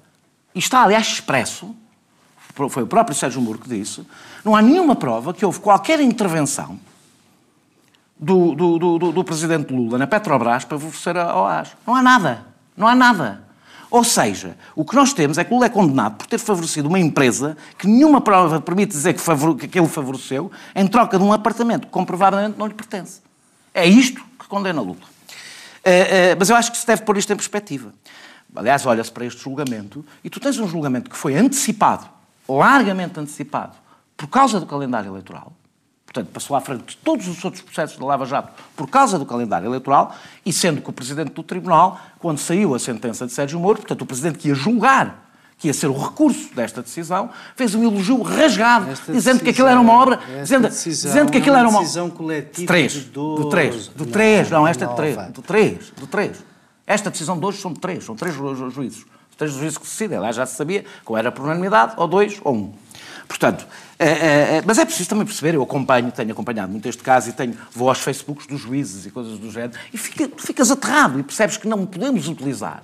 e 0.54 0.58
está 0.58 0.82
aliás 0.82 1.06
expresso, 1.06 1.74
foi 2.68 2.82
o 2.82 2.86
próprio 2.86 3.16
Sérgio 3.16 3.40
Moro 3.40 3.58
que 3.58 3.68
disse, 3.68 4.04
não 4.44 4.54
há 4.54 4.62
nenhuma 4.62 4.96
prova 4.96 5.32
que 5.32 5.44
houve 5.44 5.60
qualquer 5.60 6.00
intervenção 6.00 6.78
do, 8.18 8.54
do, 8.54 8.78
do, 8.78 9.12
do 9.12 9.24
presidente 9.24 9.72
Lula 9.72 9.98
na 9.98 10.06
Petrobras 10.06 10.64
para 10.64 10.78
favorecer 10.78 11.16
a 11.16 11.40
OAS. 11.40 11.76
Não 11.86 11.94
há 11.94 12.02
nada. 12.02 12.46
Não 12.76 12.86
há 12.86 12.94
nada. 12.94 13.42
Ou 13.92 14.02
seja, 14.02 14.56
o 14.74 14.86
que 14.86 14.94
nós 14.96 15.12
temos 15.12 15.36
é 15.36 15.44
que 15.44 15.52
Lula 15.52 15.66
é 15.66 15.68
condenado 15.68 16.16
por 16.16 16.26
ter 16.26 16.38
favorecido 16.38 16.88
uma 16.88 16.98
empresa 16.98 17.58
que 17.76 17.86
nenhuma 17.86 18.22
prova 18.22 18.58
permite 18.58 18.92
dizer 18.92 19.12
que, 19.12 19.20
favor... 19.20 19.54
que 19.54 19.78
ele 19.78 19.86
favoreceu 19.86 20.50
em 20.74 20.86
troca 20.86 21.18
de 21.18 21.22
um 21.22 21.30
apartamento 21.30 21.82
que 21.82 21.92
comprovadamente 21.92 22.58
não 22.58 22.66
lhe 22.66 22.72
pertence. 22.72 23.20
É 23.74 23.86
isto 23.86 24.24
que 24.38 24.48
condena 24.48 24.80
Lula. 24.80 24.96
Uh, 24.96 25.02
uh, 25.02 26.36
mas 26.38 26.48
eu 26.48 26.56
acho 26.56 26.72
que 26.72 26.78
se 26.78 26.86
deve 26.86 27.02
pôr 27.02 27.18
isto 27.18 27.34
em 27.34 27.36
perspectiva. 27.36 27.92
Aliás, 28.56 28.86
olha-se 28.86 29.12
para 29.12 29.26
este 29.26 29.42
julgamento 29.42 30.02
e 30.24 30.30
tu 30.30 30.40
tens 30.40 30.58
um 30.58 30.66
julgamento 30.66 31.10
que 31.10 31.16
foi 31.16 31.36
antecipado, 31.36 32.08
largamente 32.48 33.20
antecipado, 33.20 33.76
por 34.16 34.26
causa 34.26 34.58
do 34.58 34.64
calendário 34.64 35.10
eleitoral 35.10 35.52
portanto, 36.12 36.30
passou 36.30 36.54
à 36.54 36.60
frente 36.60 36.84
de 36.84 36.96
todos 36.98 37.26
os 37.26 37.42
outros 37.42 37.62
processos 37.62 37.98
da 37.98 38.04
Lava 38.04 38.26
Jato 38.26 38.52
por 38.76 38.86
causa 38.88 39.18
do 39.18 39.24
calendário 39.24 39.66
eleitoral, 39.66 40.14
e 40.44 40.52
sendo 40.52 40.82
que 40.82 40.90
o 40.90 40.92
Presidente 40.92 41.32
do 41.32 41.42
Tribunal, 41.42 41.98
quando 42.18 42.38
saiu 42.38 42.74
a 42.74 42.78
sentença 42.78 43.26
de 43.26 43.32
Sérgio 43.32 43.58
Moro, 43.58 43.78
portanto, 43.78 44.02
o 44.02 44.06
Presidente 44.06 44.38
que 44.38 44.48
ia 44.48 44.54
julgar, 44.54 45.30
que 45.58 45.68
ia 45.68 45.74
ser 45.74 45.86
o 45.86 45.98
recurso 45.98 46.54
desta 46.54 46.82
decisão, 46.82 47.30
fez 47.56 47.74
um 47.74 47.82
elogio 47.82 48.20
rasgado, 48.20 48.90
esta 48.90 49.12
dizendo 49.12 49.38
decisão, 49.38 49.44
que 49.44 49.50
aquilo 49.50 49.68
era 49.68 49.80
uma 49.80 49.92
obra, 49.92 50.20
dizendo, 50.42 50.68
dizendo 50.68 51.32
que 51.32 51.38
aquilo 51.38 51.56
era 51.56 51.68
uma 51.68 51.80
decisão 51.80 52.10
coletiva 52.10 52.60
de 52.60 52.66
três, 52.66 53.04
do 53.04 53.48
três, 53.48 53.88
do 53.88 54.06
três, 54.06 54.50
não, 54.50 54.66
esta 54.66 54.84
é 54.84 54.88
de 54.88 54.96
três, 54.96 55.16
do 55.16 55.42
três, 55.42 55.92
do 55.96 56.06
três. 56.06 56.44
Esta 56.86 57.10
decisão 57.10 57.38
de 57.38 57.46
hoje 57.46 57.58
são 57.58 57.72
de 57.72 57.80
três, 57.80 58.04
são 58.04 58.16
três 58.16 58.34
juízes, 58.34 59.06
três 59.38 59.52
juízes 59.52 59.78
que 59.78 59.84
decidem, 59.84 60.18
lá 60.18 60.30
já 60.30 60.44
se 60.44 60.56
sabia 60.56 60.84
qual 61.04 61.16
era 61.16 61.32
por 61.32 61.44
unanimidade, 61.44 61.94
ou 61.96 62.06
dois, 62.06 62.40
ou 62.44 62.54
um. 62.54 62.74
Portanto, 63.26 63.66
é, 63.98 64.06
é, 64.58 64.62
mas 64.66 64.78
é 64.78 64.84
preciso 64.84 65.08
também 65.08 65.24
perceber, 65.24 65.54
eu 65.54 65.62
acompanho, 65.62 66.10
tenho 66.10 66.32
acompanhado 66.32 66.70
muito 66.72 66.88
este 66.88 67.02
caso 67.02 67.30
e 67.30 67.32
tenho, 67.32 67.56
vou 67.72 67.88
aos 67.88 67.98
Facebooks 67.98 68.46
dos 68.46 68.60
juízes 68.60 69.06
e 69.06 69.10
coisas 69.10 69.38
do 69.38 69.50
género, 69.50 69.78
e 69.92 69.98
fica, 69.98 70.28
ficas 70.36 70.70
aterrado 70.70 71.18
e 71.20 71.22
percebes 71.22 71.56
que 71.56 71.68
não 71.68 71.86
podemos 71.86 72.28
utilizar 72.28 72.82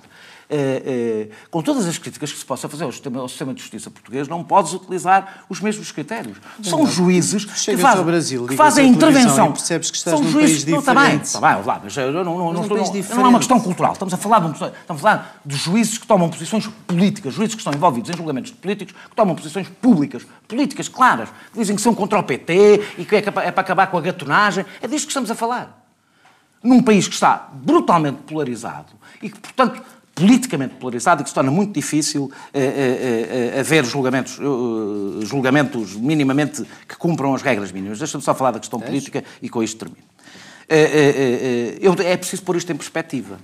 Uh, 0.51 1.29
uh, 1.29 1.31
com 1.51 1.61
todas 1.61 1.85
as 1.85 1.99
críticas 1.99 2.31
que 2.31 2.39
se 2.39 2.43
possa 2.43 2.67
fazer 2.67 2.83
ao 2.83 2.91
sistema, 2.91 3.19
ao 3.19 3.29
sistema 3.29 3.53
de 3.53 3.61
justiça 3.61 3.91
português, 3.91 4.27
não 4.27 4.43
podes 4.43 4.73
utilizar 4.73 5.45
os 5.47 5.61
mesmos 5.61 5.91
critérios. 5.91 6.39
São 6.63 6.79
não, 6.79 6.87
juízes 6.87 7.45
que, 7.45 7.77
faz, 7.77 8.01
Brasil, 8.01 8.47
que 8.47 8.55
fazem 8.55 8.89
intervenção. 8.89 9.51
percebes 9.51 9.91
que 9.91 9.97
estás 9.97 10.17
São 10.17 10.25
num 10.25 10.31
juízes, 10.31 10.63
país 10.63 10.65
diferente. 10.65 10.85
Não, 10.87 10.93
está 10.93 11.09
bem, 11.11 11.21
está 11.21 11.39
bem, 11.39 11.65
lá, 11.65 11.81
mas 11.83 11.95
eu 11.95 12.11
não, 12.11 12.23
não, 12.23 12.53
não, 12.53 12.61
estou, 12.63 12.77
não, 12.77 13.15
não 13.15 13.25
é 13.25 13.29
uma 13.29 13.37
questão 13.37 13.59
cultural. 13.59 13.93
Estamos 13.93 14.11
a, 14.11 14.17
falar 14.17 14.39
de, 14.39 14.51
estamos 14.51 14.73
a 14.89 14.95
falar 14.95 15.41
de 15.45 15.55
juízes 15.55 15.99
que 15.99 16.07
tomam 16.07 16.27
posições 16.27 16.65
políticas, 16.87 17.31
juízes 17.35 17.53
que 17.53 17.61
estão 17.61 17.73
envolvidos 17.73 18.09
em 18.09 18.17
julgamentos 18.17 18.49
políticos, 18.49 18.95
que 19.07 19.15
tomam 19.15 19.35
posições 19.35 19.69
públicas, 19.69 20.25
políticas 20.47 20.89
claras, 20.89 21.29
que 21.53 21.59
dizem 21.59 21.75
que 21.75 21.81
são 21.83 21.93
contra 21.93 22.17
o 22.17 22.23
PT 22.23 22.95
e 22.97 23.05
que 23.05 23.17
é, 23.17 23.19
é 23.19 23.51
para 23.51 23.61
acabar 23.61 23.85
com 23.85 23.99
a 23.99 24.01
gatonagem. 24.01 24.65
É 24.81 24.87
disto 24.87 25.05
que 25.05 25.11
estamos 25.11 25.29
a 25.29 25.35
falar. 25.35 25.77
Num 26.63 26.81
país 26.81 27.07
que 27.07 27.13
está 27.13 27.49
brutalmente 27.53 28.23
polarizado 28.23 28.93
e 29.21 29.29
que, 29.29 29.39
portanto, 29.39 29.81
politicamente 30.19 30.75
polarizado 30.75 31.21
e 31.21 31.23
que 31.23 31.29
se 31.29 31.33
torna 31.33 31.49
muito 31.49 31.71
difícil 31.71 32.29
eh, 32.53 32.61
eh, 32.61 33.53
eh, 33.55 33.59
haver 33.61 33.85
julgamentos, 33.85 34.37
julgamentos 35.21 35.95
minimamente 35.95 36.65
que 36.85 36.97
cumpram 36.97 37.33
as 37.33 37.41
regras 37.41 37.71
mínimas. 37.71 37.99
Deixa-me 37.99 38.21
só 38.21 38.35
falar 38.35 38.51
da 38.51 38.59
questão 38.59 38.81
política 38.81 39.23
e 39.41 39.47
com 39.47 39.63
isto 39.63 39.77
termino. 39.77 40.03
é 40.67 42.17
preciso 42.17 42.43
pôr 42.43 42.57
isto 42.57 42.69
em 42.69 42.75
perspectiva. 42.75 43.39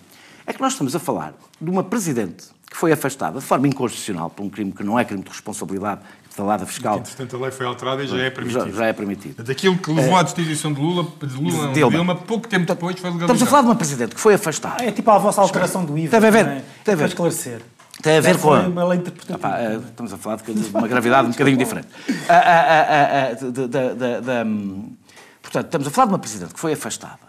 É 0.45 0.51
que 0.51 0.61
nós 0.61 0.73
estamos 0.73 0.93
a 0.95 0.99
falar 0.99 1.33
de 1.59 1.69
uma 1.69 1.83
Presidente 1.83 2.54
que 2.69 2.75
foi 2.75 2.91
afastada 2.91 3.39
de 3.39 3.45
forma 3.45 3.67
inconstitucional 3.67 4.30
por 4.30 4.43
um 4.43 4.49
crime 4.49 4.71
que 4.71 4.84
não 4.84 4.97
é 4.99 5.06
crime 5.06 5.23
de 5.23 5.30
responsabilidade 5.30 6.01
instalada 6.36 6.65
fiscal. 6.65 6.97
Entretanto, 6.97 7.36
a 7.38 7.39
lei 7.39 7.51
foi 7.51 7.65
alterada 7.65 8.04
e 8.04 8.08
já 8.08 8.17
é 8.17 8.30
permitido. 8.30 8.65
Já, 8.65 8.78
já 8.78 8.86
é 8.88 8.93
permitido. 8.93 9.43
Daquilo 9.43 9.78
que 9.78 9.91
levou 9.91 10.17
à 10.17 10.23
destituição 10.23 10.73
de 10.73 10.82
Lula, 10.82 11.08
de 11.23 11.36
Lula, 11.36 11.67
de 11.67 11.73
Dilma. 11.75 11.91
Dilma, 11.91 12.15
pouco 12.15 12.47
tempo 12.47 12.65
depois 12.65 12.99
foi 12.99 13.10
legalizado. 13.10 13.34
Estamos 13.34 13.41
a 13.41 13.45
falar 13.45 13.62
de 13.62 13.67
uma 13.69 13.75
Presidente 13.75 14.15
que 14.15 14.21
foi 14.21 14.34
afastada. 14.34 14.75
Ah, 14.80 14.86
é 14.86 14.91
tipo 14.91 15.10
a 15.10 15.17
vossa 15.17 15.39
alteração 15.39 15.86
do 15.86 15.97
IVA. 15.97 16.19
Tem 16.19 16.28
a 16.28 16.32
ver, 16.32 16.45
é? 16.45 16.63
tem 16.84 16.93
a 16.93 16.97
ver. 16.97 16.97
Para 16.97 17.06
esclarecer. 17.06 17.62
Tem 18.01 18.17
a 18.17 18.21
ver 18.21 18.38
com 18.38 18.54
a... 18.54 18.60
Uma 18.62 18.84
lei 18.84 18.99
interpretativa. 18.99 19.47
Ah, 19.47 19.51
pá, 19.51 19.58
eh, 19.60 19.78
estamos 19.78 20.12
a 20.12 20.17
falar 20.17 20.36
de 20.36 20.51
uma 20.69 20.88
gravidade 20.88 21.28
um 21.28 21.32
bocadinho 21.32 21.58
diferente. 21.58 21.88
Ah, 22.28 23.32
ah, 23.32 24.45
hum, 24.45 24.93
portanto, 25.41 25.65
estamos 25.65 25.88
a 25.88 25.91
falar 25.91 26.08
de 26.08 26.12
uma 26.13 26.19
Presidente 26.19 26.54
que 26.54 26.60
foi 26.60 26.73
afastada. 26.73 27.19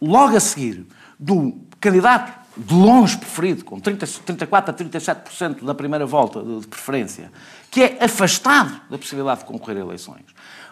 Logo 0.00 0.34
a 0.34 0.40
seguir, 0.40 0.86
do 1.18 1.54
candidato 1.78 2.45
de 2.56 2.74
longe 2.74 3.18
preferido, 3.18 3.64
com 3.64 3.78
30, 3.78 4.06
34% 4.06 4.68
a 4.68 4.72
37% 4.72 5.64
da 5.64 5.74
primeira 5.74 6.06
volta 6.06 6.42
de 6.42 6.66
preferência, 6.66 7.30
que 7.70 7.82
é 7.82 7.98
afastado 8.04 8.80
da 8.88 8.96
possibilidade 8.96 9.40
de 9.40 9.46
concorrer 9.46 9.76
a 9.76 9.80
eleições. 9.80 10.24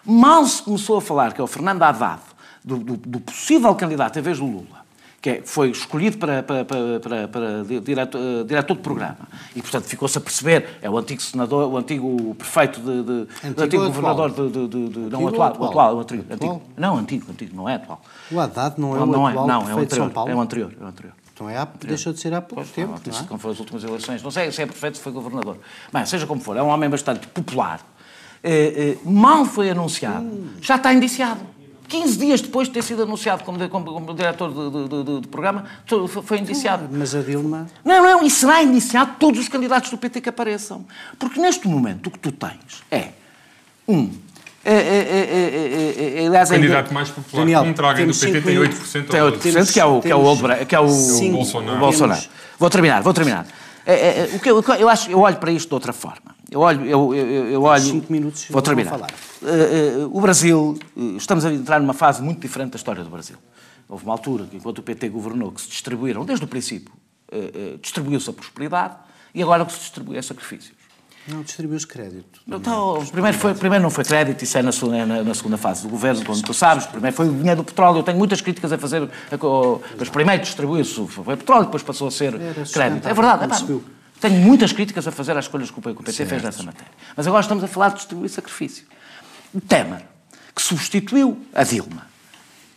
Mal 0.03 0.45
se 0.45 0.63
começou 0.63 0.97
a 0.97 1.01
falar 1.01 1.33
que 1.33 1.41
é 1.41 1.43
o 1.43 1.47
Fernando 1.47 1.83
Haddad, 1.83 2.21
do, 2.63 2.77
do, 2.79 2.97
do 2.97 3.19
possível 3.19 3.73
candidato 3.75 4.17
em 4.17 4.21
vez 4.23 4.39
do 4.39 4.45
Lula, 4.45 4.83
que 5.21 5.29
é, 5.29 5.41
foi 5.43 5.69
escolhido 5.69 6.17
para, 6.17 6.41
para, 6.41 6.65
para, 6.65 6.99
para, 6.99 7.27
para 7.27 7.63
diretor, 7.63 8.19
uh, 8.19 8.43
diretor 8.43 8.75
de 8.75 8.81
programa. 8.81 9.27
E, 9.55 9.61
portanto, 9.61 9.85
ficou-se 9.85 10.17
a 10.17 10.21
perceber, 10.21 10.79
é 10.81 10.89
o 10.89 10.97
antigo 10.97 11.21
senador, 11.21 11.71
o 11.71 11.77
antigo 11.77 12.33
prefeito 12.33 12.79
de... 12.79 13.03
de 13.03 13.11
antigo, 13.43 13.61
antigo 13.61 13.85
governador 13.85 14.31
de, 14.31 14.49
de, 14.49 14.67
de, 14.67 14.89
de... 14.89 14.99
não, 14.99 15.27
atual, 15.27 15.49
atual, 15.49 15.69
atual, 15.69 15.95
o 15.95 15.99
antigo, 15.99 16.25
antigo. 16.31 16.61
Não, 16.75 16.97
antigo, 16.97 17.31
antigo, 17.31 17.55
não 17.55 17.69
é 17.69 17.75
atual. 17.75 18.01
O 18.31 18.39
Haddad 18.39 18.79
não 18.79 18.95
é 18.95 18.99
não, 18.99 19.03
o 19.03 19.11
não 19.11 19.27
atual 19.27 19.45
é, 19.45 19.47
não, 19.47 19.69
é 19.69 19.75
o 19.75 19.79
anterior, 19.79 20.11
É 20.27 20.35
o 20.35 20.41
anterior, 20.41 20.73
é 20.79 20.83
o 20.83 20.87
anterior. 20.87 21.13
Então 21.35 21.49
é, 21.49 21.67
deixou 21.81 22.13
de 22.13 22.19
ser 22.21 22.33
há 22.33 22.41
pouco 22.41 22.63
pois, 22.63 22.69
tempo. 22.69 22.93
Não, 22.93 23.13
não 23.13 23.19
é? 23.19 23.23
Como 23.27 23.37
foram 23.37 23.53
as 23.53 23.59
últimas 23.59 23.83
eleições. 23.83 24.23
Não 24.23 24.31
sei 24.31 24.49
se 24.53 24.61
é 24.61 24.65
prefeito, 24.65 24.95
se 24.95 25.03
foi 25.03 25.11
governador. 25.11 25.59
Bem, 25.91 26.05
seja 26.05 26.25
como 26.25 26.39
for, 26.39 26.55
é 26.55 26.63
um 26.63 26.69
homem 26.69 26.89
bastante 26.89 27.27
popular. 27.27 27.85
Eh, 28.41 28.95
eh, 28.95 28.97
mal 29.03 29.43
foi 29.43 29.69
anunciado, 29.69 30.23
hum. 30.23 30.53
já 30.61 30.77
está 30.77 30.93
indiciado. 30.93 31.41
15 31.89 32.17
dias 32.17 32.41
depois 32.41 32.67
de 32.67 32.73
ter 32.73 32.83
sido 32.83 33.03
anunciado 33.03 33.43
como, 33.43 33.69
como, 33.69 33.85
como 33.85 34.13
diretor 34.13 34.49
de, 34.49 34.87
de, 34.87 35.03
de, 35.03 35.21
de, 35.21 35.27
programa, 35.27 35.65
foi 36.23 36.39
indiciado. 36.39 36.87
Mas 36.89 37.13
a 37.13 37.21
Dilma. 37.21 37.67
Não, 37.83 38.01
não, 38.01 38.23
e 38.23 38.29
será 38.29 38.63
indiciado 38.63 39.15
todos 39.19 39.39
os 39.39 39.49
candidatos 39.49 39.91
do 39.91 39.97
PT 39.97 40.21
que 40.21 40.29
apareçam. 40.29 40.85
Porque 41.19 41.39
neste 41.39 41.67
momento 41.67 42.07
o 42.07 42.11
que 42.11 42.19
tu 42.19 42.31
tens 42.31 42.81
é. 42.89 43.09
Um, 43.87 44.11
aliás, 46.25 46.49
o 46.49 46.53
candidato 46.53 46.93
mais 46.93 47.09
popular 47.09 47.41
Daniel, 47.41 47.63
contra 47.65 47.87
alguém 47.87 48.07
do 48.07 48.13
PT 48.13 48.41
tem 48.41 48.55
8%. 48.57 49.07
Tem 49.07 49.19
8%, 49.21 49.73
que 49.73 49.79
é 49.79 49.85
o, 49.85 50.01
que 50.01 50.11
é 50.11 50.15
o, 50.15 50.65
que 50.65 50.75
é 50.75 50.79
o, 50.79 50.85
o 50.85 51.77
Bolsonaro. 51.77 52.21
Vou 52.57 52.69
terminar, 52.69 53.03
vou 53.03 53.13
terminar. 53.13 53.45
o 54.33 54.39
que 54.39 54.49
eu, 54.49 54.63
eu, 54.79 54.89
acho, 54.89 55.11
eu 55.11 55.19
olho 55.19 55.37
para 55.37 55.51
isto 55.51 55.67
de 55.67 55.73
outra 55.73 55.93
forma. 55.93 56.35
Eu 56.49 56.61
olho, 56.61 56.85
eu, 56.85 57.13
eu, 57.13 57.49
eu 57.49 57.63
olho. 57.63 57.83
Cinco 57.83 58.11
minutos. 58.11 58.47
Vou 58.49 58.61
terminar. 58.61 58.91
Falar. 58.91 59.09
o 60.11 60.19
Brasil, 60.19 60.77
estamos 61.15 61.45
a 61.45 61.53
entrar 61.53 61.79
numa 61.79 61.93
fase 61.93 62.21
muito 62.21 62.39
diferente 62.39 62.71
da 62.71 62.77
história 62.77 63.03
do 63.03 63.09
Brasil. 63.09 63.37
Houve 63.87 64.03
uma 64.03 64.13
altura 64.13 64.45
que, 64.45 64.57
enquanto 64.57 64.79
o 64.79 64.83
PT 64.83 65.09
governou, 65.09 65.51
que 65.51 65.61
se 65.61 65.69
distribuíram, 65.69 66.25
desde 66.25 66.43
o 66.43 66.47
princípio, 66.47 66.91
distribuiu-se 67.81 68.29
a 68.29 68.33
prosperidade 68.33 68.95
e 69.35 69.43
agora 69.43 69.63
o 69.63 69.65
que 69.65 69.73
se 69.73 69.79
distribui 69.79 70.17
é 70.17 70.21
sacrifícios. 70.21 70.74
Não 71.27 71.41
distribuiu-se 71.41 71.87
crédito. 71.87 72.39
Então, 72.47 73.03
primeiro, 73.11 73.37
foi, 73.37 73.55
primeiro 73.55 73.81
não 73.81 73.89
foi 73.89 74.03
crédito, 74.03 74.43
isso 74.43 74.57
é 74.57 74.61
na, 74.61 74.71
na, 75.05 75.23
na 75.23 75.33
segunda 75.33 75.57
fase 75.57 75.81
do 75.81 75.89
governo, 75.89 76.23
como 76.23 76.39
tu 76.41 76.53
sabes. 76.53 76.85
Primeiro 76.85 77.15
foi 77.15 77.27
o 77.27 77.33
dinheiro 77.33 77.57
do 77.57 77.63
petróleo. 77.63 77.99
Eu 77.99 78.03
tenho 78.03 78.17
muitas 78.17 78.41
críticas 78.41 78.71
a 78.71 78.77
fazer. 78.77 79.09
Mas 79.97 80.09
primeiro 80.09 80.43
distribuiu-se 80.43 81.07
foi 81.07 81.35
petróleo, 81.35 81.65
depois 81.65 81.81
passou 81.81 82.07
a 82.07 82.11
ser 82.11 82.33
crédito. 82.71 83.07
É 83.07 83.13
verdade. 83.13 83.45
É, 83.45 83.47
pá, 83.47 83.57
tenho 84.19 84.39
muitas 84.39 84.71
críticas 84.71 85.07
a 85.07 85.11
fazer 85.11 85.35
às 85.35 85.45
escolhas 85.45 85.71
que 85.71 85.79
o 85.79 85.81
PT 85.81 86.11
certo. 86.11 86.29
fez 86.29 86.43
nessa 86.43 86.63
matéria. 86.63 86.91
Mas 87.17 87.25
agora 87.25 87.41
estamos 87.41 87.63
a 87.63 87.67
falar 87.67 87.89
de 87.89 87.95
distribuir 87.95 88.29
sacrifício. 88.29 88.85
O 89.53 89.59
Temer, 89.59 90.03
que 90.55 90.61
substituiu 90.61 91.39
a 91.53 91.63
Dilma 91.63 92.14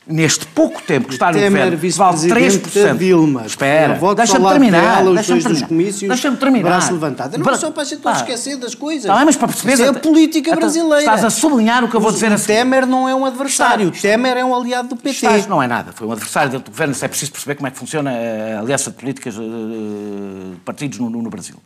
neste 0.09 0.47
pouco 0.47 0.81
tempo 0.83 1.09
que 1.09 1.12
está 1.12 1.31
no 1.31 1.35
governo, 1.35 1.77
vale 1.92 2.18
3%. 2.18 2.97
Dilma, 2.97 3.44
Espera, 3.44 3.99
deixa-me 4.16 4.49
terminar. 4.49 5.05
Deixa-me 5.05 5.42
terminar. 5.42 6.09
Deixa 6.09 6.33
terminar. 6.33 6.68
Braço 6.71 6.92
levantado. 6.94 7.37
Não 7.37 7.44
para, 7.44 7.59
só 7.59 7.71
para 7.71 7.83
a 7.83 7.87
gente 7.87 8.03
não 8.03 8.12
esquecer 8.12 8.57
das 8.57 8.75
coisas. 8.75 9.05
Não, 9.05 9.25
mas 9.25 9.37
para 9.37 9.49
perceber... 9.49 9.75
Isso 9.75 9.83
é 9.85 9.88
a 9.88 9.92
política 9.92 10.51
então, 10.51 10.61
brasileira. 10.61 11.01
Estás 11.01 11.25
a 11.25 11.31
sublinhar 11.31 11.85
o 11.85 11.88
que 11.88 11.94
eu 11.94 12.01
vou 12.01 12.11
dizer 12.11 12.33
a 12.33 12.38
seguir. 12.38 12.55
Temer 12.55 12.87
não 12.87 13.07
é 13.07 13.14
um 13.14 13.27
adversário. 13.27 13.90
Está, 13.90 14.09
Temer 14.09 14.38
é 14.38 14.44
um 14.44 14.57
aliado 14.57 14.88
do 14.88 14.97
PT. 14.97 15.27
Estás, 15.27 15.47
não 15.47 15.62
é 15.62 15.66
nada. 15.66 15.92
Foi 15.92 16.07
um 16.07 16.12
adversário 16.12 16.51
dentro 16.51 16.64
do 16.64 16.71
governo. 16.71 16.94
Se 16.94 17.05
é 17.05 17.09
preciso 17.09 17.31
perceber 17.31 17.57
como 17.57 17.66
é 17.66 17.71
que 17.71 17.79
funciona 17.79 18.11
a 18.11 18.61
aliança 18.61 18.90
de 18.90 18.96
políticas 18.96 19.35
de 19.35 20.56
partidos 20.65 20.98
no, 20.98 21.11
no 21.11 21.29
Brasil. 21.29 21.56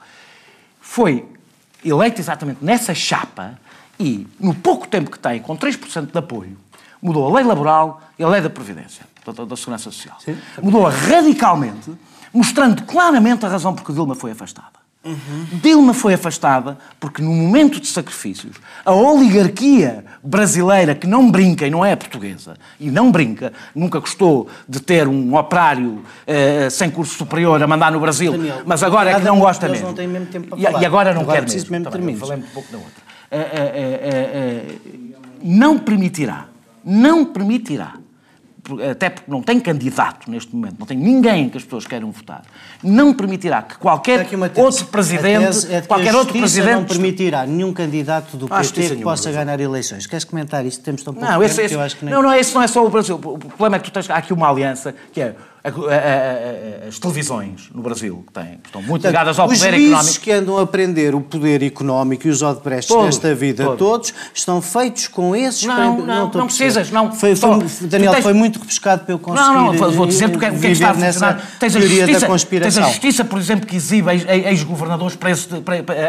Foi 0.80 1.24
eleito 1.84 2.20
exatamente 2.20 2.58
nessa 2.60 2.92
chapa 2.92 3.58
e, 3.98 4.26
no 4.40 4.52
pouco 4.52 4.88
tempo 4.88 5.10
que 5.10 5.18
tem, 5.18 5.40
com 5.40 5.56
3% 5.56 6.10
de 6.10 6.18
apoio, 6.18 6.56
mudou 7.02 7.28
a 7.28 7.34
lei 7.36 7.44
laboral 7.44 8.00
e 8.18 8.22
a 8.22 8.28
lei 8.28 8.40
da 8.40 8.48
Previdência, 8.48 9.04
da, 9.26 9.44
da 9.44 9.56
Segurança 9.56 9.90
Social. 9.90 10.16
Sim. 10.24 10.36
Mudou 10.62 10.84
radicalmente, 10.84 11.90
mostrando 12.32 12.82
claramente 12.84 13.44
a 13.44 13.48
razão 13.48 13.74
por 13.74 13.84
que 13.84 13.92
Dilma 13.92 14.14
foi 14.14 14.30
afastada. 14.30 14.82
Uhum. 15.04 15.46
Dilma 15.60 15.92
foi 15.92 16.14
afastada 16.14 16.78
porque, 17.00 17.20
no 17.20 17.32
momento 17.32 17.80
de 17.80 17.88
sacrifícios, 17.88 18.54
a 18.84 18.92
oligarquia 18.92 20.04
brasileira, 20.22 20.94
que 20.94 21.08
não 21.08 21.28
brinca 21.28 21.66
e 21.66 21.70
não 21.70 21.84
é 21.84 21.96
portuguesa, 21.96 22.54
e 22.78 22.88
não 22.88 23.10
brinca, 23.10 23.52
nunca 23.74 23.98
gostou 23.98 24.48
de 24.68 24.78
ter 24.80 25.08
um 25.08 25.36
operário 25.36 26.04
uh, 26.04 26.70
sem 26.70 26.88
curso 26.88 27.16
superior 27.16 27.60
a 27.60 27.66
mandar 27.66 27.90
no 27.90 27.98
Brasil, 27.98 28.30
Daniel, 28.30 28.62
mas 28.64 28.80
agora 28.84 29.10
é 29.10 29.14
que 29.16 29.24
não 29.24 29.40
gosta 29.40 29.68
mesmo. 29.68 29.88
Não 29.88 30.06
mesmo 30.06 30.28
e, 30.56 30.62
e 30.62 30.86
agora 30.86 31.12
não 31.12 31.22
agora 31.22 31.40
quer 31.40 31.52
mesmo. 31.52 31.70
mesmo 31.72 31.90
Também, 31.90 32.16
falei 32.16 32.38
um 32.38 32.42
pouco 32.42 32.70
da 32.70 32.78
outra. 32.78 33.02
Uh, 33.32 33.38
uh, 34.78 35.22
não 35.42 35.80
permitirá, 35.80 36.46
não 36.84 37.24
permitirá 37.24 37.94
até 38.90 39.10
porque 39.10 39.28
não 39.28 39.42
tem 39.42 39.58
candidato 39.58 40.30
neste 40.30 40.54
momento, 40.54 40.76
não 40.78 40.86
tem 40.86 40.96
ninguém 40.96 41.48
que 41.48 41.56
as 41.56 41.64
pessoas 41.64 41.84
queiram 41.84 42.12
votar, 42.12 42.42
não 42.82 43.12
permitirá 43.12 43.60
que 43.60 43.76
qualquer 43.76 44.24
outro 44.56 44.86
presidente, 44.86 45.66
é 45.72 45.80
qualquer 45.80 46.14
outro 46.14 46.32
presidente 46.32 46.72
não 46.72 46.84
permitirá 46.84 47.44
nenhum 47.44 47.72
candidato 47.72 48.36
do 48.36 48.48
PT 48.48 48.96
que 48.96 49.02
possa 49.02 49.32
ganhar 49.32 49.58
eleições. 49.58 50.06
Queres 50.06 50.24
comentar 50.24 50.64
isto? 50.64 50.82
Temos 50.82 51.02
tão 51.02 51.12
pouco 51.12 51.26
não, 51.26 51.40
tempo 51.40 51.44
esse, 51.44 51.62
esse, 51.62 51.74
eu 51.74 51.80
acho 51.80 51.96
que 51.96 52.04
nem... 52.04 52.14
não, 52.14 52.22
não, 52.22 52.32
esse 52.32 52.54
não 52.54 52.62
é 52.62 52.68
só 52.68 52.86
o 52.86 52.88
Brasil. 52.88 53.16
O 53.16 53.38
problema 53.38 53.76
é 53.76 53.78
que 53.80 53.90
tu 53.90 53.92
tens 53.92 54.08
há 54.08 54.16
aqui 54.16 54.32
uma 54.32 54.48
aliança 54.48 54.94
que 55.12 55.20
é 55.20 55.34
a, 55.64 55.68
a, 55.68 56.88
as 56.88 56.98
televisões 56.98 57.70
no 57.72 57.82
Brasil 57.82 58.24
que 58.26 58.32
têm, 58.32 58.58
estão 58.64 58.82
muito 58.82 59.06
ligadas 59.06 59.38
ao 59.38 59.48
poder 59.48 59.74
económico. 59.74 60.10
Os 60.10 60.18
que 60.18 60.32
andam 60.32 60.58
a 60.58 60.62
aprender 60.62 61.14
o 61.14 61.20
poder 61.20 61.62
económico 61.62 62.26
e 62.26 62.30
os 62.30 62.42
Odebrechts 62.42 62.94
desta 62.94 63.34
vida 63.34 63.64
todo. 63.64 63.78
todos 63.78 64.14
estão 64.34 64.60
feitos 64.60 65.06
com 65.06 65.36
esses... 65.36 65.64
Não, 65.64 65.98
não, 65.98 66.06
não, 66.06 66.30
não 66.30 66.46
precisas. 66.46 66.90
Não, 66.90 67.12
foi, 67.12 67.36
foi, 67.36 67.50
Daniel, 67.82 68.12
tens... 68.12 68.22
foi 68.22 68.32
muito 68.32 68.58
rebuscado 68.58 69.04
para 69.04 69.14
eu 69.14 69.18
conseguir 69.18 69.48
Não, 69.48 69.72
não, 69.72 69.90
vou 69.92 70.06
dizer 70.06 70.28
porque, 70.30 70.46
é 70.46 70.50
que 70.50 70.66
está 70.66 70.90
a 70.90 70.94
funcionar. 70.94 71.42
Tens 71.60 71.76
a, 71.76 71.80
justiça, 71.80 72.38
tens 72.60 72.78
a 72.78 72.82
justiça, 72.82 73.24
por 73.24 73.38
exemplo, 73.38 73.66
que 73.66 73.76
exibe 73.76 74.10
ex-governadores 74.10 75.16
presos, 75.16 75.48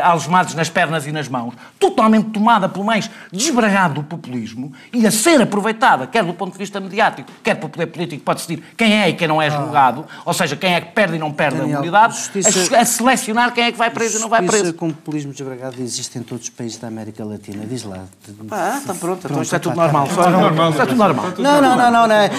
algemados 0.04 0.56
nas 0.56 0.70
pernas 0.70 1.06
e 1.06 1.12
nas 1.12 1.28
mãos, 1.28 1.54
totalmente 1.80 2.30
tomada 2.30 2.68
pelo 2.68 2.84
mais 2.84 3.10
desbragado 3.32 3.96
do 3.96 4.04
populismo 4.04 4.74
e 4.92 5.06
a 5.06 5.12
ser 5.12 5.42
aproveitada, 5.42 6.08
quer 6.08 6.24
do 6.24 6.34
ponto 6.34 6.54
de 6.54 6.58
vista 6.58 6.80
mediático, 6.80 7.30
quer 7.44 7.56
pelo 7.56 7.70
poder 7.70 7.88
político, 7.88 8.24
pode 8.24 8.40
decidir 8.40 8.64
quem 8.76 8.94
é 8.94 9.10
e 9.10 9.14
quem 9.14 9.28
não 9.28 9.42
é 9.42 9.43
julgado, 9.50 10.06
ah. 10.08 10.22
ou 10.26 10.34
seja, 10.34 10.56
quem 10.56 10.76
é 10.76 10.82
que 10.82 10.92
perde 10.92 11.16
e 11.16 11.20
não 11.20 11.32
perde 11.32 11.58
Daniel, 11.58 11.78
a 11.78 11.82
imunidade, 11.82 12.18
justiça, 12.18 12.78
a, 12.78 12.86
selecionar 12.86 13.54
quem 13.54 13.66
é 13.66 13.72
que 13.72 13.78
vai 13.78 13.90
preso 13.90 14.18
e 14.18 14.22
não 14.22 14.30
vai 14.30 14.42
preso. 14.42 14.74
com 14.74 14.92
populismo 14.92 15.32
desbragado 15.32 15.82
existe 15.82 16.18
em 16.18 16.24
todos 16.24 16.46
os 16.46 16.50
países 16.50 16.78
da 16.78 16.88
América 16.88 17.24
Latina, 17.24 17.66
diz 17.66 17.84
lá. 17.84 18.06
Ah, 18.52 18.78
está 18.80 18.94
pronto, 18.94 19.26
então 19.26 19.42
isto 19.42 19.56
é 19.56 19.60
tudo 19.60 19.76
normal. 19.76 20.08
Isto 20.08 20.82
é 20.82 20.86
tudo 20.86 20.98
normal. 20.98 21.26
Não, 21.38 21.62
não, 21.62 21.78
não, 21.78 21.92
não, 21.92 22.08
não. 22.08 22.16
É, 22.16 22.30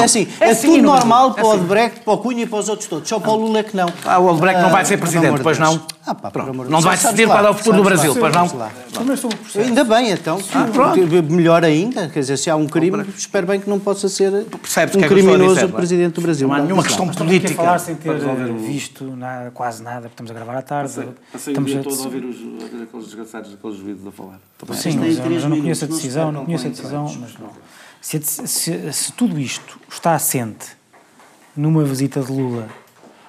é, 0.00 0.04
assim, 0.04 0.28
é 0.40 0.54
tudo 0.54 0.82
normal 0.82 1.34
para 1.34 1.44
o 1.44 1.54
Odebrecht, 1.54 2.00
para 2.00 2.12
o 2.12 2.18
Cunha 2.18 2.42
e 2.42 2.46
para 2.46 2.58
os 2.58 2.68
outros 2.68 2.88
todos, 2.88 3.08
só 3.08 3.18
para 3.18 3.30
o 3.30 3.36
Lula 3.36 3.58
é 3.60 3.62
que 3.62 3.76
não. 3.76 3.92
Ah, 4.04 4.18
o 4.18 4.26
Odebrecht 4.26 4.60
não 4.60 4.70
vai 4.70 4.84
ser 4.84 4.96
presidente, 4.98 5.42
pois 5.42 5.58
não? 5.58 5.80
Ah, 6.06 6.14
pá, 6.14 6.30
Pronto. 6.30 6.70
Não 6.70 6.80
vai 6.80 6.96
decidir 6.96 7.26
qual 7.26 7.46
é 7.46 7.50
o 7.50 7.54
futuro 7.54 7.78
do 7.78 7.82
Brasil, 7.82 8.14
pois 8.14 8.34
não? 8.34 8.44
Ainda 9.56 9.84
bem, 9.84 10.10
então. 10.10 10.38
Ah, 10.52 10.66
melhor 11.28 11.64
ainda, 11.64 12.08
quer 12.08 12.20
dizer, 12.20 12.36
se 12.36 12.50
há 12.50 12.56
um 12.56 12.66
crime, 12.66 13.04
espero 13.16 13.46
bem 13.46 13.60
que 13.60 13.68
não 13.68 13.78
possa 13.78 14.08
ser 14.08 14.30
um 14.32 15.00
criminoso 15.08 15.68
presidente 15.70 16.14
do 16.14 16.20
Brasil. 16.20 16.43
Não 16.46 16.54
há 16.54 16.60
nenhuma 16.60 16.82
questão 16.82 17.08
política. 17.08 17.54
falar 17.54 17.78
sem 17.78 17.96
ter 17.96 18.18
visto 18.54 19.04
nada, 19.16 19.50
quase 19.50 19.82
nada, 19.82 20.06
estamos 20.06 20.30
a 20.30 20.34
gravar 20.34 20.56
à 20.56 20.62
tarde. 20.62 21.08
Passei, 21.32 21.52
estamos 21.52 21.70
o 21.70 21.74
dia 21.74 21.82
todo 21.82 22.00
a 22.00 22.04
ouvir 22.04 22.24
os, 22.24 22.82
aqueles 22.82 23.06
desgraçados, 23.06 23.54
aqueles 23.54 23.76
juízes 23.76 24.06
a 24.06 24.12
falar. 24.12 24.40
Sim, 24.74 24.98
mas, 24.98 25.18
mas 25.18 25.42
eu 25.42 25.48
não 25.48 25.60
conheço 25.60 25.84
a 25.84 25.88
decisão, 25.88 26.32
não 26.32 26.44
conheço 26.44 26.66
a 26.66 26.70
decisão, 26.70 27.04
mas 27.20 27.38
não. 27.38 27.50
Se, 28.00 28.20
se, 28.22 28.92
se 28.92 29.12
tudo 29.12 29.38
isto 29.38 29.80
está 29.88 30.14
assente 30.14 30.76
numa 31.56 31.84
visita 31.84 32.20
de 32.20 32.30
Lula 32.30 32.68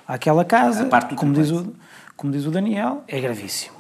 àquela 0.08 0.44
casa, 0.44 0.90
como 1.16 1.34
diz 1.34 1.52
o 1.52 1.74
como 2.16 2.32
diz 2.32 2.46
o 2.46 2.52
Daniel, 2.52 3.04
é 3.08 3.20
gravíssimo. 3.20 3.76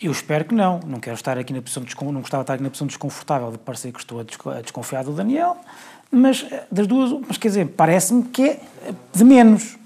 Eu 0.00 0.10
espero 0.10 0.44
que 0.44 0.54
não. 0.54 0.80
Não 0.80 0.98
quero 0.98 1.14
estar 1.14 1.38
aqui 1.38 1.52
na 1.52 1.62
posição 1.62 1.84
não 2.10 2.20
gostava 2.20 2.42
de 2.42 2.44
estar 2.44 2.54
aqui 2.54 2.62
na 2.62 2.70
posição 2.70 2.86
desconfortável 2.86 3.52
de 3.52 3.58
parecer 3.58 3.92
que 3.92 4.00
estou 4.00 4.20
a 4.20 4.60
desconfiar 4.60 5.04
do 5.04 5.12
Daniel, 5.12 5.56
mas 6.12 6.46
eh, 6.50 6.64
das 6.70 6.86
duas, 6.86 7.10
mas 7.26 7.38
quer 7.38 7.48
dizer, 7.48 7.66
parece-me 7.68 8.22
que 8.24 8.42
é 8.42 8.60
de 9.12 9.24
menos. 9.24 9.76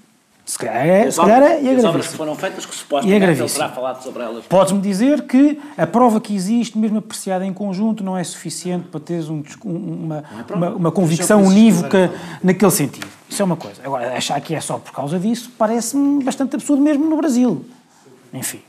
Se 0.45 0.57
calhar 0.57 0.87
é, 0.87 1.11
se 1.11 1.19
calhar 1.19 1.43
é, 1.43 1.61
é 1.61 1.75
As 1.75 1.83
obras 1.83 2.07
que 2.07 2.15
foram 2.15 2.33
feitas, 2.33 2.65
que 2.65 2.73
supostamente 2.73 3.25
é 3.25 3.31
ele 3.31 3.49
terá 3.49 3.67
falado 3.67 4.01
sobre 4.01 4.23
elas. 4.23 4.45
Podes-me 4.45 4.79
dizer 4.79 5.23
que 5.23 5.59
a 5.77 5.85
prova 5.85 6.21
que 6.21 6.33
existe, 6.33 6.77
mesmo 6.77 6.99
apreciada 6.99 7.45
em 7.45 7.51
conjunto, 7.51 8.01
não 8.01 8.17
é 8.17 8.23
suficiente 8.23 8.87
para 8.87 9.01
teres 9.01 9.27
um, 9.27 9.43
uma, 9.65 10.23
é 10.49 10.53
uma, 10.53 10.69
uma, 10.69 10.91
convicção 10.91 11.43
unívoca 11.43 12.13
naquele 12.41 12.71
sentido. 12.71 13.07
Isso 13.29 13.41
é 13.41 13.45
uma 13.45 13.57
coisa. 13.57 13.81
Agora, 13.83 14.15
achar 14.15 14.39
que 14.39 14.55
é 14.55 14.61
só 14.61 14.77
por 14.77 14.93
causa 14.93 15.19
disso 15.19 15.51
parece-me 15.57 16.23
bastante 16.23 16.55
absurdo 16.55 16.81
mesmo 16.81 17.09
no 17.09 17.17
Brasil. 17.17 17.65
Enfim. 18.33 18.61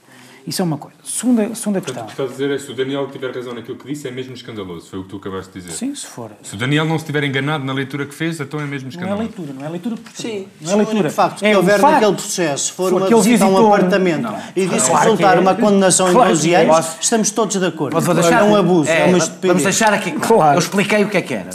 Isso 0.48 0.62
é 0.62 0.64
uma 0.64 0.78
coisa. 0.78 0.96
Segunda, 1.04 1.54
segunda 1.54 1.80
questão. 1.82 2.04
o 2.04 2.06
que 2.06 2.12
estás 2.12 2.30
a 2.30 2.32
dizer 2.32 2.50
é 2.50 2.58
se 2.58 2.70
o 2.70 2.74
Daniel 2.74 3.06
tiver 3.08 3.34
razão 3.34 3.52
naquilo 3.52 3.76
que 3.76 3.86
disse, 3.86 4.08
é 4.08 4.10
mesmo 4.10 4.32
escandaloso. 4.32 4.88
Foi 4.88 4.98
o 4.98 5.02
que 5.02 5.10
tu 5.10 5.16
acabaste 5.18 5.52
de 5.52 5.60
dizer. 5.60 5.72
Sim, 5.72 5.94
se 5.94 6.06
for. 6.06 6.30
Se 6.42 6.56
oAniel 6.56 6.86
não 6.86 6.98
se 6.98 7.04
tiver 7.04 7.22
enganado 7.22 7.64
na 7.64 7.72
leitura 7.74 8.06
que 8.06 8.14
fez, 8.14 8.40
então 8.40 8.58
é 8.58 8.64
mesmo 8.64 8.88
escandaloso. 8.88 9.18
Não 9.18 9.24
é 9.24 9.28
leitura, 9.28 9.52
não 9.52 9.66
é 9.66 9.68
leitura 9.68 9.96
por 9.96 10.12
Sim, 10.12 10.48
não 10.62 10.72
é 10.72 10.76
leitura. 10.76 11.08
O 11.08 11.12
facto 11.12 11.42
é 11.42 11.50
que 11.50 11.56
houver 11.56 11.80
facto, 11.80 11.92
naquele 11.92 12.12
processo, 12.14 12.72
for 12.72 12.92
uma 12.94 13.06
visita 13.06 13.44
a 13.44 13.48
um 13.48 13.66
apartamento 13.66 14.22
não. 14.22 14.38
e 14.56 14.66
disso 14.66 14.86
claro 14.86 15.04
resultar 15.04 15.36
é. 15.36 15.40
uma 15.40 15.54
condenação 15.54 16.10
claro 16.12 16.30
em 16.30 16.32
12 16.32 16.54
é. 16.54 16.62
anos, 16.62 16.96
estamos 16.98 17.30
todos 17.30 17.56
de 17.56 17.66
acordo. 17.66 18.00
Vou 18.00 18.14
deixar, 18.14 18.40
é 18.40 18.42
um 18.44 18.56
abuso, 18.56 18.88
é, 18.88 19.02
é 19.02 19.04
uma 19.04 19.18
estupidez. 19.18 19.48
Vamos 19.48 19.62
deixar 19.64 19.92
aqui 19.92 20.12
claro. 20.12 20.54
Eu 20.54 20.60
expliquei 20.60 21.04
o 21.04 21.10
que 21.10 21.18
é 21.18 21.22
que 21.22 21.34
era. 21.34 21.50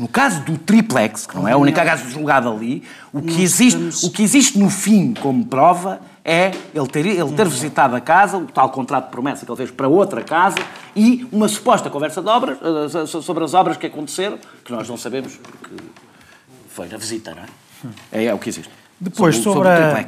No 0.00 0.08
caso 0.08 0.40
do 0.42 0.58
triplex, 0.58 1.26
que 1.26 1.36
não 1.36 1.46
é 1.46 1.54
o 1.54 1.60
único 1.60 1.76
caso 1.76 2.10
julgado 2.10 2.50
ali, 2.50 2.82
o 3.16 3.22
que, 3.22 3.42
existe, 3.42 4.06
o 4.06 4.10
que 4.10 4.22
existe 4.22 4.58
no 4.58 4.68
fim 4.68 5.14
como 5.14 5.46
prova 5.46 6.00
é 6.22 6.50
ele 6.74 6.86
ter, 6.86 7.06
ele 7.06 7.32
ter 7.32 7.48
visitado 7.48 7.96
a 7.96 8.00
casa, 8.00 8.36
o 8.36 8.46
tal 8.46 8.68
contrato 8.68 9.06
de 9.06 9.10
promessa 9.10 9.46
que 9.46 9.50
ele 9.50 9.56
fez 9.56 9.70
para 9.70 9.88
outra 9.88 10.22
casa 10.22 10.58
e 10.94 11.26
uma 11.32 11.48
suposta 11.48 11.88
conversa 11.88 12.20
de 12.20 12.28
obras, 12.28 12.58
eh, 12.60 13.06
sobre 13.06 13.42
as 13.42 13.54
obras 13.54 13.78
que 13.78 13.86
aconteceram, 13.86 14.38
que 14.62 14.70
nós 14.70 14.86
não 14.86 14.98
sabemos 14.98 15.36
porque 15.36 15.76
foi 16.68 16.88
na 16.88 16.98
visita, 16.98 17.34
não 17.34 17.42
é? 17.42 17.46
É, 18.12 18.24
é 18.26 18.34
o 18.34 18.38
que 18.38 18.50
existe. 18.50 18.70
Depois, 19.00 19.36
sobre, 19.36 19.68
sobre, 19.68 19.68
a, 19.68 20.06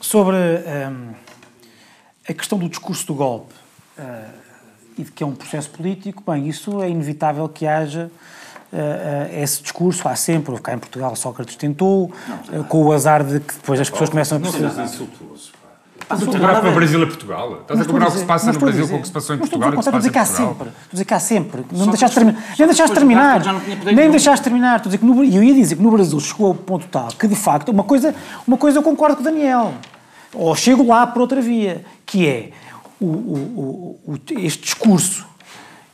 sobre 0.00 0.36
um, 0.36 1.14
a 2.26 2.32
questão 2.32 2.58
do 2.58 2.68
discurso 2.70 3.06
do 3.06 3.14
golpe 3.14 3.52
uh, 3.98 4.30
e 4.96 5.04
de 5.04 5.12
que 5.12 5.22
é 5.22 5.26
um 5.26 5.34
processo 5.34 5.68
político, 5.70 6.22
bem, 6.26 6.48
isso 6.48 6.80
é 6.82 6.88
inevitável 6.88 7.46
que 7.48 7.66
haja 7.66 8.10
Uh, 8.72 9.42
esse 9.42 9.62
discurso 9.62 10.08
há 10.08 10.16
sempre, 10.16 10.58
cá 10.60 10.74
em 10.74 10.78
Portugal 10.78 11.14
Sócrates 11.14 11.54
tentou, 11.54 12.10
uh, 12.52 12.64
com 12.64 12.84
o 12.84 12.92
azar 12.92 13.22
de 13.22 13.38
que 13.40 13.54
depois 13.54 13.80
as 13.80 13.88
pessoas 13.88 14.10
começam 14.10 14.38
a 14.38 14.40
perceber. 14.40 14.72
Não 14.72 14.84
insultuoso. 14.84 15.56
Estás 16.06 16.22
a 16.22 16.26
comparar 16.26 16.60
com 16.60 16.68
o 16.68 16.72
Brasil 16.72 17.02
e 17.02 17.06
Portugal? 17.06 17.60
Estás 17.62 17.80
a 17.80 17.84
comparar 17.84 18.08
o 18.08 18.12
que 18.12 18.18
se 18.18 18.24
passa 18.24 18.52
no 18.52 18.58
Brasil 18.60 18.88
com 18.88 18.96
o 18.96 19.00
que 19.00 19.06
se 19.06 19.12
passou 19.12 19.34
em 19.34 19.38
Portugal? 19.38 19.74
Estou 19.74 19.92
a 19.92 19.98
dizer 19.98 20.10
que 20.10 20.18
há 20.18 20.24
sempre. 20.24 20.68
Estou 20.68 20.68
a 20.68 20.92
dizer 20.92 21.04
que 21.04 21.14
há 21.14 21.18
sempre. 21.18 21.66
Não 21.72 21.86
deixaste 21.88 22.14
terminar. 22.14 22.42
Nem 22.56 22.66
deixaste 22.68 22.94
terminar. 22.94 23.42
Nem 23.84 24.10
deixaste 24.10 24.44
terminar. 24.44 24.76
Estou 24.76 24.88
a 24.88 24.94
dizer 24.94 24.98
que 24.98 25.04
no, 25.04 25.24
eu 25.24 25.42
ia 25.42 25.54
dizer 25.54 25.74
que 25.74 25.82
no 25.82 25.90
Brasil 25.90 26.20
chegou 26.20 26.46
ao 26.46 26.54
ponto 26.54 26.86
tal 26.86 27.08
que, 27.08 27.26
de 27.26 27.34
facto, 27.34 27.70
uma 27.70 27.82
coisa, 27.82 28.14
uma 28.46 28.56
coisa 28.56 28.78
eu 28.78 28.82
concordo 28.82 29.16
com 29.16 29.22
o 29.22 29.24
Daniel. 29.24 29.74
Ou 30.32 30.54
chego 30.54 30.86
lá 30.86 31.06
por 31.08 31.22
outra 31.22 31.40
via, 31.40 31.84
que 32.04 32.28
é 32.28 32.50
o, 33.00 33.06
o, 33.06 34.00
o, 34.06 34.18
este 34.38 34.62
discurso 34.62 35.26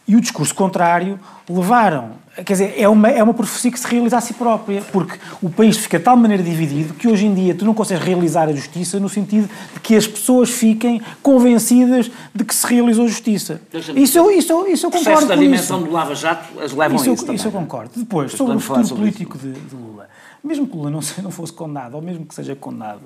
e 0.06 0.16
o 0.16 0.20
discurso 0.20 0.54
contrário 0.54 1.18
levaram 1.48 2.22
Quer 2.34 2.54
dizer, 2.54 2.74
é 2.78 2.88
uma, 2.88 3.08
é 3.08 3.22
uma 3.22 3.34
profecia 3.34 3.70
que 3.70 3.78
se 3.78 3.86
realiza 3.86 4.16
a 4.16 4.20
si 4.20 4.32
própria, 4.32 4.80
porque 4.90 5.18
o 5.42 5.50
país 5.50 5.76
fica 5.76 5.98
de 5.98 6.04
tal 6.04 6.16
maneira 6.16 6.42
dividido 6.42 6.94
que 6.94 7.06
hoje 7.06 7.26
em 7.26 7.34
dia 7.34 7.54
tu 7.54 7.62
não 7.66 7.74
consegues 7.74 8.02
realizar 8.02 8.48
a 8.48 8.52
justiça 8.54 8.98
no 8.98 9.06
sentido 9.06 9.50
de 9.74 9.80
que 9.80 9.94
as 9.94 10.06
pessoas 10.06 10.48
fiquem 10.48 11.02
convencidas 11.22 12.10
de 12.34 12.42
que 12.42 12.54
se 12.54 12.66
realizou 12.66 13.06
justiça. 13.06 13.60
Isso 13.94 14.16
eu, 14.16 14.30
isso, 14.30 14.66
isso 14.66 14.86
eu 14.86 14.90
concordo 14.90 15.20
com 15.20 15.26
da 15.26 15.36
dimensão 15.36 15.80
isso. 15.80 15.88
do 15.88 15.92
Lava 15.92 16.14
Jato 16.14 16.58
as 16.58 16.72
levam 16.72 16.96
isso, 16.96 17.10
a 17.10 17.12
isso 17.12 17.26
eu, 17.26 17.34
Isso 17.34 17.48
eu 17.48 17.52
concordo. 17.52 17.90
Depois, 17.94 18.32
sobre 18.32 18.56
o 18.56 18.60
futuro 18.60 18.86
sobre 18.86 19.02
político 19.02 19.36
de, 19.36 19.52
de, 19.52 19.76
Lula. 19.76 20.08
Mesmo 20.42 20.66
que 20.66 20.74
Lula 20.74 20.90
não, 20.90 21.00
não 21.22 21.30
fosse 21.30 21.52
condenado, 21.52 21.96
ou 21.96 22.02
mesmo 22.02 22.24
que 22.24 22.34
seja 22.34 22.56
condenado, 22.56 23.00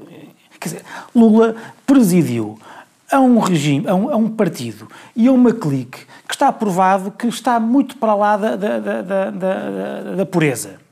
quer 0.61 0.69
dizer, 0.69 0.83
Lula 1.13 1.57
presidiu 1.85 2.57
a 3.11 3.21
um 3.21 3.39
regime, 3.39 3.87
a 3.89 3.95
um, 3.95 4.11
a 4.11 4.17
um, 4.17 4.29
partido 4.29 4.89
e 5.15 5.29
a 5.29 5.33
uma 5.33 5.53
clique 5.53 6.01
que 6.27 6.35
está 6.35 6.51
provado 6.53 7.11
que 7.11 7.27
está 7.29 7.61
muito 7.61 7.97
para 7.97 8.15
lá 8.15 8.37
da, 8.37 8.57
da, 8.57 8.79
da, 8.79 9.31
da, 9.31 10.01
da 10.17 10.27
pureza. 10.27 10.87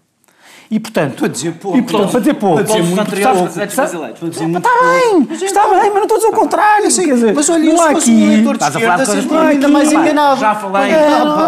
E 0.71 0.81
portanto. 0.81 1.19
Para 1.19 1.29
dizer 1.29 1.53
pouco. 1.53 1.79
E, 1.79 1.83
portanto, 1.83 2.11
para 2.11 2.21
dizer 2.21 2.35
pouco. 2.35 2.55
Para 2.57 2.63
dizer 2.65 2.83
muito 2.83 2.97
pouco. 2.97 3.61
Está 3.63 3.87
bem, 3.87 5.29
está 5.31 5.69
bem, 5.69 5.91
mas 5.91 5.95
não 5.95 6.03
estou 6.03 6.17
a 6.17 6.19
dizer 6.19 6.29
o 6.29 6.33
contrário. 6.33 6.91
Sim, 6.91 7.05
quer 7.05 7.15
dizer, 7.15 7.35
mas 7.35 7.49
olha, 7.49 7.73
não 7.73 7.83
há 7.83 7.91
aqui. 7.91 8.45
Estás 8.53 8.77
a 8.77 8.81
falar 8.81 8.97
de 8.97 9.07
coisas 9.07 9.33
ainda 9.33 9.69
mais 9.69 9.93
enganado. 9.93 10.41
Já 10.41 10.55
falei, 10.55 10.91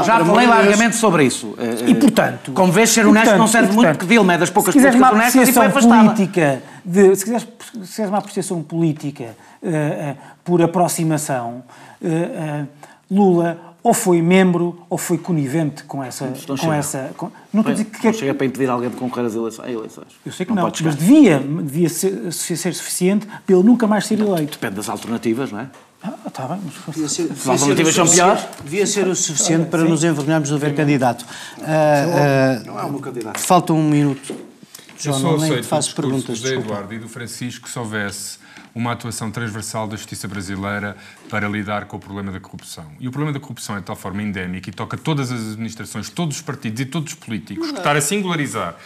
já 0.04 0.24
falei 0.24 0.46
largamente 0.46 0.96
sobre 0.96 1.24
isso. 1.24 1.54
E 1.86 1.94
portanto. 1.94 2.52
Como 2.52 2.70
vês, 2.70 2.90
ser 2.90 3.06
honesto 3.06 3.36
não 3.36 3.48
serve 3.48 3.72
muito, 3.72 3.90
porque 3.90 4.06
Dilma 4.06 4.34
é 4.34 4.38
das 4.38 4.50
poucas 4.50 4.74
pessoas 4.74 4.94
honestas 4.94 5.48
e 5.48 5.52
foi 5.52 5.66
afastada. 5.66 6.04
Política 6.04 6.62
de, 6.84 7.16
se 7.16 7.24
quiseres, 7.24 7.46
se 7.66 7.78
quiseres 7.78 8.10
uma 8.10 8.18
apreciação 8.18 8.62
política 8.62 9.36
uh, 9.62 9.68
uh, 9.68 10.16
por 10.44 10.62
aproximação, 10.62 11.62
uh, 12.02 12.68
Lula 13.10 13.76
ou 13.86 13.94
foi 13.94 14.20
membro 14.20 14.80
ou 14.90 14.98
foi 14.98 15.16
conivente 15.16 15.84
com 15.84 16.02
essa. 16.02 16.26
Não 16.48 16.56
com 16.56 16.72
essa 16.72 17.12
com... 17.16 17.30
Não 17.52 17.60
estou 17.60 17.70
a 17.70 17.76
dizer 17.76 17.84
que. 17.84 18.06
Não 18.06 18.12
chega 18.12 18.34
para 18.34 18.46
impedir 18.46 18.68
alguém 18.68 18.90
de 18.90 18.96
concorrer 18.96 19.26
às 19.26 19.34
eleições. 19.36 20.06
Eu 20.24 20.32
sei 20.32 20.44
que 20.44 20.52
não, 20.52 20.64
não 20.64 20.72
mas 20.82 20.96
devia, 20.96 21.38
devia 21.38 21.88
ser, 21.88 22.32
ser 22.32 22.74
suficiente 22.74 23.26
para 23.26 23.54
ele 23.54 23.64
nunca 23.64 23.86
mais 23.86 24.06
ser 24.06 24.18
eleito. 24.18 24.58
Depende 24.58 24.74
das 24.74 24.88
alternativas, 24.88 25.52
não 25.52 25.60
é? 25.60 25.68
Ah, 26.02 26.14
está 26.26 26.46
bem, 26.48 26.60
mas 26.64 26.94
devia 26.94 27.08
ser, 27.08 27.28
devia 27.28 27.52
as 27.52 27.62
alternativas 27.62 27.94
são 27.94 28.08
piores. 28.08 28.44
Devia 28.64 28.86
ser 28.86 29.06
o 29.06 29.14
suficiente 29.14 29.66
para 29.66 29.82
Sim. 29.82 29.88
nos 29.88 30.02
envergonharmos 30.02 30.48
de 30.48 30.58
ver 30.58 30.74
candidato. 30.74 31.24
Uh, 31.58 31.62
uh, 31.62 32.66
não 32.66 32.80
é 32.80 32.84
um 32.84 32.98
candidato. 32.98 33.38
Falta 33.38 33.72
um 33.72 33.88
minuto. 33.88 34.34
João, 34.99 35.16
Eu 35.16 35.22
só 35.22 35.30
não 35.32 35.38
nem 35.38 35.61
te 35.61 35.66
faço 35.66 35.94
perguntas. 35.94 36.40
Do 36.40 36.49
Eduardo 36.49 36.94
e 36.94 36.99
do 36.99 37.09
Francisco, 37.09 37.68
se 37.68 37.78
houvesse 37.78 38.38
uma 38.74 38.92
atuação 38.92 39.30
transversal 39.30 39.88
da 39.88 39.97
justiça 39.97 40.28
brasileira 40.28 40.97
para 41.30 41.49
lidar 41.49 41.86
com 41.86 41.97
o 41.97 42.01
problema 42.01 42.30
da 42.30 42.38
corrupção. 42.38 42.84
E 43.01 43.09
o 43.09 43.11
problema 43.11 43.32
da 43.32 43.40
corrupção 43.40 43.74
é 43.74 43.78
de 43.78 43.86
tal 43.86 43.97
forma 43.97 44.22
endémico 44.22 44.68
e 44.68 44.72
toca 44.72 44.99
todas 44.99 45.32
as 45.32 45.53
administrações, 45.53 46.11
todos 46.11 46.36
os 46.36 46.42
partidos 46.42 46.82
e 46.82 46.84
todos 46.84 47.14
os 47.14 47.18
políticos, 47.18 47.70
que 47.70 47.78
estar 47.78 47.97
a 47.97 48.01
singularizar 48.03 48.76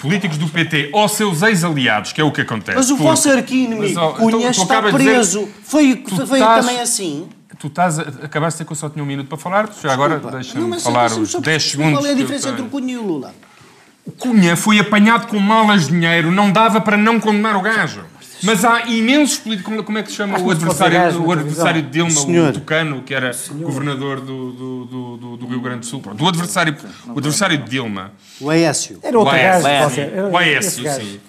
políticos 0.00 0.36
do 0.36 0.48
PT 0.48 0.90
ou 0.92 1.08
seus 1.08 1.42
ex-aliados, 1.42 2.12
que 2.12 2.20
é 2.20 2.24
o 2.24 2.32
que 2.32 2.40
acontece. 2.40 2.76
Mas 2.76 2.90
o 2.90 2.96
porque... 2.96 3.04
vosso 3.04 3.30
arqui-inimigo, 3.30 4.14
Cunha, 4.14 4.50
está 4.50 4.82
preso. 4.82 5.40
Dizer, 5.40 5.54
foi, 5.62 6.04
foi 6.26 6.40
estás... 6.40 6.66
também 6.66 6.80
assim? 6.80 7.28
tu 7.58 7.68
estás 7.68 8.00
a, 8.00 8.02
acabaste 8.02 8.58
de 8.58 8.64
dizer 8.64 8.64
que 8.64 8.72
eu 8.72 8.76
só 8.76 8.90
tinha 8.90 9.04
um 9.04 9.06
minuto 9.06 9.28
para 9.28 9.38
falar, 9.38 9.70
já 9.80 9.92
agora 9.92 10.18
deixa-me 10.18 10.80
falar 10.80 11.12
os 11.12 11.32
10 11.32 11.62
segundos. 11.62 12.00
Qual 12.00 12.06
é 12.06 12.10
a 12.10 12.14
diferença 12.14 12.48
entre 12.48 12.62
o 12.62 12.68
Cunha 12.68 12.94
e 12.94 12.96
o 12.96 13.06
Lula? 13.06 13.32
O 14.04 14.10
Cunha 14.12 14.56
foi 14.56 14.78
apanhado 14.78 15.28
com 15.28 15.38
malas 15.38 15.86
de 15.86 15.92
dinheiro, 15.92 16.30
não 16.30 16.50
dava 16.50 16.80
para 16.80 16.96
não 16.96 17.20
condenar 17.20 17.56
o 17.56 17.60
gajo. 17.60 18.04
Mas 18.42 18.64
há 18.64 18.86
imensos 18.86 19.38
políticos, 19.38 19.84
como 19.84 19.98
é 19.98 20.02
que 20.02 20.10
se 20.10 20.16
chama 20.16 20.40
o 20.40 20.50
adversário, 20.50 21.22
o 21.22 21.30
adversário 21.30 21.80
de 21.80 21.90
Dilma, 21.90 22.10
Senhor. 22.10 22.50
o 22.50 22.52
Tucano, 22.54 23.02
que 23.02 23.14
era 23.14 23.32
Senhor. 23.32 23.62
governador 23.62 24.20
do, 24.20 24.52
do, 24.52 24.84
do, 25.16 25.36
do, 25.36 25.46
Rio 25.46 25.60
Grande 25.60 25.80
do 25.80 25.86
Sul. 25.86 26.00
Pronto, 26.00 26.24
o 26.24 26.28
adversário, 26.28 26.76
o 27.06 27.18
adversário 27.18 27.58
de 27.58 27.70
Dilma. 27.70 28.12
O 28.40 28.50
Aécio. 28.50 28.98
Era 29.00 29.16
outro 29.16 29.32
gajo. 29.32 29.66
O 30.32 30.36
Aécio, 30.36 30.92
sim 30.92 31.20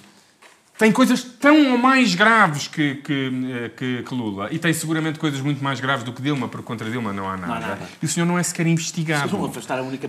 tem 0.77 0.91
coisas 0.91 1.21
tão 1.23 1.71
ou 1.71 1.77
mais 1.77 2.15
graves 2.15 2.67
que, 2.67 2.95
que, 2.95 3.31
eh, 3.51 3.69
que, 3.69 4.03
que, 4.03 4.15
Lula 4.15 4.47
e 4.51 4.57
tem 4.57 4.73
seguramente 4.73 5.19
coisas 5.19 5.39
muito 5.39 5.63
mais 5.63 5.79
graves 5.79 6.03
do 6.03 6.11
que 6.11 6.21
Dilma, 6.21 6.47
porque 6.47 6.65
contra 6.65 6.89
Dilma 6.89 7.13
não 7.13 7.29
há 7.29 7.37
nada. 7.37 7.47
Não 7.47 7.55
há 7.55 7.59
nada. 7.59 7.89
E 8.01 8.05
o 8.05 8.09
senhor 8.09 8.25
não 8.25 8.39
é 8.39 8.43
sequer 8.43 8.65
investigado. 8.65 9.29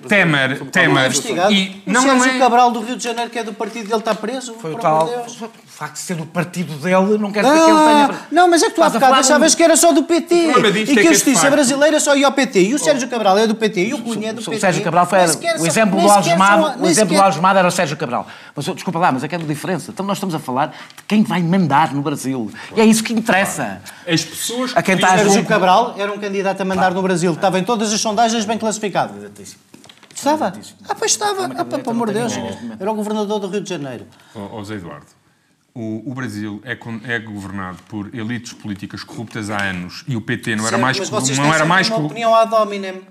Temer, 0.09 0.65
Temer. 0.71 1.12
E 1.51 1.83
não, 1.87 2.01
o 2.01 2.05
Sérgio 2.05 2.31
é... 2.31 2.39
Cabral 2.39 2.71
do 2.71 2.81
Rio 2.81 2.97
de 2.97 3.05
Janeiro, 3.05 3.31
que 3.31 3.39
é 3.39 3.45
do 3.45 3.53
partido 3.53 3.87
dele, 3.89 3.99
está 3.99 4.15
preso. 4.15 4.55
Foi 4.55 4.73
o 4.73 4.79
tal. 4.79 5.07
O 5.07 5.64
facto 5.75 5.95
de 5.95 6.01
ser 6.01 6.16
do 6.16 6.25
partido 6.25 6.75
dele 6.75 7.18
não 7.18 7.33
quer 7.33 7.43
dizer 7.43 7.57
ah, 7.57 7.64
que 7.64 7.70
ele 7.70 7.79
tenha. 7.79 8.20
Não, 8.31 8.49
mas 8.49 8.62
é 8.62 8.70
que 8.70 8.77
tu 8.77 8.83
há 8.83 8.89
bocado 8.89 9.14
achavas 9.14 9.55
que 9.55 9.62
era 9.62 9.77
só 9.77 9.93
do 9.93 10.05
PT. 10.05 10.35
E 10.35 10.95
que 10.95 11.01
a 11.01 11.12
justiça 11.12 11.51
brasileira 11.51 11.99
só 11.99 12.14
ia 12.14 12.27
ao 12.27 12.33
PT. 12.33 12.62
E 12.62 12.75
o 12.75 12.79
Sérgio 12.79 13.09
Cabral 13.09 13.37
é 13.39 13.47
do 13.47 13.57
PT. 13.57 13.89
E 13.89 13.95
o 13.95 13.99
Cunha 13.99 14.31
é 14.31 14.33
do 14.33 14.41
PT. 14.41 14.57
O 14.57 14.61
Sérgio 14.61 14.85
Cabral 14.85 15.07
foi. 15.07 15.18
O 15.59 15.66
exemplo 15.66 16.01
do 16.01 16.09
Algemado, 16.09 16.83
o 16.83 16.87
exemplo 16.87 17.16
do 17.16 17.20
Algemado 17.20 17.59
era 17.59 17.66
o 17.66 17.70
Sérgio 17.72 17.97
Cabral. 17.97 18.27
Mas 18.55 18.64
desculpa 18.66 18.99
lá, 18.99 19.11
mas 19.11 19.25
é 19.25 19.29
que 19.29 19.35
é 19.35 19.39
diferença. 19.39 19.91
Então 19.91 20.07
nós 20.07 20.16
estamos 20.16 20.35
a 20.35 20.39
falar 20.39 20.68
de 20.68 21.03
quem 21.09 21.25
vai 21.25 21.43
mandar 21.43 21.93
no 21.93 22.03
Brasil. 22.03 22.51
E 22.77 22.81
é 22.81 22.85
isso 22.85 23.03
que 23.03 23.12
interessa. 23.12 23.81
As 24.07 24.22
pessoas 24.22 24.72
que... 24.72 24.79
A 24.79 24.83
quem 24.83 24.95
está 24.95 25.18
Sérgio 25.18 25.45
Cabral 25.45 25.97
era 25.99 26.12
um 26.12 26.18
candidato 26.18 26.61
a 26.61 26.64
mandar 26.64 26.95
no 26.95 27.03
Brasil. 27.03 27.33
Estava 27.33 27.59
em 27.59 27.64
todas 27.64 27.93
as 27.93 28.01
sondagens 28.01 28.45
bem 28.45 28.59
classificado. 28.59 29.14
Estava? 30.14 30.53
Ah, 30.89 30.95
pois 30.95 31.11
estava. 31.11 31.51
Ah, 31.57 31.64
pelo 31.64 31.91
amor 31.91 32.09
de 32.09 32.14
Deus. 32.14 32.33
Era 32.79 32.93
o 32.93 32.95
governador 32.95 33.41
do 33.41 33.49
Rio 33.49 33.61
de 33.61 33.68
Janeiro. 33.68 34.07
Ó 34.35 34.62
oh, 34.62 34.72
Eduardo 34.72 35.24
o, 35.77 36.09
o, 36.09 36.14
Brasil 36.14 36.62
é, 36.64 36.79
é, 37.12 37.18
governado 37.18 37.79
por 37.89 38.09
elites 38.14 38.53
políticas 38.53 39.03
corruptas 39.03 39.51
há 39.51 39.61
anos 39.61 40.05
e 40.07 40.14
o 40.14 40.20
PT 40.20 40.55
não 40.55 40.68
era 40.68 40.79
mais 40.79 40.97
mas 41.01 41.09
vocês 41.09 41.37
não 41.37 41.53
era 41.53 41.64
mais 41.64 41.89
uma 41.89 41.99
opinião 41.99 42.33
ad 42.33 42.55
hominem. 42.55 43.03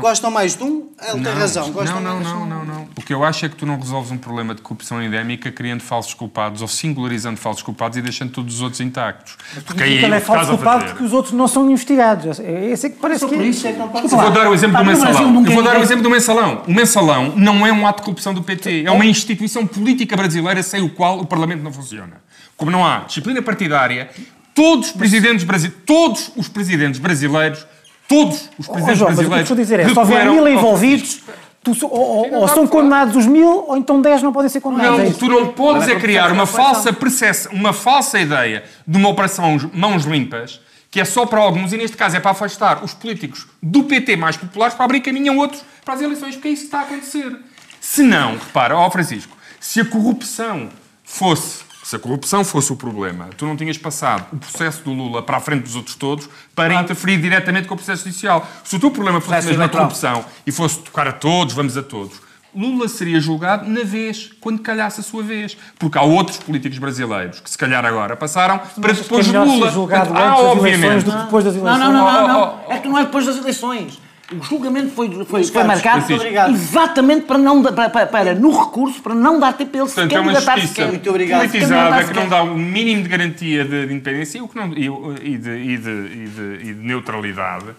Gostam 0.00 0.28
mais 0.28 0.56
de 0.56 0.64
um? 0.64 0.88
Ele 1.00 1.22
tem 1.22 1.32
razão. 1.32 1.70
Gostam 1.70 2.00
não, 2.00 2.18
não, 2.18 2.40
não, 2.40 2.46
não, 2.46 2.64
não. 2.64 2.88
O 2.96 3.02
que 3.02 3.14
eu 3.14 3.22
acho 3.22 3.46
é 3.46 3.48
que 3.48 3.54
tu 3.54 3.64
não 3.64 3.78
resolves 3.78 4.10
um 4.10 4.18
problema 4.18 4.52
de 4.52 4.62
corrupção 4.62 5.00
endémica 5.00 5.52
criando 5.52 5.80
falsos 5.80 6.12
culpados 6.12 6.60
ou 6.60 6.66
singularizando 6.66 7.38
falsos 7.38 7.62
culpados 7.62 7.96
e 7.96 8.02
deixando 8.02 8.32
todos 8.32 8.56
os 8.56 8.62
outros 8.62 8.80
intactos. 8.80 9.36
Porque 9.64 9.84
aí 9.84 10.04
é 10.04 10.20
falso 10.20 10.50
culpado 10.50 10.86
porque 10.86 11.04
os 11.04 11.12
outros 11.12 11.32
não 11.32 11.46
são 11.46 11.70
investigados. 11.70 12.40
Esse 12.40 12.88
é 12.88 12.90
que 12.90 12.96
parece 12.96 13.28
que 13.28 13.34
é 13.36 13.42
isso. 13.44 13.64
É 13.64 13.72
que 13.72 13.78
não 13.78 13.90
pode 13.90 14.08
vou 14.08 14.30
dar 14.32 14.48
o 14.48 14.54
exemplo 14.54 14.78
do 14.78 14.84
mensalão. 14.84 15.44
Eu 15.46 15.52
vou 15.52 15.62
dar 15.62 15.78
o 15.78 15.82
exemplo 15.82 16.02
do 16.02 16.10
mensalão. 16.10 16.62
O 16.66 16.72
mensalão 16.72 17.32
não 17.36 17.64
é 17.64 17.72
um 17.72 17.86
ato 17.86 17.98
de 17.98 18.06
corrupção 18.06 18.34
do 18.34 18.42
PT, 18.42 18.82
é 18.84 18.90
uma 18.90 19.06
instituição 19.06 19.64
política 19.64 20.16
brasileira 20.16 20.64
sem 20.64 20.82
o 20.82 20.90
qual 20.90 21.20
o 21.20 21.26
Parlamento 21.26 21.62
não 21.62 21.72
funciona 21.72 22.07
como 22.56 22.70
não 22.70 22.84
há 22.84 23.00
disciplina 23.00 23.40
partidária, 23.40 24.10
todos 24.54 24.88
os 24.88 24.92
presidentes 24.92 25.44
brasileiros, 25.44 25.82
todos 25.86 26.32
os 26.36 26.48
presidentes 26.48 26.98
brasileiros, 26.98 27.64
todos 28.08 28.50
os 28.58 28.66
presidentes 28.66 29.00
oh, 29.00 29.04
João, 29.04 29.14
brasileiros. 29.14 29.48
Mas 29.48 29.50
o 29.50 29.54
que 29.54 29.62
dizer 29.62 29.80
é, 29.80 29.88
se 29.88 29.98
houver 29.98 30.30
mil 30.30 30.48
envolvidos. 30.48 31.20
Tu, 31.62 31.76
ou, 31.82 31.90
ou, 31.90 32.34
ou 32.34 32.48
são 32.48 32.66
condenados 32.66 33.16
os 33.16 33.26
mil, 33.26 33.66
ou 33.68 33.76
então 33.76 34.00
dez 34.00 34.22
não 34.22 34.32
podem 34.32 34.48
ser 34.48 34.60
condenados. 34.60 34.98
Não, 34.98 35.06
é 35.06 35.10
tu 35.10 35.26
não 35.26 35.48
podes 35.52 35.88
é 35.88 35.96
criar 35.96 36.32
uma 36.32 36.46
falsa, 36.46 36.92
percepção, 36.92 37.52
uma 37.52 37.72
falsa 37.72 38.18
ideia 38.18 38.64
de 38.86 38.96
uma 38.96 39.08
operação 39.08 39.58
mãos 39.72 40.04
limpas, 40.04 40.60
que 40.90 41.00
é 41.00 41.04
só 41.04 41.26
para 41.26 41.40
alguns, 41.40 41.72
e 41.72 41.76
neste 41.76 41.96
caso 41.96 42.16
é 42.16 42.20
para 42.20 42.30
afastar 42.30 42.82
os 42.82 42.94
políticos 42.94 43.46
do 43.62 43.84
PT 43.84 44.16
mais 44.16 44.36
populares 44.36 44.74
para 44.74 44.84
abrir 44.84 45.00
caminho 45.00 45.32
a 45.32 45.36
outros 45.36 45.62
para 45.84 45.94
as 45.94 46.00
eleições, 46.00 46.34
porque 46.34 46.48
é 46.48 46.50
isso 46.52 46.62
que 46.62 46.66
está 46.68 46.80
a 46.80 46.82
acontecer. 46.82 47.36
Se 47.80 48.02
não, 48.02 48.32
repara, 48.34 48.76
ó 48.76 48.88
Francisco, 48.90 49.36
se 49.60 49.80
a 49.80 49.84
corrupção 49.84 50.68
fosse 51.04 51.67
se 51.88 51.96
a 51.96 51.98
corrupção 51.98 52.44
fosse 52.44 52.70
o 52.70 52.76
problema, 52.76 53.30
tu 53.34 53.46
não 53.46 53.56
tinhas 53.56 53.78
passado 53.78 54.26
o 54.30 54.36
processo 54.36 54.82
do 54.84 54.92
Lula 54.92 55.22
para 55.22 55.38
a 55.38 55.40
frente 55.40 55.62
dos 55.62 55.74
outros 55.74 55.96
todos 55.96 56.28
para 56.54 56.68
claro. 56.68 56.84
interferir 56.84 57.16
diretamente 57.16 57.66
com 57.66 57.72
o 57.72 57.78
processo 57.78 58.04
judicial. 58.04 58.46
Se 58.62 58.76
o 58.76 58.78
teu 58.78 58.90
problema 58.90 59.22
fosse 59.22 59.46
mesmo 59.46 59.62
a 59.62 59.68
corrupção 59.70 60.22
e 60.46 60.52
fosse 60.52 60.80
tocar 60.80 61.08
a 61.08 61.12
todos, 61.12 61.54
vamos 61.54 61.78
a 61.78 61.82
todos, 61.82 62.20
Lula 62.54 62.88
seria 62.88 63.18
julgado 63.18 63.66
na 63.70 63.84
vez, 63.84 64.32
quando 64.38 64.60
calhasse 64.60 65.00
a 65.00 65.02
sua 65.02 65.22
vez. 65.22 65.56
Porque 65.78 65.96
há 65.96 66.02
outros 66.02 66.36
políticos 66.36 66.76
brasileiros 66.76 67.40
que, 67.40 67.48
se 67.48 67.56
calhar 67.56 67.82
agora, 67.82 68.14
passaram 68.14 68.60
para 68.78 68.92
depois 68.92 69.24
de 69.24 69.32
Lula. 69.32 69.70
Julgado 69.70 70.08
Portanto, 70.08 70.28
há, 70.28 70.38
obviamente. 70.40 71.04
Do 71.04 71.10
que 71.10 71.22
depois 71.22 71.44
das 71.46 71.54
eleições. 71.54 71.78
Não, 71.78 71.90
não, 71.90 72.04
não, 72.04 72.12
não, 72.12 72.28
não. 72.28 72.72
É 72.72 72.78
que 72.80 72.88
não 72.88 72.98
é 72.98 73.04
depois 73.06 73.24
das 73.24 73.38
eleições. 73.38 73.98
O 74.30 74.42
julgamento 74.42 74.90
foi, 74.90 75.08
foi, 75.24 75.42
foi 75.42 75.64
marcado 75.64 76.04
exatamente 76.50 77.24
para, 77.24 77.38
não, 77.38 77.62
para, 77.62 77.88
para, 77.88 78.06
para, 78.06 78.34
no 78.34 78.50
recurso, 78.50 79.00
para 79.00 79.14
não 79.14 79.40
dar 79.40 79.54
tempo 79.54 79.74
a 79.74 79.80
ele 79.80 79.88
sequer 79.88 80.08
candidatar 80.08 80.60
sequer. 80.60 80.88
Muito 80.88 81.08
obrigado. 81.08 81.40
Politizada, 81.40 82.04
que 82.04 82.12
não 82.12 82.28
dá 82.28 82.42
o 82.42 82.52
um 82.52 82.58
mínimo 82.58 83.04
de 83.04 83.08
garantia 83.08 83.64
de, 83.64 83.86
de 83.86 83.94
independência 83.94 84.38
e, 84.38 84.42
o 84.42 84.48
que 84.48 84.56
não, 84.56 84.68
de, 84.68 84.80
e, 84.80 85.38
de, 85.38 85.50
e, 85.50 85.78
de, 85.78 86.60
e 86.60 86.74
de 86.74 86.86
neutralidade. 86.86 87.70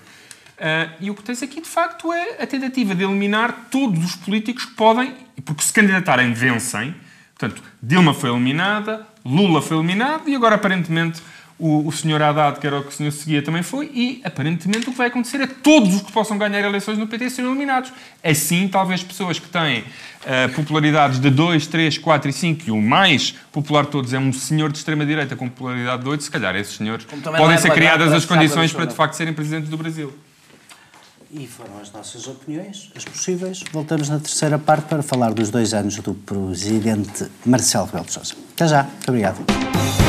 Uh, 0.59 0.89
e 0.99 1.11
o 1.11 1.15
que 1.15 1.21
tens 1.21 1.43
aqui, 1.43 1.61
de 1.61 1.69
facto, 1.69 2.11
é 2.11 2.41
a 2.41 2.47
tentativa 2.47 2.95
de 2.95 3.03
eliminar 3.03 3.67
todos 3.69 4.03
os 4.03 4.15
políticos 4.15 4.65
que 4.65 4.73
podem, 4.73 5.13
porque 5.45 5.61
se 5.61 5.71
candidatarem 5.71 6.33
vencem. 6.33 6.95
Portanto, 7.37 7.63
Dilma 7.81 8.13
foi 8.13 8.29
eliminada, 8.31 9.07
Lula 9.23 9.61
foi 9.61 9.77
eliminado 9.77 10.27
e 10.27 10.35
agora, 10.35 10.55
aparentemente, 10.55 11.21
o, 11.59 11.85
o 11.85 11.91
senhor 11.91 12.21
Haddad, 12.21 12.57
que 12.57 12.65
era 12.65 12.79
o 12.79 12.83
que 12.83 12.89
o 12.89 12.91
senhor 12.91 13.11
seguia, 13.11 13.43
também 13.43 13.61
foi, 13.61 13.91
e 13.93 14.21
aparentemente 14.23 14.87
o 14.87 14.91
que 14.91 14.97
vai 14.97 15.07
acontecer 15.07 15.41
é 15.41 15.47
todos 15.47 15.93
os 15.93 16.01
que 16.01 16.11
possam 16.11 16.37
ganhar 16.37 16.61
eleições 16.61 16.97
no 16.97 17.05
PT 17.05 17.29
serem 17.29 17.51
eliminados. 17.51 17.91
Assim, 18.23 18.67
talvez 18.69 19.03
pessoas 19.03 19.37
que 19.37 19.49
têm 19.49 19.79
uh, 19.81 20.53
popularidades 20.55 21.19
de 21.19 21.29
2, 21.29 21.67
3, 21.67 21.97
4 21.97 22.29
e 22.29 22.33
5, 22.33 22.63
e 22.67 22.71
o 22.71 22.81
mais 22.81 23.35
popular 23.51 23.83
de 23.83 23.91
todos 23.91 24.13
é 24.13 24.19
um 24.19 24.31
senhor 24.31 24.71
de 24.71 24.77
extrema-direita 24.77 25.35
com 25.35 25.49
popularidade 25.49 26.01
de 26.01 26.09
8, 26.09 26.23
se 26.23 26.31
calhar 26.31 26.55
esses 26.55 26.77
senhores 26.77 27.05
podem 27.05 27.55
é 27.55 27.57
ser 27.57 27.71
criadas 27.71 28.13
as 28.13 28.23
condições 28.23 28.71
para 28.71 28.85
de 28.85 28.95
facto 28.95 29.13
serem 29.15 29.33
presidentes 29.33 29.69
do 29.69 29.77
Brasil. 29.77 30.13
E 31.31 31.45
foram 31.45 31.79
as 31.79 31.91
nossas 31.91 32.25
opiniões, 32.25 32.89
as 32.95 33.05
possíveis. 33.05 33.63
Voltamos 33.71 34.09
na 34.09 34.17
terceira 34.17 34.57
parte 34.57 34.85
para 34.85 35.03
falar 35.03 35.31
dos 35.31 35.51
dois 35.51 35.75
anos 35.75 35.97
do 35.97 36.15
presidente 36.15 37.27
Marcelo 37.45 37.85
Rebelo 37.85 38.05
de 38.05 38.13
Sousa. 38.13 38.33
Até 38.55 38.67
já. 38.67 38.83
Muito 38.83 39.09
obrigado 39.09 40.08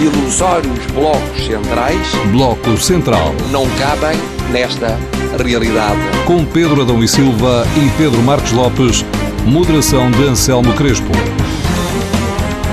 ilusórios 0.00 0.86
blocos 0.92 1.46
centrais. 1.46 2.14
Bloco 2.32 2.76
Central. 2.76 3.34
Não 3.50 3.66
cabem 3.78 4.18
nesta 4.50 4.98
realidade. 5.42 6.00
Com 6.26 6.44
Pedro 6.44 6.82
Adão 6.82 7.02
e 7.02 7.08
Silva 7.08 7.64
e 7.76 7.90
Pedro 7.96 8.22
Marcos 8.22 8.52
Lopes, 8.52 9.04
moderação 9.46 10.10
de 10.10 10.24
Anselmo 10.24 10.72
Crespo. 10.74 11.12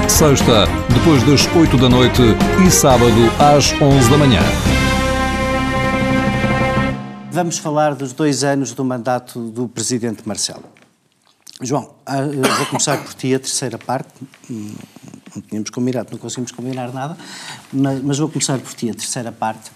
Sexta, 0.08 0.68
depois 0.94 1.24
das 1.24 1.48
8 1.56 1.78
da 1.78 1.90
noite 1.90 2.22
e 2.68 2.72
sábado 2.72 3.32
às 3.40 3.72
11 3.82 4.10
da 4.10 4.18
manhã. 4.18 4.42
vamos 7.32 7.58
falar 7.58 7.96
dos 7.96 8.12
dois 8.14 8.44
anos 8.44 8.74
do 8.74 8.84
mandato 8.84 9.40
do 9.50 9.68
Presidente 9.68 10.28
Marcelo. 10.28 10.66
João, 11.62 11.96
ah, 12.06 12.22
vou 12.58 12.66
começar 12.68 12.98
por 13.04 13.14
ti 13.14 13.34
a 13.34 13.40
terceira 13.40 13.78
parte. 13.78 14.14
Não 15.36 15.42
tínhamos 15.42 15.70
combinado, 15.70 16.10
não 16.12 16.18
conseguimos 16.18 16.52
combinar 16.52 16.92
nada, 16.94 17.18
mas, 17.72 18.18
vou 18.18 18.30
começar 18.30 18.60
por 18.60 18.74
ti 18.74 18.90
a 18.90 18.94
terceira 18.94 19.32
parte. 19.32 19.72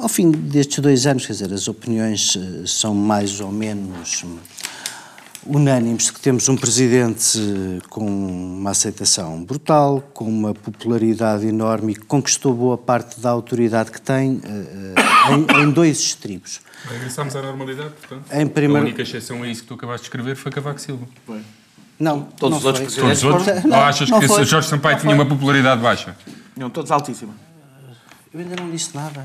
Ao 0.00 0.08
fim 0.08 0.30
destes 0.30 0.78
dois 0.78 1.06
anos, 1.06 1.26
quer 1.26 1.32
dizer, 1.32 1.52
as 1.52 1.68
opiniões 1.68 2.36
eh, 2.36 2.66
são 2.66 2.94
mais 2.94 3.40
ou 3.40 3.50
menos 3.50 4.24
unânimes 5.46 6.10
que 6.10 6.20
temos 6.20 6.48
um 6.48 6.56
presidente 6.56 7.38
com 7.88 8.04
uma 8.04 8.70
aceitação 8.70 9.42
brutal, 9.44 10.00
com 10.12 10.24
uma 10.24 10.52
popularidade 10.52 11.46
enorme 11.46 11.92
e 11.92 11.94
que 11.94 12.04
conquistou 12.04 12.54
boa 12.54 12.76
parte 12.76 13.20
da 13.20 13.30
autoridade 13.30 13.90
que 13.90 14.00
tem 14.00 14.36
uh, 14.36 14.42
em, 15.32 15.62
em, 15.62 15.70
dois 15.70 15.98
estribos. 16.00 16.60
Regressamos 16.88 17.34
à 17.36 17.42
normalidade, 17.42 17.90
portanto. 18.00 18.32
Em 18.32 18.46
primeiro... 18.46 18.82
A 18.82 18.86
única 18.86 19.02
exceção 19.02 19.42
a 19.42 19.48
isso 19.48 19.62
que 19.62 19.68
tu 19.68 19.74
acabaste 19.74 20.02
de 20.02 20.08
escrever 20.08 20.36
foi 20.36 20.50
Cavaco 20.50 20.80
Silva. 20.80 21.06
Foi. 21.24 21.40
Não, 21.98 22.22
todos 22.22 22.50
não 22.50 22.58
os 22.58 22.64
outros 22.64 22.84
presidentes. 22.84 23.20
Todos 23.20 23.40
os 23.40 23.48
outros? 23.48 23.64
Não, 23.64 23.78
Ou 23.78 23.84
achas 23.84 24.10
não 24.10 24.20
que 24.20 24.28
foi. 24.28 24.44
Jorge 24.44 24.68
Sampaio 24.68 24.98
tinha 24.98 25.14
uma 25.14 25.26
popularidade 25.26 25.80
baixa? 25.80 26.16
Não, 26.56 26.70
todos 26.70 26.90
altíssima. 26.90 27.34
Eu 28.32 28.40
ainda 28.40 28.56
não 28.56 28.70
disse 28.70 28.94
nada. 28.94 29.24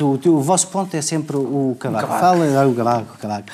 o, 0.00 0.04
o, 0.04 0.38
o, 0.38 0.42
vosso 0.42 0.68
ponto 0.68 0.94
é 0.96 1.02
sempre 1.02 1.36
o 1.36 1.76
Cavaco. 1.78 2.08
Fala, 2.08 2.66
o 2.66 2.74
Cavaco, 2.74 3.14
o 3.14 3.18
Cavaco. 3.18 3.48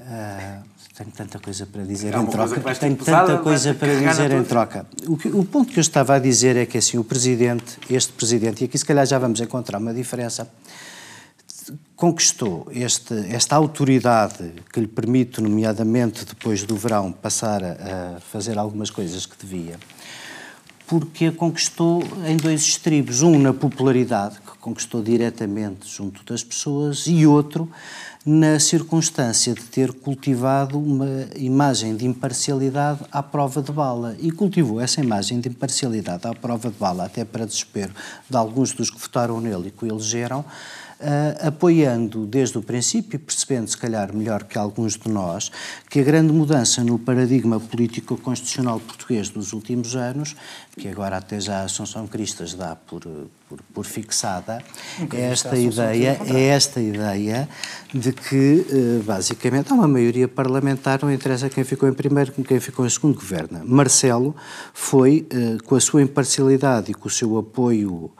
Uh, 0.00 0.62
tenho 0.96 1.10
tanta 1.10 1.38
coisa 1.40 1.66
para 1.66 1.82
dizer 1.82 2.14
é 2.14 2.18
em 2.18 2.26
troca. 2.26 2.74
Tenho 2.76 2.96
tanta 2.96 3.38
coisa 3.38 3.74
para 3.74 3.94
dizer 3.96 4.30
em 4.30 4.44
troca. 4.44 4.86
O, 5.08 5.16
que, 5.16 5.28
o, 5.28 5.44
ponto 5.44 5.72
que 5.72 5.78
eu 5.78 5.82
estava 5.82 6.14
a 6.14 6.18
dizer 6.18 6.56
é 6.56 6.64
que 6.64 6.78
assim, 6.78 6.96
o 6.96 7.04
Presidente, 7.04 7.78
este 7.90 8.12
Presidente, 8.12 8.62
e 8.62 8.64
aqui 8.66 8.78
se 8.78 8.84
calhar 8.84 9.04
já 9.04 9.18
vamos 9.18 9.40
encontrar 9.40 9.78
uma 9.78 9.92
diferença, 9.92 10.48
conquistou 11.96 12.66
este, 12.70 13.14
esta 13.30 13.56
autoridade 13.56 14.52
que 14.72 14.80
lhe 14.80 14.86
permite, 14.86 15.40
nomeadamente 15.40 16.24
depois 16.24 16.62
do 16.64 16.76
verão, 16.76 17.12
passar 17.12 17.62
a, 17.62 18.16
a 18.16 18.20
fazer 18.20 18.58
algumas 18.58 18.90
coisas 18.90 19.26
que 19.26 19.36
devia, 19.38 19.78
porque 20.86 21.26
a 21.26 21.32
conquistou 21.32 22.02
em 22.26 22.36
dois 22.36 22.62
estribos. 22.62 23.22
Um 23.22 23.38
na 23.38 23.52
popularidade, 23.52 24.36
que 24.40 24.58
conquistou 24.58 25.02
diretamente 25.02 25.88
junto 25.88 26.24
das 26.24 26.44
pessoas, 26.44 27.06
e 27.06 27.26
outro 27.26 27.70
na 28.26 28.58
circunstância 28.58 29.52
de 29.52 29.60
ter 29.62 29.92
cultivado 29.92 30.78
uma 30.78 31.26
imagem 31.36 31.94
de 31.94 32.06
imparcialidade 32.06 33.00
à 33.12 33.22
prova 33.22 33.62
de 33.62 33.70
bala. 33.70 34.16
E 34.18 34.30
cultivou 34.30 34.80
essa 34.80 35.00
imagem 35.00 35.40
de 35.40 35.48
imparcialidade 35.50 36.26
à 36.26 36.34
prova 36.34 36.70
de 36.70 36.76
bala, 36.76 37.04
até 37.04 37.22
para 37.24 37.44
desespero 37.44 37.92
de 38.28 38.36
alguns 38.36 38.72
dos 38.72 38.88
que 38.88 38.98
votaram 38.98 39.40
nele 39.40 39.68
e 39.68 39.70
que 39.70 39.84
o 39.84 39.88
elegeram, 39.88 40.42
Uh, 41.04 41.48
apoiando 41.48 42.24
desde 42.24 42.56
o 42.56 42.62
princípio, 42.62 43.20
percebendo 43.20 43.68
se 43.68 43.76
calhar 43.76 44.10
melhor 44.14 44.44
que 44.44 44.56
alguns 44.56 44.96
de 44.96 45.10
nós, 45.10 45.50
que 45.90 46.00
a 46.00 46.02
grande 46.02 46.32
mudança 46.32 46.82
no 46.82 46.98
paradigma 46.98 47.60
político-constitucional 47.60 48.80
português 48.80 49.28
dos 49.28 49.52
últimos 49.52 49.94
anos, 49.94 50.34
que 50.78 50.88
agora 50.88 51.18
até 51.18 51.38
já 51.38 51.60
a 51.60 51.64
Assunção 51.64 52.06
Cristas 52.06 52.54
dá 52.54 52.74
por, 52.74 53.02
por, 53.50 53.60
por 53.74 53.84
fixada, 53.84 54.62
é 55.12 55.20
esta, 55.20 55.58
ideia, 55.58 56.18
é 56.26 56.40
esta 56.44 56.80
ideia 56.80 57.48
de 57.92 58.10
que, 58.10 58.66
uh, 58.70 59.02
basicamente, 59.02 59.72
há 59.72 59.74
uma 59.74 59.86
maioria 59.86 60.26
parlamentar, 60.26 61.00
não 61.02 61.12
interessa 61.12 61.50
quem 61.50 61.64
ficou 61.64 61.86
em 61.86 61.92
primeiro, 61.92 62.32
quem 62.32 62.58
ficou 62.60 62.86
em 62.86 62.88
segundo 62.88 63.14
governa. 63.14 63.62
Marcelo 63.62 64.34
foi, 64.72 65.28
uh, 65.32 65.62
com 65.64 65.74
a 65.74 65.80
sua 65.80 66.00
imparcialidade 66.00 66.92
e 66.92 66.94
com 66.94 67.08
o 67.08 67.10
seu 67.10 67.36
apoio 67.36 68.10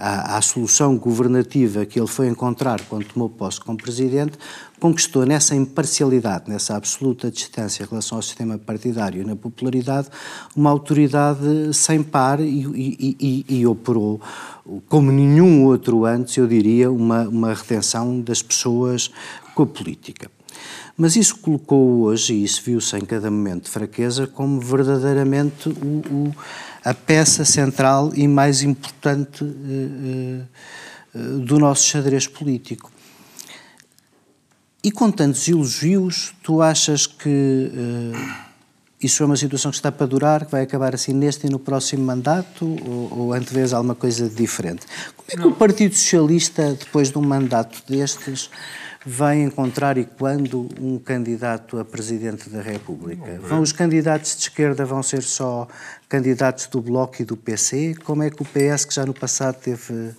à, 0.00 0.38
à, 0.38 0.42
solução 0.42 0.96
governativa 0.96 1.84
que 1.84 2.00
ele 2.00 2.08
foi 2.08 2.28
encontrar 2.28 2.80
quando 2.88 3.04
tomou 3.04 3.28
posse 3.28 3.60
como 3.60 3.76
presidente, 3.76 4.38
conquistou 4.80 5.26
nessa 5.26 5.54
imparcialidade, 5.54 6.48
nessa 6.48 6.74
absoluta 6.74 7.30
distância 7.30 7.84
em 7.84 7.86
relação 7.86 8.18
ao 8.18 8.22
sistema 8.22 8.58
partidário 8.58 9.22
e 9.22 9.24
na 9.24 9.36
popularidade, 9.36 10.08
uma 10.56 10.70
autoridade 10.70 11.72
sem 11.74 12.02
par 12.02 12.40
e, 12.40 12.66
e, 12.74 13.16
e, 13.20 13.60
e 13.60 13.66
operou, 13.66 14.20
como 14.88 15.12
nenhum 15.12 15.66
outro 15.66 16.04
antes, 16.04 16.36
eu 16.36 16.46
diria, 16.46 16.90
uma, 16.90 17.28
uma 17.28 17.52
retenção 17.52 18.20
das 18.20 18.42
pessoas 18.42 19.10
com 19.54 19.64
a 19.64 19.66
política. 19.66 20.30
Mas 20.96 21.16
isso 21.16 21.38
colocou 21.38 22.02
hoje, 22.02 22.34
e 22.34 22.44
isso 22.44 22.62
viu-se 22.62 22.94
em 22.96 23.06
cada 23.06 23.30
momento 23.30 23.64
de 23.64 23.70
fraqueza, 23.70 24.26
como 24.26 24.60
verdadeiramente 24.60 25.70
o, 25.70 25.72
o 25.72 26.34
a 26.84 26.94
peça 26.94 27.44
central 27.44 28.12
e 28.14 28.26
mais 28.26 28.62
importante 28.62 29.44
uh, 29.44 30.46
uh, 31.14 31.38
do 31.40 31.58
nosso 31.58 31.84
xadrez 31.86 32.26
político. 32.26 32.90
E 34.82 34.90
com 34.90 35.10
tantos 35.10 35.46
elogios, 35.46 36.32
tu 36.42 36.62
achas 36.62 37.06
que 37.06 37.70
isso 39.02 39.22
é 39.22 39.26
uma 39.26 39.36
situação 39.36 39.70
que 39.70 39.78
está 39.78 39.90
para 39.90 40.06
durar, 40.06 40.44
que 40.44 40.52
vai 40.52 40.62
acabar 40.62 40.94
assim 40.94 41.14
neste 41.14 41.46
e 41.46 41.50
no 41.50 41.58
próximo 41.58 42.04
mandato, 42.04 42.66
ou, 42.86 43.18
ou 43.18 43.32
antevês 43.32 43.72
alguma 43.72 43.94
coisa 43.94 44.28
diferente? 44.28 44.86
Como 45.16 45.26
é 45.28 45.32
que 45.32 45.38
Não. 45.38 45.48
o 45.48 45.54
Partido 45.54 45.94
Socialista, 45.94 46.74
depois 46.74 47.10
de 47.10 47.16
um 47.16 47.22
mandato 47.22 47.82
destes, 47.88 48.50
vai 49.04 49.40
encontrar 49.40 49.96
e 49.96 50.04
quando 50.04 50.68
um 50.78 50.98
candidato 50.98 51.78
a 51.78 51.84
presidente 51.84 52.50
da 52.50 52.60
República? 52.60 53.38
Vão 53.40 53.60
os 53.60 53.72
candidatos 53.72 54.36
de 54.36 54.42
esquerda 54.42 54.84
vão 54.84 55.02
ser 55.02 55.22
só 55.22 55.66
candidatos 56.08 56.66
do 56.66 56.80
Bloco 56.80 57.22
e 57.22 57.24
do 57.24 57.36
PC? 57.36 57.94
Como 58.04 58.22
é 58.22 58.30
que 58.30 58.42
o 58.42 58.44
PS, 58.44 58.84
que 58.84 58.94
já 58.94 59.06
no 59.06 59.14
passado 59.14 59.56
teve 59.56 60.14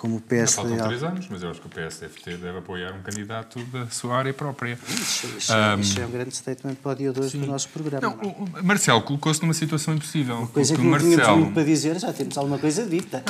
como 0.00 0.16
o 0.16 0.20
PS... 0.20 0.54
Faltam 0.54 0.78
três 0.78 1.02
anos, 1.02 1.26
mas 1.28 1.42
eu 1.42 1.50
acho 1.50 1.60
que 1.60 1.66
o 1.66 1.70
PS 1.70 2.00
deve, 2.24 2.58
apoiar 2.58 2.94
um 2.94 3.02
candidato 3.02 3.62
da 3.66 3.86
sua 3.90 4.16
área 4.16 4.32
própria. 4.32 4.78
Isso, 4.88 5.26
isso, 5.36 5.52
um, 5.54 5.78
isso 5.78 6.00
é 6.00 6.06
um 6.06 6.10
grande 6.10 6.34
statement 6.34 6.76
para 6.76 6.92
o 6.92 6.94
dia 6.94 7.12
2 7.12 7.32
do 7.32 7.46
nosso 7.46 7.68
programa. 7.68 8.00
Não, 8.00 8.14
o 8.14 8.64
Marcelo 8.64 9.02
colocou-se 9.02 9.42
numa 9.42 9.52
situação 9.52 9.92
impossível. 9.92 10.38
Uma 10.38 10.46
coisa 10.46 10.74
que 10.74 10.80
não 10.80 10.90
Marcelo... 10.90 11.14
tínhamos 11.16 11.38
muito 11.40 11.52
para 11.52 11.64
dizer, 11.64 11.98
já 11.98 12.14
temos 12.14 12.38
alguma 12.38 12.58
coisa 12.58 12.86
dita. 12.86 13.22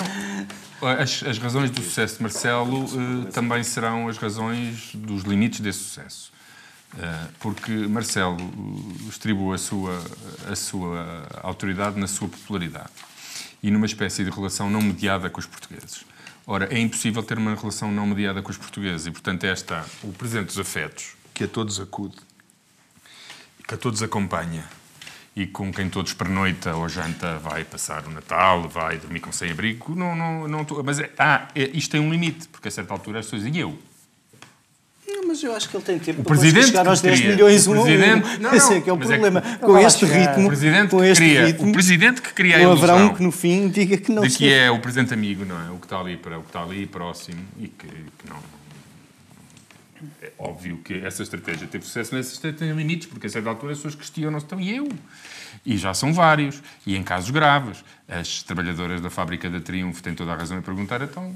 As, 0.80 1.24
as 1.24 1.38
razões 1.38 1.72
do 1.72 1.82
sucesso 1.82 2.18
de 2.18 2.22
Marcelo 2.22 2.84
uh, 2.84 3.24
também 3.32 3.64
serão 3.64 4.06
as 4.06 4.16
razões 4.16 4.92
dos 4.94 5.24
limites 5.24 5.58
desse 5.58 5.80
sucesso. 5.80 6.30
Uh, 6.94 7.32
porque 7.40 7.72
Marcelo 7.72 8.36
distribui 9.06 9.56
a 9.56 9.58
sua, 9.58 10.00
a 10.48 10.54
sua 10.54 11.26
autoridade 11.42 11.98
na 11.98 12.06
sua 12.06 12.28
popularidade 12.28 12.90
e 13.60 13.72
numa 13.72 13.86
espécie 13.86 14.24
de 14.24 14.30
relação 14.30 14.70
não 14.70 14.80
mediada 14.80 15.28
com 15.28 15.40
os 15.40 15.46
portugueses. 15.46 16.08
Ora, 16.52 16.66
é 16.74 16.80
impossível 16.80 17.22
ter 17.22 17.38
uma 17.38 17.54
relação 17.54 17.92
não 17.92 18.04
mediada 18.04 18.42
com 18.42 18.50
os 18.50 18.58
portugueses 18.58 19.06
e, 19.06 19.12
portanto, 19.12 19.44
está 19.44 19.86
o 20.02 20.12
presente 20.12 20.46
dos 20.46 20.58
afetos, 20.58 21.14
que 21.32 21.44
a 21.44 21.46
todos 21.46 21.78
acude, 21.78 22.16
que 23.68 23.72
a 23.72 23.76
todos 23.78 24.02
acompanha 24.02 24.68
e 25.36 25.46
com 25.46 25.72
quem 25.72 25.88
todos 25.88 26.12
pernoita 26.12 26.74
ou 26.74 26.88
janta 26.88 27.38
vai 27.38 27.64
passar 27.64 28.04
o 28.04 28.10
Natal, 28.10 28.68
vai 28.68 28.98
dormir 28.98 29.20
com 29.20 29.30
sem-abrigo. 29.30 29.94
Não, 29.94 30.16
não, 30.16 30.48
não, 30.48 30.66
mas 30.84 30.98
é, 30.98 31.12
ah, 31.16 31.46
é, 31.54 31.70
isto 31.72 31.92
tem 31.92 32.00
um 32.00 32.10
limite, 32.10 32.48
porque 32.48 32.66
a 32.66 32.70
certa 32.72 32.92
altura 32.92 33.20
as 33.20 33.26
pessoas 33.26 33.44
dizem 33.44 33.60
eu 33.60 33.78
mas 35.26 35.42
eu 35.42 35.54
acho 35.54 35.68
que 35.68 35.76
ele 35.76 35.84
tem 35.84 35.98
tempo 35.98 36.20
o 36.20 36.24
para 36.24 36.36
chegar 36.36 36.86
aos 36.88 37.00
10 37.00 37.20
milhões 37.20 37.66
o 37.66 37.72
presidente, 37.72 38.26
um. 38.26 38.30
Não, 38.34 38.50
não, 38.50 38.54
Esse 38.54 38.74
é 38.74 38.80
que 38.80 38.90
é 38.90 38.92
o 38.92 38.96
é 38.96 38.98
problema. 38.98 39.38
É 39.38 39.42
que, 39.42 39.58
com 39.58 39.78
este 39.78 40.04
ritmo, 40.04 40.44
o 40.44 40.48
presidente 40.48 40.90
com 40.90 41.04
este 41.04 41.24
cria, 41.24 41.46
ritmo, 41.46 41.68
o 41.68 41.72
presidente 41.72 42.22
que 42.22 42.32
cria 42.32 42.56
a 42.56 42.62
ilusão 42.62 42.90
haverá 42.90 43.04
um 43.04 43.14
que 43.14 43.22
no 43.22 43.32
fim 43.32 43.68
diga 43.68 43.96
que 43.96 44.12
não 44.12 44.22
de 44.22 44.36
que 44.36 44.52
é 44.52 44.70
o 44.70 44.78
presente 44.80 45.14
amigo, 45.14 45.44
não 45.44 45.60
é? 45.60 45.70
O 45.70 45.78
que 45.78 45.86
está 45.86 45.98
ali 45.98 46.16
para 46.16 46.38
o 46.38 46.42
que 46.42 46.48
está 46.48 46.62
ali 46.62 46.86
próximo 46.86 47.40
e 47.58 47.68
que, 47.68 47.86
que 47.86 48.28
não 48.28 48.36
é 50.22 50.32
óbvio 50.38 50.78
que 50.78 50.94
essa 51.04 51.22
estratégia 51.22 51.66
teve 51.66 51.84
sucesso, 51.84 52.14
nessa 52.14 52.32
estratégia 52.32 52.68
tem 52.68 52.76
limites, 52.76 53.06
porque 53.06 53.26
a 53.26 53.30
certa 53.30 53.50
altura 53.50 53.72
as 53.72 53.78
pessoas 53.78 53.94
questionam-se, 53.94 54.46
então 54.46 54.60
e 54.60 54.76
eu? 54.76 54.88
E 55.64 55.76
já 55.76 55.92
são 55.92 56.12
vários, 56.12 56.62
e 56.86 56.96
em 56.96 57.02
casos 57.02 57.30
graves. 57.30 57.84
As 58.08 58.42
trabalhadoras 58.42 59.00
da 59.00 59.10
fábrica 59.10 59.50
da 59.50 59.60
Triunfo 59.60 60.02
têm 60.02 60.14
toda 60.14 60.32
a 60.32 60.36
razão 60.36 60.58
em 60.58 60.62
perguntar, 60.62 61.02
então, 61.02 61.34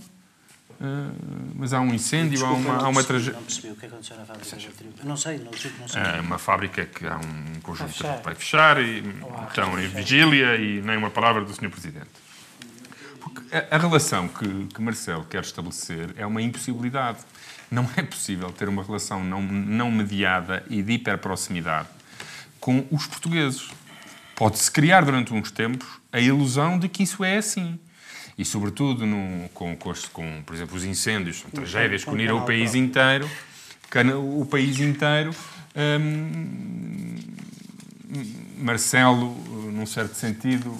mas 1.55 1.73
há 1.73 1.81
um 1.81 1.95
incêndio, 1.95 2.39
Desculpa, 2.39 2.55
há 2.55 2.75
uma, 2.75 2.85
há 2.85 2.89
uma 2.89 3.05
tragédia. 3.05 3.35
Não 3.35 3.43
percebi 3.43 3.71
o 3.71 3.77
que 3.77 3.87
aconteceu 3.87 4.17
na 4.17 4.25
fábrica 4.25 4.57
da 4.57 5.05
Não 5.05 5.17
sei, 5.17 5.39
não, 5.39 5.51
não 5.81 5.89
sei. 5.89 6.03
É 6.03 6.21
uma 6.21 6.39
fábrica 6.39 6.85
que 6.85 7.07
há 7.07 7.17
um 7.17 7.61
conjunto 7.61 7.89
vai 7.89 7.89
fechar, 7.89 8.23
vai 8.23 8.35
fechar 8.35 8.81
e 8.83 9.03
Olá, 9.23 9.47
estão 9.49 9.81
em 9.81 9.89
vigília 9.89 10.57
e 10.57 10.83
nem 10.83 10.97
uma 10.97 11.11
palavra 11.11 11.45
do 11.45 11.53
Sr. 11.53 11.71
Presidente. 11.71 12.09
Porque 13.21 13.57
a, 13.57 13.77
a 13.77 13.79
relação 13.79 14.29
que, 14.29 14.67
que 14.67 14.83
Marcelo 14.83 15.25
quer 15.25 15.43
estabelecer 15.43 16.15
é 16.17 16.27
uma 16.27 16.43
impossibilidade. 16.43 17.19
Não 17.71 17.89
é 17.97 18.03
possível 18.03 18.51
ter 18.53 18.69
uma 18.69 18.83
relação 18.83 19.25
não, 19.25 19.43
não 19.43 19.91
mediada 19.91 20.65
e 20.69 20.83
de 20.83 20.93
hiperproximidade 20.93 21.89
com 22.61 22.87
os 22.91 23.07
portugueses. 23.07 23.69
Pode-se 24.37 24.71
criar 24.71 25.05
durante 25.05 25.33
uns 25.33 25.51
tempos 25.51 25.87
a 26.13 26.21
ilusão 26.21 26.79
de 26.79 26.89
que 26.89 27.03
isso 27.03 27.25
é 27.25 27.37
assim 27.37 27.79
e, 28.37 28.45
sobretudo, 28.45 29.07
no, 29.07 29.49
com, 29.51 29.77
com, 29.77 29.93
com, 30.13 30.43
por 30.43 30.55
exemplo, 30.55 30.77
os 30.77 30.85
incêndios, 30.85 31.41
são 31.41 31.51
tragédias 31.51 32.05
que 32.05 32.11
uniram 32.11 32.39
o 32.39 32.47
país 32.47 32.75
inteiro, 32.75 33.31
o 34.39 34.45
país 34.45 34.81
inteiro. 34.81 35.31
Hum, 35.77 37.17
Marcelo, 38.59 39.35
num 39.73 39.87
certo 39.87 40.15
sentido, 40.15 40.75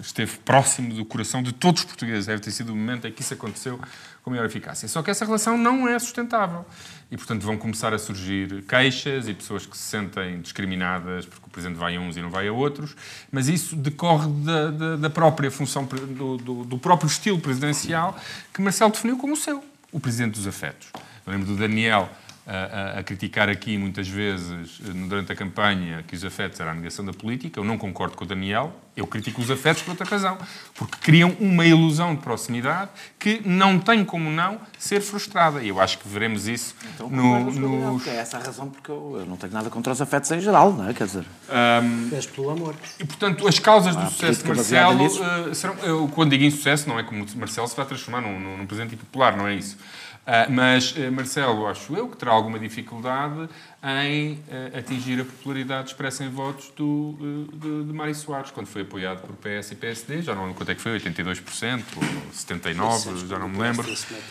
esteve 0.00 0.36
próximo 0.38 0.94
do 0.94 1.04
coração 1.04 1.42
de 1.42 1.52
todos 1.52 1.82
os 1.82 1.86
portugueses. 1.86 2.26
Deve 2.26 2.40
ter 2.40 2.50
sido 2.50 2.72
o 2.72 2.76
momento 2.76 3.06
em 3.06 3.12
que 3.12 3.22
isso 3.22 3.34
aconteceu 3.34 3.80
com 4.24 4.30
maior 4.30 4.46
eficácia. 4.46 4.88
Só 4.88 5.02
que 5.02 5.10
essa 5.10 5.24
relação 5.24 5.58
não 5.58 5.86
é 5.86 5.98
sustentável. 5.98 6.64
E, 7.10 7.16
portanto, 7.16 7.42
vão 7.42 7.58
começar 7.58 7.92
a 7.92 7.98
surgir 7.98 8.62
queixas 8.62 9.28
e 9.28 9.34
pessoas 9.34 9.66
que 9.66 9.76
se 9.76 9.82
sentem 9.82 10.40
discriminadas 10.40 11.26
porque 11.26 11.46
o 11.46 11.50
Presidente 11.50 11.76
vai 11.76 11.94
a 11.96 12.00
uns 12.00 12.16
e 12.16 12.22
não 12.22 12.30
vai 12.30 12.48
a 12.48 12.52
outros, 12.52 12.96
mas 13.30 13.48
isso 13.48 13.76
decorre 13.76 14.26
da, 14.42 14.70
da, 14.70 14.96
da 14.96 15.10
própria 15.10 15.50
função, 15.50 15.84
do, 15.84 16.38
do, 16.38 16.64
do 16.64 16.78
próprio 16.78 17.06
estilo 17.06 17.38
presidencial 17.38 18.18
que 18.52 18.62
Marcelo 18.62 18.90
definiu 18.90 19.18
como 19.18 19.34
o 19.34 19.36
seu, 19.36 19.62
o 19.92 20.00
Presidente 20.00 20.34
dos 20.36 20.46
Afetos. 20.46 20.88
Eu 21.26 21.32
lembro 21.32 21.46
do 21.48 21.56
Daniel 21.56 22.08
a, 22.46 22.98
a, 22.98 23.02
criticar 23.02 23.48
aqui 23.48 23.78
muitas 23.78 24.06
vezes, 24.06 24.78
eh, 24.84 24.90
durante 25.08 25.32
a 25.32 25.36
campanha, 25.36 26.04
que 26.06 26.14
os 26.14 26.24
afetos 26.24 26.60
eram 26.60 26.72
a 26.72 26.74
negação 26.74 27.04
da 27.04 27.12
política. 27.12 27.58
Eu 27.58 27.64
não 27.64 27.78
concordo 27.78 28.16
com 28.16 28.24
o 28.24 28.26
Daniel, 28.26 28.70
eu 28.94 29.06
critico 29.06 29.40
os 29.40 29.50
afetos 29.50 29.82
por 29.82 29.92
outra 29.92 30.06
razão. 30.06 30.36
Porque 30.74 30.98
criam 31.00 31.34
uma 31.40 31.64
ilusão 31.64 32.14
de 32.14 32.20
proximidade 32.20 32.90
que 33.18 33.40
não 33.46 33.78
tem 33.78 34.04
como 34.04 34.30
não 34.30 34.60
ser 34.78 35.00
frustrada. 35.00 35.62
E 35.62 35.68
eu 35.68 35.80
acho 35.80 35.98
que 35.98 36.06
veremos 36.06 36.46
isso 36.46 36.74
então, 36.94 37.08
no. 37.08 37.50
no... 37.50 38.02
É 38.06 38.16
essa 38.16 38.36
a 38.36 38.40
razão 38.40 38.68
porque 38.68 38.90
eu, 38.90 39.16
eu, 39.20 39.26
não 39.26 39.36
tenho 39.38 39.52
nada 39.52 39.70
contra 39.70 39.92
os 39.92 40.00
afetos 40.02 40.30
em 40.30 40.40
geral, 40.40 40.70
não 40.70 40.88
é? 40.88 40.92
Quer 40.92 41.06
dizer. 41.06 41.24
Um, 41.48 42.14
és 42.14 42.26
pelo 42.26 42.50
amor. 42.50 42.74
E 43.00 43.06
portanto, 43.06 43.48
as 43.48 43.58
causas 43.58 43.96
do 43.96 44.04
sucesso 44.10 44.42
de 44.42 44.48
Marcelo. 44.48 45.06
Uh, 45.06 45.54
serão, 45.54 45.76
eu, 45.82 46.08
quando 46.08 46.30
digo 46.30 46.44
insucesso, 46.44 46.88
não 46.88 46.98
é 46.98 47.02
como 47.02 47.24
Marcelo 47.36 47.66
se 47.66 47.74
vai 47.74 47.86
transformar 47.86 48.20
num, 48.20 48.38
num, 48.38 48.58
num 48.58 48.66
presidente 48.66 48.96
popular, 48.96 49.34
não 49.34 49.48
é 49.48 49.54
isso. 49.54 49.78
Uh, 50.24 50.50
mas 50.50 50.92
uh, 50.92 51.12
Marcelo, 51.12 51.66
acho 51.66 51.94
eu, 51.94 52.08
que 52.08 52.16
terá 52.16 52.32
alguma 52.32 52.58
dificuldade 52.58 53.46
em 54.02 54.32
uh, 54.32 54.78
atingir 54.78 55.20
a 55.20 55.24
popularidade 55.24 55.88
expressa 55.88 56.24
em 56.24 56.30
votos 56.30 56.72
do, 56.74 57.48
de, 57.52 57.84
de 57.84 57.92
Mário 57.92 58.14
Soares, 58.14 58.50
quando 58.50 58.66
foi 58.66 58.82
apoiado 58.82 59.20
por 59.20 59.36
PS 59.36 59.72
e 59.72 59.74
PSD, 59.74 60.22
já 60.22 60.34
não 60.34 60.44
lembro 60.44 60.56
quanto 60.56 60.70
é 60.70 60.74
que 60.74 60.80
foi, 60.80 60.98
82% 60.98 61.84
ou 61.96 62.02
79%, 62.32 63.28
já 63.28 63.38
não 63.38 63.50
me 63.50 63.58
lembro. 63.58 63.86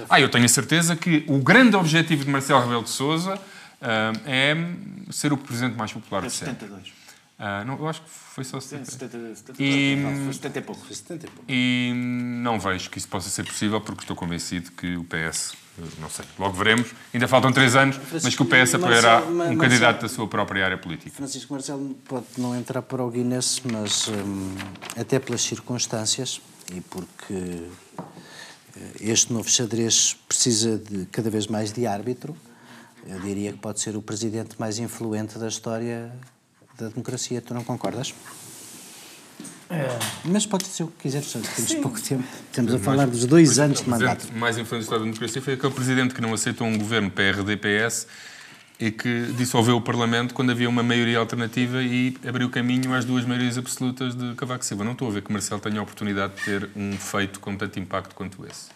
Ah, 0.10 0.20
eu 0.20 0.30
tenho 0.30 0.46
a 0.46 0.50
certeza 0.50 0.96
que 0.96 1.26
o 1.28 1.38
grande 1.38 1.76
objetivo 1.76 2.26
de 2.26 2.32
Marcelo 2.32 2.62
Rebelo 2.62 2.84
de 2.84 2.90
Sousa 2.90 3.40
é 4.26 4.56
ser 5.12 5.32
o 5.32 5.38
presidente 5.38 5.78
mais 5.78 5.94
popular 5.94 6.24
de 6.24 6.32
sempre. 6.32 6.68
72%. 6.68 7.04
Uh, 7.34 7.66
não, 7.66 7.78
eu 7.78 7.88
acho 7.88 8.02
que 8.02 8.10
foi 8.10 8.44
só 8.44 8.60
70. 8.60 8.92
70, 8.92 9.36
70 9.36 9.64
e, 9.64 9.96
não, 9.98 10.24
foi 10.24 10.34
70 10.34 10.60
e 10.60 10.62
pouco. 10.62 10.86
Foi 10.86 10.96
70 10.96 11.26
e 11.26 11.30
pouco. 11.30 11.46
E 11.52 11.94
não 11.96 12.60
vejo 12.60 12.90
que 12.90 12.98
isso 12.98 13.08
possa 13.08 13.30
ser 13.30 13.44
possível 13.44 13.82
porque 13.82 14.04
estou 14.04 14.16
convencido 14.16 14.72
que 14.72 14.96
o 14.96 15.04
PS 15.04 15.54
não 16.00 16.10
sei, 16.10 16.26
logo 16.38 16.54
veremos. 16.54 16.94
Ainda 17.14 17.28
faltam 17.28 17.52
três 17.52 17.76
anos, 17.76 18.00
mas 18.12 18.36
que 18.36 18.42
o 18.42 18.46
PS 18.46 18.76
apoiará 18.76 19.14
Marcelo, 19.14 19.32
um 19.32 19.38
Marcelo, 19.38 19.60
candidato 19.60 20.02
da 20.02 20.10
sua 20.10 20.28
própria 20.28 20.66
área 20.66 20.78
política. 20.78 21.16
Francisco 21.16 21.52
Marcelo 21.52 21.96
pode 22.08 22.26
não 22.38 22.56
entrar 22.56 22.82
para 22.84 23.04
o 23.04 23.10
Guinness, 23.10 23.62
mas 23.72 24.08
hum, 24.08 24.56
até 24.96 25.18
pelas 25.18 25.42
circunstâncias 25.42 26.42
e 26.72 26.80
porque 26.82 27.34
eh, 27.34 28.92
este 29.02 29.34
novo 29.34 29.50
xadrez 29.50 30.16
precisa 30.28 30.78
de 30.78 31.06
cada 31.08 31.30
vez 31.30 31.48
mais 31.48 31.72
de 31.72 31.88
árbitro, 31.88 32.38
eu 33.08 33.20
diria 33.20 33.52
que 33.52 33.58
pode 33.58 33.80
ser 33.80 33.98
o 33.98 34.02
presidente 34.02 34.56
mais 34.60 34.80
influente 34.80 35.38
da 35.38 35.48
história 35.48 36.12
da 36.78 36.88
democracia. 36.88 37.42
Tu 37.42 37.54
não 37.54 37.64
concordas? 37.64 38.14
É. 39.70 39.88
Mas 40.26 40.46
pode 40.46 40.66
ser 40.66 40.84
o 40.84 40.88
que 40.88 41.04
quiseres, 41.04 41.32
temos 41.32 41.48
Sim. 41.50 41.82
pouco 41.82 42.00
tempo. 42.00 42.24
Estamos 42.48 42.74
a 42.74 42.80
falar 42.80 43.08
dos 43.08 43.26
dois 43.26 43.60
anos 43.60 43.82
de 43.82 43.90
mandato. 43.90 44.28
O 44.30 44.38
mais 44.38 44.58
influente 44.58 44.90
da 44.90 44.98
democracia 44.98 45.42
foi 45.42 45.54
aquele 45.54 45.74
presidente 45.74 46.14
que 46.14 46.22
não 46.22 46.34
aceitou 46.34 46.68
um 46.68 46.78
governo 46.78 47.10
PRD-PS 47.10 48.08
e 48.80 48.92
que 48.92 49.32
dissolveu 49.38 49.78
o 49.78 49.82
Parlamento 49.82 50.34
quando 50.34 50.52
havia 50.52 50.68
uma 50.68 50.84
maioria 50.84 51.20
alternativa 51.20 51.82
e 51.82 52.18
abriu 52.28 52.50
caminho 52.50 52.94
às 52.94 53.06
duas 53.06 53.26
maiorias 53.26 53.58
absolutas 53.58 54.16
de 54.16 54.34
Cavaco 54.36 54.66
Silva. 54.66 54.84
Não 54.84 54.94
estou 54.94 55.08
a 55.08 55.12
ver 55.12 55.22
que 55.22 55.32
Marcelo 55.32 55.62
tenha 55.62 55.80
a 55.80 55.84
oportunidade 55.84 56.36
de 56.36 56.44
ter 56.44 56.70
um 56.76 56.98
feito 56.98 57.40
com 57.40 57.56
tanto 57.56 57.80
impacto 57.80 58.14
quanto 58.14 58.46
esse. 58.46 58.70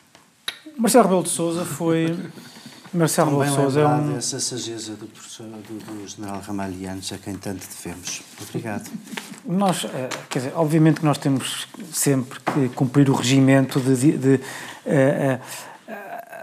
Marcelo 0.77 1.05
Rebelo 1.05 1.23
de 1.23 1.29
Sousa 1.29 1.65
foi 1.65 2.15
Marcelo 2.93 3.43
de 3.43 3.51
Sousa 3.51 3.81
é 3.81 3.87
um... 3.87 4.17
essa 4.17 4.39
sageza 4.39 4.95
do, 4.95 5.07
professor, 5.07 5.45
do, 5.45 5.79
do 5.79 6.07
general 6.07 6.39
Ramalhianos 6.39 7.11
a 7.11 7.17
quem 7.17 7.35
tanto 7.35 7.65
devemos. 7.67 8.21
Obrigado. 8.41 8.89
Nós, 9.45 9.85
eh, 9.85 10.09
quer 10.29 10.39
dizer, 10.39 10.53
obviamente 10.55 10.99
que 10.99 11.05
nós 11.05 11.17
temos 11.17 11.67
sempre 11.91 12.39
que 12.39 12.69
cumprir 12.69 13.09
o 13.09 13.13
regimento 13.13 13.79
de, 13.79 13.95
de, 13.95 14.17
de 14.17 14.35
uh, 14.35 14.39
uh, 14.39 15.95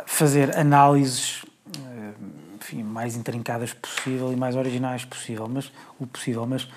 fazer 0.06 0.56
análises 0.56 1.42
uh, 1.42 2.14
enfim, 2.60 2.82
mais 2.82 3.16
intrincadas 3.16 3.72
possível 3.72 4.32
e 4.32 4.36
mais 4.36 4.56
originais 4.56 5.04
possível, 5.04 5.48
mas 5.48 5.72
o 5.98 6.06
possível, 6.06 6.46
mas 6.46 6.68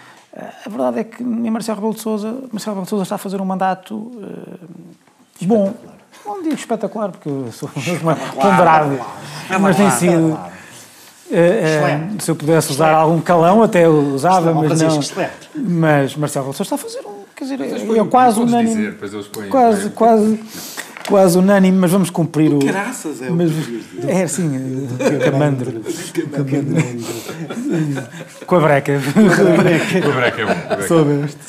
a 0.66 0.70
verdade 0.70 1.00
é 1.00 1.04
que 1.04 1.24
Marcelo 1.24 1.78
Rebelo 1.78 1.96
de 1.96 2.02
Sousa, 2.02 2.32
Marcelo 2.52 2.76
Rebelo 2.76 2.84
de 2.84 2.90
Sousa 2.90 3.04
está 3.04 3.16
a 3.16 3.18
fazer 3.18 3.42
um 3.42 3.46
mandato 3.46 4.12
bom 5.42 5.74
não 6.26 6.42
digo 6.42 6.56
espetacular, 6.56 7.12
porque 7.12 7.30
eu 7.30 7.52
sou 7.52 7.70
ponderado, 8.36 9.00
mas 9.60 9.76
tem 9.76 9.92
sido. 9.92 10.40
É, 11.30 11.40
é, 11.40 12.10
se 12.20 12.32
eu 12.32 12.36
pudesse 12.36 12.72
usar 12.72 12.94
algum 12.94 13.20
calão, 13.20 13.62
até 13.62 13.86
eu 13.86 14.00
usava, 14.14 14.54
mas 14.54 14.80
não. 14.82 15.00
Mas 15.56 16.16
Marcelo 16.16 16.46
Rebelo 16.46 16.64
está 16.64 16.76
a 16.76 16.78
fazer 16.78 17.02
um. 17.06 17.18
Quer 17.36 17.44
dizer, 17.44 17.62
é, 17.62 18.06
quase 18.06 18.40
unânime. 18.40 18.98
Quase, 19.50 19.90
quase, 19.92 20.40
quase 21.08 21.38
unânime, 21.38 21.78
mas 21.78 21.92
vamos 21.92 22.10
cumprir 22.10 22.52
o. 22.54 22.60
Graças 22.60 23.22
é 23.22 23.30
o 23.30 23.36
mas, 23.36 23.52
É 24.08 24.24
assim, 24.24 24.88
camandro. 25.24 25.84
Com 28.46 28.56
a 28.56 28.60
breca. 28.60 28.94
Com 29.14 30.10
a 30.10 30.14
breca 30.16 30.42
é 30.42 30.46
bom. 30.46 30.88
Soubeste, 30.88 31.40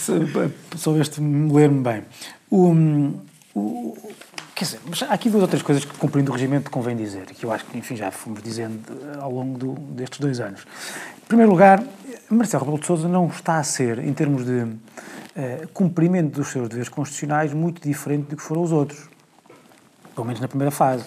soubeste 0.76 1.20
ler-me 1.20 1.82
bem. 1.82 2.02
O, 2.50 2.72
o, 3.54 3.96
Quer 4.58 4.64
dizer, 4.64 4.80
mas 4.84 5.02
há 5.04 5.12
aqui 5.14 5.30
duas 5.30 5.42
outras 5.42 5.62
coisas 5.62 5.84
que, 5.84 5.96
cumprindo 5.96 6.32
o 6.32 6.34
regimento, 6.34 6.68
convém 6.68 6.96
dizer, 6.96 7.26
que 7.26 7.46
eu 7.46 7.52
acho 7.52 7.64
que, 7.66 7.78
enfim, 7.78 7.94
já 7.94 8.10
fomos 8.10 8.42
dizendo 8.42 8.80
eh, 8.90 9.18
ao 9.20 9.30
longo 9.30 9.56
do, 9.56 9.72
destes 9.92 10.18
dois 10.18 10.40
anos. 10.40 10.66
Em 11.16 11.26
primeiro 11.28 11.52
lugar, 11.52 11.80
Marcelo 12.28 12.64
Rebelo 12.64 12.80
de 12.80 12.86
Sousa 12.86 13.06
não 13.06 13.28
está 13.28 13.58
a 13.58 13.62
ser, 13.62 14.00
em 14.00 14.12
termos 14.12 14.44
de 14.44 14.62
uh, 14.62 15.68
cumprimento 15.72 16.34
dos 16.34 16.48
seus 16.48 16.68
deveres 16.68 16.88
constitucionais, 16.88 17.52
muito 17.52 17.80
diferente 17.80 18.30
do 18.30 18.36
que 18.36 18.42
foram 18.42 18.64
os 18.64 18.72
outros. 18.72 19.08
Pelo 20.12 20.26
menos 20.26 20.40
na 20.40 20.48
primeira 20.48 20.72
fase. 20.72 21.04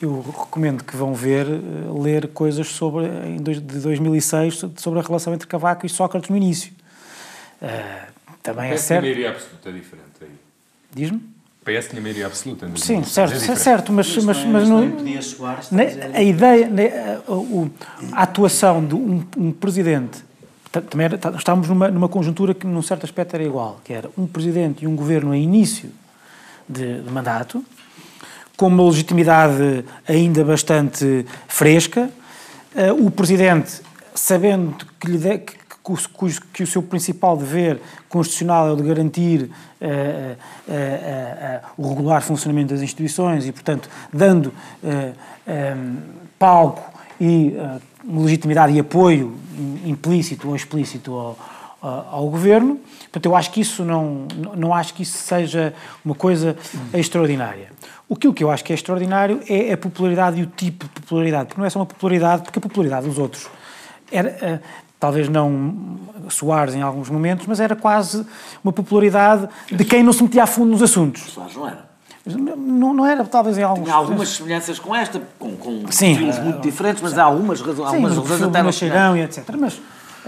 Eu 0.00 0.20
recomendo 0.20 0.84
que 0.84 0.96
vão 0.96 1.12
ver, 1.12 1.48
uh, 1.48 2.00
ler 2.00 2.28
coisas 2.28 2.68
sobre, 2.68 3.06
em 3.26 3.38
dois, 3.38 3.60
de 3.60 3.80
2006 3.80 4.54
sobre 4.76 5.00
a 5.00 5.02
relação 5.02 5.34
entre 5.34 5.48
Cavaco 5.48 5.84
e 5.84 5.88
Sócrates 5.88 6.30
no 6.30 6.36
início. 6.36 6.72
Uh, 7.60 8.12
também 8.40 8.70
é 8.70 8.76
certo. 8.76 9.00
A 9.00 9.02
maioria 9.02 9.30
absoluta 9.30 9.72
diferente 9.72 10.04
aí. 10.22 10.30
Diz-me? 10.94 11.37
PS 11.68 11.88
tinha 11.88 12.00
maioria 12.00 12.26
absoluta. 12.26 12.68
Sim, 12.76 13.04
certo, 13.04 13.34
é 13.34 13.56
certo, 13.56 13.92
mas, 13.92 14.16
mas, 14.16 14.44
mas, 14.44 14.44
mas 14.44 14.68
não, 14.68 14.92
a 16.14 16.22
ideia, 16.22 16.70
a, 17.28 18.20
a 18.20 18.22
atuação 18.22 18.84
de 18.84 18.94
um, 18.94 19.22
um 19.36 19.52
presidente, 19.52 20.24
também 20.70 21.04
era, 21.04 21.16
estávamos 21.36 21.68
numa, 21.68 21.88
numa 21.88 22.08
conjuntura 22.08 22.54
que 22.54 22.66
num 22.66 22.82
certo 22.82 23.04
aspecto 23.04 23.34
era 23.34 23.44
igual, 23.44 23.80
que 23.84 23.92
era 23.92 24.08
um 24.16 24.26
presidente 24.26 24.84
e 24.84 24.86
um 24.86 24.96
governo 24.96 25.32
a 25.32 25.36
início 25.36 25.90
de, 26.68 27.02
de 27.02 27.10
mandato, 27.10 27.64
com 28.56 28.66
uma 28.68 28.84
legitimidade 28.84 29.84
ainda 30.06 30.44
bastante 30.44 31.24
fresca, 31.46 32.10
uh, 32.74 33.06
o 33.06 33.10
presidente 33.10 33.80
sabendo 34.14 34.74
que, 34.98 35.06
lhe 35.06 35.18
de, 35.18 35.38
que 35.38 35.57
que 36.52 36.62
o 36.62 36.66
seu 36.66 36.82
principal 36.82 37.36
dever 37.36 37.80
constitucional 38.08 38.68
é 38.68 38.72
o 38.72 38.76
de 38.76 38.82
garantir 38.82 39.42
uh, 39.42 39.48
uh, 39.48 40.68
uh, 40.68 41.60
o 41.76 41.88
regular 41.88 42.22
funcionamento 42.22 42.74
das 42.74 42.82
instituições 42.82 43.46
e, 43.46 43.52
portanto, 43.52 43.88
dando 44.12 44.52
palco 46.38 46.92
e 47.20 47.54
legitimidade 48.06 48.72
e 48.72 48.80
apoio 48.80 49.36
implícito 49.84 50.48
ou 50.48 50.54
explícito 50.54 51.12
ao, 51.14 51.38
ao 51.80 52.28
governo. 52.28 52.78
Portanto, 53.02 53.26
eu 53.26 53.34
acho 53.34 53.50
que 53.50 53.60
isso 53.60 53.84
não, 53.84 54.26
não 54.56 54.74
acho 54.74 54.94
que 54.94 55.02
isso 55.02 55.18
seja 55.18 55.74
uma 56.04 56.14
coisa 56.14 56.56
extraordinária. 56.92 57.72
O 58.08 58.16
que, 58.16 58.28
o 58.28 58.32
que 58.32 58.42
eu 58.42 58.50
acho 58.50 58.64
que 58.64 58.72
é 58.72 58.74
extraordinário 58.74 59.42
é 59.48 59.72
a 59.72 59.76
popularidade 59.76 60.40
e 60.40 60.42
o 60.42 60.46
tipo 60.46 60.86
de 60.86 60.90
popularidade, 61.00 61.48
porque 61.48 61.60
não 61.60 61.66
é 61.66 61.70
só 61.70 61.78
uma 61.78 61.86
popularidade, 61.86 62.42
porque 62.42 62.58
a 62.58 62.62
popularidade 62.62 63.06
dos 63.06 63.18
outros 63.18 63.48
era, 64.10 64.62
talvez 64.98 65.28
não 65.28 65.96
Soares 66.28 66.74
em 66.74 66.82
alguns 66.82 67.08
momentos, 67.08 67.46
mas 67.46 67.60
era 67.60 67.74
quase 67.74 68.24
uma 68.62 68.72
popularidade 68.72 69.48
de 69.70 69.84
quem 69.84 70.02
não 70.02 70.12
se 70.12 70.22
metia 70.22 70.42
a 70.42 70.46
fundo 70.46 70.70
nos 70.70 70.82
assuntos. 70.82 71.22
Soares 71.22 71.56
não 71.56 71.66
era. 71.66 71.88
Não, 72.26 72.92
não 72.92 73.06
era, 73.06 73.24
talvez 73.24 73.56
em 73.56 73.62
alguns... 73.62 73.84
Tinha 73.84 73.96
algumas 73.96 74.28
semelhanças 74.28 74.78
com 74.78 74.94
esta, 74.94 75.22
com, 75.38 75.56
com 75.56 75.90
sim, 75.90 76.12
estilos 76.12 76.38
muito 76.38 76.60
diferentes, 76.60 77.02
mas 77.02 77.16
há 77.16 77.24
algumas, 77.24 77.62
razões, 77.62 77.88
algumas 77.88 78.16
razões 78.16 78.42
até... 78.42 78.62
Sim, 78.64 78.72
Cheirão 78.72 79.16
e 79.16 79.22
etc. 79.22 79.44
Mas, 79.58 79.80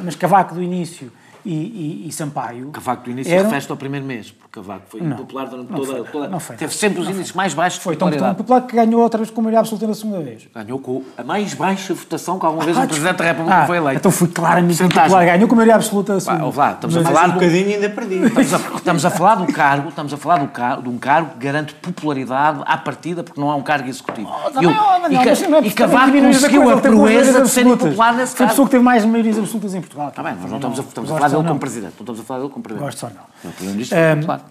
mas 0.03 0.17
Cavaco 0.17 0.55
do 0.55 0.63
início 0.63 1.13
e, 1.45 1.53
e, 1.53 2.09
e 2.09 2.13
Sampaio. 2.13 2.71
Cavaco 2.71 3.05
do 3.05 3.11
início 3.11 3.33
eram... 3.33 3.51
refere 3.51 3.71
ao 3.71 3.77
primeiro 3.77 4.07
mês, 4.07 4.31
porque 4.31 4.61
Cavaco 4.61 4.83
foi 4.89 5.01
não, 5.01 5.17
impopular 5.17 5.49
durante 5.49 5.69
toda, 5.69 5.87
foi, 5.87 6.05
toda. 6.05 6.29
Não 6.29 6.41
foi, 6.41 6.57
teve 6.57 6.75
sempre 6.75 7.01
os 7.01 7.09
índices 7.09 7.33
mais 7.33 7.55
baixos 7.55 7.83
foi 7.83 7.97
tão, 7.97 8.11
tão 8.11 8.35
popular 8.35 8.63
que 8.63 8.77
ganhou 8.77 9.01
outra 9.01 9.19
vez 9.19 9.31
com 9.31 9.41
maioria 9.41 9.61
absoluta 9.61 9.87
na 9.87 9.95
segunda 9.95 10.21
vez. 10.21 10.49
Ganhou 10.55 10.79
com 10.79 11.03
a 11.17 11.23
mais 11.23 11.55
baixa 11.55 11.95
votação 11.95 12.39
que 12.39 12.47
alguma 12.47 12.65
vez 12.65 12.77
ah, 12.77 12.83
um 12.83 12.87
Presidente 12.87 13.17
da 13.17 13.25
República 13.25 13.57
ah, 13.57 13.67
foi 13.67 13.77
eleito. 13.77 13.99
Então 14.01 14.11
foi 14.11 14.29
claramente 14.29 14.83
popular, 14.83 15.25
ganhou 15.25 15.49
com 15.49 15.55
maioria 15.55 15.75
absoluta. 15.77 16.15
Assim, 16.15 16.27
Pá, 16.27 16.53
lá, 16.55 16.73
estamos 16.73 16.97
a 16.97 17.03
falar 17.03 17.29
um 17.29 17.33
bocadinho 17.33 17.75
ainda 17.75 17.89
perdido. 17.91 18.27
Estamos 18.27 18.55
a, 18.55 18.77
estamos 18.77 19.05
a 19.05 19.11
falar 19.11 19.35
do 19.37 19.53
cargo, 19.53 19.89
estamos 19.89 20.13
a 20.13 20.17
falar 20.17 20.39
do 20.39 20.49
cargo, 20.49 20.83
de 20.83 20.89
um 20.89 20.99
cargo 20.99 21.31
que 21.31 21.45
garante 21.45 21.75
popularidade 21.75 22.63
à 22.67 22.77
partida, 22.77 23.23
porque 23.23 23.41
não 23.41 23.51
há 23.51 23.57
um 23.57 23.63
cargo 23.63 23.89
executivo. 23.89 24.31
Oh, 24.31 24.49
eu, 24.49 24.63
não, 24.63 25.01
não, 25.01 25.11
e, 25.11 25.49
não, 25.49 25.65
e 25.65 25.71
Cavaco 25.71 26.13
conseguiu 26.13 26.71
a 26.71 26.77
proeza 26.77 27.43
de 27.43 27.49
ser 27.49 27.67
impopular 27.67 28.15
nesse 28.15 28.37
Foi 28.37 28.47
a 28.47 28.49
pessoa 28.49 28.67
que 28.67 28.73
teve 28.73 28.85
mais 28.85 29.05
maiorias 29.05 29.39
absolutas 29.39 29.75
em 29.75 29.81
Portugal. 29.81 30.09
Está 30.09 30.23
bem, 30.23 30.37
mas 30.41 30.51
não 30.51 30.59
estamos 30.59 30.79
a, 30.79 30.83
estamos 30.83 31.11
a 31.11 31.15
falar 31.15 31.30
dele 31.31 31.49
como 31.49 31.61
Presidente. 31.61 31.93
Não 31.93 32.01
estamos 32.01 32.21
a 32.21 32.25
falar 32.25 32.41
dele 32.41 32.53
como 32.53 32.63
Presidente. 32.63 32.85
Gosto 32.85 32.99
só 32.99 33.09
não. 33.09 33.23
Não, 33.45 33.53
Primeiro-Ministro, 33.53 33.99
claro. 34.25 34.43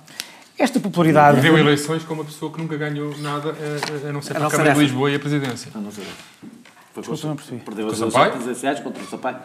Esta 0.57 0.79
popularidade. 0.79 1.39
Perdeu 1.39 1.57
eleições 1.57 2.03
com 2.03 2.13
uma 2.13 2.25
pessoa 2.25 2.51
que 2.51 2.59
nunca 2.59 2.75
ganhou 2.75 3.17
nada, 3.19 3.55
a, 4.07 4.11
não 4.11 4.21
ser 4.21 4.33
para 4.33 4.47
a 4.47 4.49
Câmara 4.49 4.73
de 4.73 4.79
Lisboa 4.79 5.09
e 5.09 5.15
a 5.15 5.19
presidência. 5.19 5.71
A 5.73 5.77
não 5.77 5.89
ser. 5.89 6.03
Foi 6.93 7.03
com, 7.03 7.27
não 7.27 7.35
percebi. 7.37 7.61
Perdeu 7.61 7.87
as 7.87 7.99
eleições 7.99 8.29
presidenciais 8.29 8.79
contra 8.81 9.01
o 9.01 9.07
Sampaio. 9.07 9.37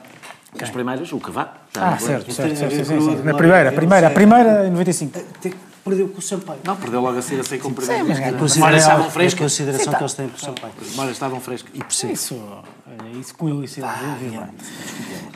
As 0.60 0.70
primeiras, 0.70 1.12
o 1.12 1.20
Cavaco. 1.20 1.56
Ah, 1.76 1.96
certo, 1.98 2.32
certo, 2.32 2.56
certo, 2.56 3.24
Na 3.24 3.34
primeira, 3.34 3.70
a 3.70 3.72
primeira, 3.72 4.06
a 4.08 4.10
primeira 4.10 4.66
em 4.66 4.70
95. 4.70 5.20
Perdeu 5.84 6.08
com 6.08 6.18
o 6.18 6.22
Sampaio. 6.22 6.60
Não, 6.64 6.76
perdeu 6.76 7.00
logo 7.00 7.18
a 7.18 7.22
ser 7.22 7.38
a 7.38 7.44
ser 7.44 7.58
como 7.58 7.74
primeiro. 7.74 8.06
Sim, 8.06 8.08
mas 8.08 8.42
as 8.42 8.56
memórias 8.56 8.82
estavam 8.82 9.10
frescas. 9.10 9.40
A 9.40 9.44
consideração 9.44 9.94
que 9.94 10.02
eles 10.02 10.14
têm 10.14 10.28
por 10.28 10.40
Sampaio. 10.40 10.72
As 10.80 10.90
memórias 10.90 11.16
estavam 11.16 11.40
frescas. 11.40 11.70
E 11.74 11.78
percebo. 11.78 12.12
Isso, 12.12 12.40
isso 13.20 13.34
com 13.34 13.48
ele, 13.48 13.66
isso 13.66 13.80
ah, 13.84 14.16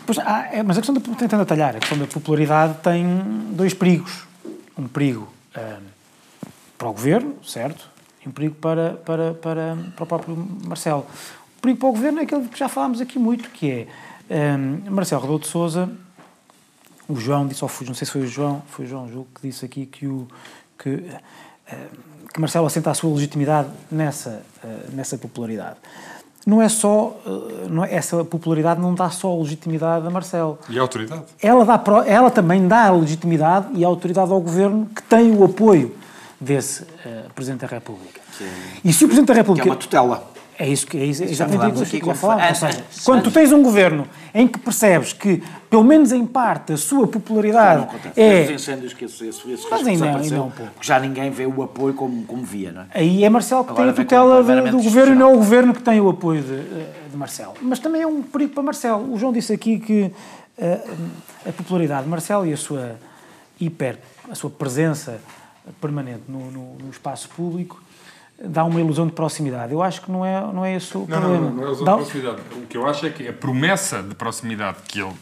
Pois, 0.08 0.18
ah, 0.20 0.48
é, 0.50 0.62
mas 0.62 0.78
a 0.78 0.80
questão 0.80 0.94
da, 0.94 1.02
tentando 1.02 1.42
atalhar, 1.42 1.76
a 1.76 1.80
questão 1.80 1.98
da 1.98 2.06
popularidade 2.06 2.78
tem 2.82 3.04
dois 3.50 3.74
perigos. 3.74 4.26
Um 4.74 4.88
perigo 4.88 5.28
ah, 5.54 5.80
para 6.78 6.88
o 6.88 6.94
governo, 6.94 7.36
certo? 7.44 7.86
E 8.24 8.26
um 8.26 8.32
perigo 8.32 8.54
para, 8.54 8.94
para, 9.04 9.34
para, 9.34 9.76
para 9.94 10.04
o 10.04 10.06
próprio 10.06 10.48
Marcelo. 10.64 11.06
O 11.58 11.60
perigo 11.60 11.80
para 11.80 11.88
o 11.90 11.92
governo 11.92 12.20
é 12.20 12.22
aquele 12.22 12.48
que 12.48 12.58
já 12.58 12.70
falámos 12.70 13.02
aqui 13.02 13.18
muito, 13.18 13.50
que 13.50 13.86
é 14.30 14.56
um, 14.56 14.90
Marcelo 14.90 15.20
Rebelo 15.20 15.40
de 15.40 15.46
Sousa, 15.46 15.90
o 17.06 17.16
João 17.16 17.46
disse, 17.46 17.62
ou 17.62 17.70
não 17.86 17.92
sei 17.92 18.06
se 18.06 18.10
foi 18.10 18.22
o 18.22 18.26
João, 18.26 18.62
foi 18.66 18.86
o 18.86 18.88
João 18.88 19.10
Julgo 19.10 19.28
que 19.34 19.46
disse 19.46 19.62
aqui 19.62 19.84
que, 19.84 20.06
o, 20.06 20.26
que, 20.78 20.88
uh, 20.88 21.20
que 22.32 22.40
Marcelo 22.40 22.66
assenta 22.66 22.90
a 22.90 22.94
sua 22.94 23.12
legitimidade 23.12 23.68
nessa, 23.90 24.42
uh, 24.64 24.90
nessa 24.90 25.18
popularidade. 25.18 25.76
Não 26.46 26.62
é 26.62 26.68
só, 26.68 27.16
uh, 27.26 27.68
não 27.68 27.84
é, 27.84 27.94
essa 27.94 28.24
popularidade 28.24 28.80
não 28.80 28.94
dá 28.94 29.10
só 29.10 29.36
legitimidade 29.38 30.06
a 30.06 30.10
Marcelo. 30.10 30.58
E 30.68 30.78
a 30.78 30.82
autoridade? 30.82 31.22
Ela, 31.42 31.64
dá, 31.64 31.82
ela 32.06 32.30
também 32.30 32.66
dá 32.66 32.86
a 32.86 32.92
legitimidade 32.92 33.68
e 33.74 33.84
a 33.84 33.88
autoridade 33.88 34.32
ao 34.32 34.40
governo 34.40 34.88
que 34.94 35.02
tem 35.02 35.30
o 35.36 35.44
apoio 35.44 35.94
desse 36.40 36.86
Presidente 37.34 37.62
da 37.62 37.66
República. 37.66 38.20
Sim. 38.36 38.46
E 38.84 38.92
se 38.92 39.04
o 39.04 39.08
Presidente 39.08 39.28
da 39.28 39.34
República... 39.34 39.64
Que 39.64 39.68
é 39.68 39.72
uma 39.72 39.78
tutela. 39.78 40.37
É 40.58 40.68
isso 40.68 40.88
que 40.88 40.98
é 40.98 41.04
isso, 41.04 41.22
exatamente 41.22 41.80
isso 41.82 41.98
que 42.00 42.04
já 42.04 42.14
falar. 42.16 42.48
Ou 42.48 42.54
seja, 42.56 42.84
quando 43.04 43.22
tu 43.22 43.30
tens 43.30 43.52
um 43.52 43.62
governo 43.62 44.08
em 44.34 44.48
que 44.48 44.58
percebes 44.58 45.12
que, 45.12 45.40
pelo 45.70 45.84
menos 45.84 46.10
em 46.10 46.26
parte, 46.26 46.72
a 46.72 46.76
sua 46.76 47.06
popularidade 47.06 47.86
é. 48.16 48.42
Os 48.42 48.50
incêndios 48.50 48.92
que 48.92 49.04
esse, 49.04 49.28
esse, 49.28 49.52
esse 49.52 49.70
Mas 49.70 49.86
ainda, 49.86 50.16
ainda 50.16 50.42
um 50.42 50.50
pouco. 50.50 50.72
já 50.80 50.98
ninguém 50.98 51.30
vê 51.30 51.46
o 51.46 51.62
apoio 51.62 51.94
como, 51.94 52.24
como 52.24 52.42
via, 52.42 52.72
não 52.72 52.82
é? 52.82 52.86
Aí 52.92 53.22
é 53.22 53.30
Marcelo 53.30 53.62
que 53.62 53.70
Agora 53.70 53.92
tem 53.92 54.02
a 54.02 54.04
tutela 54.04 54.42
do, 54.42 54.70
do 54.72 54.82
governo 54.82 55.14
e 55.14 55.16
não 55.16 55.30
é 55.30 55.34
o 55.34 55.36
governo 55.36 55.72
que 55.72 55.82
tem 55.82 56.00
o 56.00 56.08
apoio 56.08 56.42
de, 56.42 57.08
de 57.08 57.16
Marcelo. 57.16 57.54
Mas 57.62 57.78
também 57.78 58.02
é 58.02 58.06
um 58.08 58.20
perigo 58.20 58.52
para 58.52 58.62
Marcelo. 58.64 59.12
O 59.12 59.16
João 59.16 59.32
disse 59.32 59.52
aqui 59.52 59.78
que 59.78 60.12
uh, 60.58 60.96
a 61.48 61.52
popularidade 61.52 62.02
de 62.02 62.08
Marcelo 62.08 62.44
e 62.44 62.52
a 62.52 62.56
sua 62.56 62.96
hiper, 63.60 63.96
a 64.28 64.34
sua 64.34 64.50
presença 64.50 65.20
permanente 65.80 66.22
no, 66.26 66.50
no, 66.50 66.74
no 66.74 66.90
espaço 66.90 67.28
público 67.28 67.80
dá 68.42 68.64
uma 68.64 68.80
ilusão 68.80 69.06
de 69.06 69.12
proximidade. 69.12 69.72
Eu 69.72 69.82
acho 69.82 70.02
que 70.02 70.10
não 70.10 70.24
é, 70.24 70.40
não 70.52 70.64
é 70.64 70.76
esse 70.76 70.96
o 70.96 71.00
não, 71.00 71.06
problema. 71.06 71.34
Não, 71.34 71.40
não, 71.40 71.50
não 71.50 71.62
é 71.62 71.66
ilusão 71.66 71.84
dá... 71.84 71.92
de 71.92 71.98
proximidade. 71.98 72.38
O 72.56 72.66
que 72.66 72.76
eu 72.76 72.86
acho 72.86 73.06
é 73.06 73.10
que 73.10 73.28
a 73.28 73.32
promessa 73.32 74.02
de 74.02 74.14
proximidade 74.14 74.78
que 74.86 75.00
ele 75.00 75.12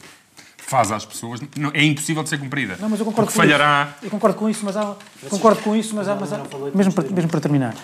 faz 0.58 0.90
às 0.90 1.04
pessoas 1.04 1.40
é 1.72 1.84
impossível 1.84 2.22
de 2.22 2.28
ser 2.28 2.38
cumprida. 2.38 2.76
Não, 2.80 2.88
mas 2.88 2.98
eu 2.98 3.06
concordo 3.06 3.30
com 3.30 3.36
falhará... 3.36 3.94
isso. 3.96 4.06
Eu 4.06 4.10
concordo 4.10 4.36
com 4.36 4.48
isso, 4.48 4.64
mas 4.64 4.76
há... 4.76 4.94
concordo 5.30 5.62
com 5.62 5.76
isso, 5.76 5.94
mas 5.94 6.08
há... 6.08 6.14
Mas 6.16 6.32
há... 6.32 6.40
Mesmo, 6.74 6.92
para, 6.92 7.08
mesmo 7.08 7.30
para 7.30 7.40
terminar. 7.40 7.74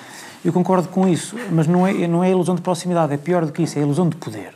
Eu 0.45 0.53
concordo 0.53 0.89
com 0.89 1.07
isso, 1.07 1.37
mas 1.53 1.69
não 1.69 1.87
é, 1.87 1.93
não 2.09 2.25
é 2.25 2.31
ilusão 2.31 2.57
de 2.57 2.61
proximidade, 2.61 3.13
é 3.15 3.17
pior 3.17 3.47
do 3.47 3.53
que 3.53 3.63
isso, 3.63 3.79
é 3.79 3.83
ilusão 3.83 4.09
de 4.09 4.17
poder. 4.17 4.55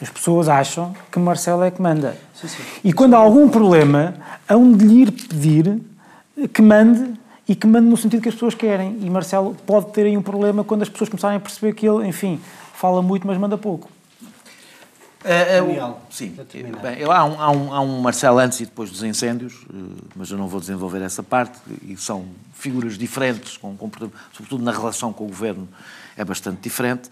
As 0.00 0.10
pessoas 0.10 0.48
acham 0.48 0.92
que 1.12 1.18
Marcelo 1.20 1.62
é 1.62 1.70
que 1.70 1.80
manda. 1.80 2.18
Sim, 2.34 2.48
sim. 2.48 2.62
E 2.82 2.92
quando 2.92 3.14
há 3.14 3.18
algum 3.18 3.48
problema, 3.48 4.14
hão 4.48 4.72
de 4.72 4.84
lhe 4.84 5.12
pedir 5.12 5.80
que 6.52 6.60
mande 6.60 7.14
e 7.52 7.54
que 7.54 7.66
mande 7.66 7.86
no 7.86 7.98
sentido 7.98 8.22
que 8.22 8.30
as 8.30 8.34
pessoas 8.34 8.54
querem. 8.54 8.96
E 9.02 9.10
Marcelo 9.10 9.54
pode 9.66 9.92
ter 9.92 10.06
aí 10.06 10.16
um 10.16 10.22
problema 10.22 10.64
quando 10.64 10.80
as 10.80 10.88
pessoas 10.88 11.10
começarem 11.10 11.36
a 11.36 11.40
perceber 11.40 11.74
que 11.74 11.86
ele, 11.86 12.08
enfim, 12.08 12.40
fala 12.72 13.02
muito, 13.02 13.26
mas 13.26 13.36
manda 13.36 13.58
pouco. 13.58 13.90
É, 15.22 15.58
é, 15.58 15.62
o, 15.62 15.96
sim, 16.10 16.34
bem, 16.80 17.04
há, 17.04 17.24
um, 17.26 17.40
há, 17.40 17.50
um, 17.50 17.74
há 17.74 17.80
um 17.82 18.00
Marcelo 18.00 18.38
antes 18.38 18.58
e 18.60 18.64
depois 18.64 18.90
dos 18.90 19.02
incêndios, 19.02 19.66
eh, 19.68 19.76
mas 20.16 20.30
eu 20.30 20.38
não 20.38 20.48
vou 20.48 20.60
desenvolver 20.60 21.02
essa 21.02 21.22
parte, 21.22 21.58
e 21.86 21.94
são 21.98 22.24
figuras 22.54 22.96
diferentes, 22.96 23.58
com, 23.58 23.76
com, 23.76 23.90
sobretudo 24.32 24.64
na 24.64 24.72
relação 24.72 25.12
com 25.12 25.24
o 25.24 25.28
governo 25.28 25.68
é 26.16 26.24
bastante 26.24 26.62
diferente. 26.62 27.10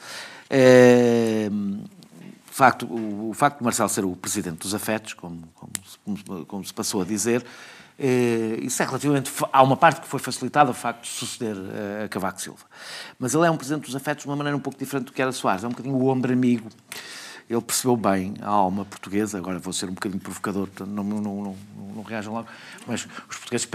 É, 0.48 1.50
facto, 2.60 2.86
o, 2.86 3.30
o, 3.30 3.34
facto 3.34 3.58
de 3.58 3.64
Marcelo 3.64 3.88
ser 3.88 4.04
o 4.04 4.16
presidente 4.16 4.58
dos 4.58 4.74
afetos, 4.74 5.14
como, 5.14 5.42
como, 5.54 6.44
como 6.46 6.64
se 6.64 6.74
passou 6.74 7.00
a 7.00 7.04
dizer, 7.04 7.44
isso 8.62 8.82
é 8.82 8.86
relativamente. 8.86 9.30
Há 9.52 9.62
uma 9.62 9.76
parte 9.76 10.00
que 10.00 10.06
foi 10.08 10.18
facilitada 10.18 10.70
o 10.70 10.74
facto 10.74 11.02
de 11.02 11.08
suceder 11.08 11.56
eh, 11.56 12.04
a 12.04 12.08
Cavaco 12.08 12.40
Silva. 12.40 12.64
Mas 13.18 13.34
ele 13.34 13.46
é 13.46 13.50
um 13.50 13.56
presidente 13.58 13.84
dos 13.84 13.94
afetos 13.94 14.24
de 14.24 14.30
uma 14.30 14.36
maneira 14.36 14.56
um 14.56 14.60
pouco 14.60 14.78
diferente 14.78 15.06
do 15.06 15.12
que 15.12 15.20
era 15.20 15.30
Soares. 15.32 15.64
É 15.64 15.66
um 15.66 15.70
bocadinho 15.70 15.96
o 15.96 16.08
ombro 16.08 16.32
amigo. 16.32 16.68
Ele 17.48 17.60
percebeu 17.60 17.96
bem 17.96 18.34
a 18.40 18.48
alma 18.48 18.86
portuguesa. 18.86 19.36
Agora 19.36 19.58
vou 19.58 19.72
ser 19.72 19.90
um 19.90 19.92
bocadinho 19.92 20.20
provocador, 20.20 20.68
não, 20.80 21.04
não, 21.04 21.20
não, 21.20 21.56
não 21.94 22.02
reajam 22.02 22.32
logo. 22.32 22.48
Mas 22.86 23.06
os 23.28 23.36
portugueses 23.36 23.68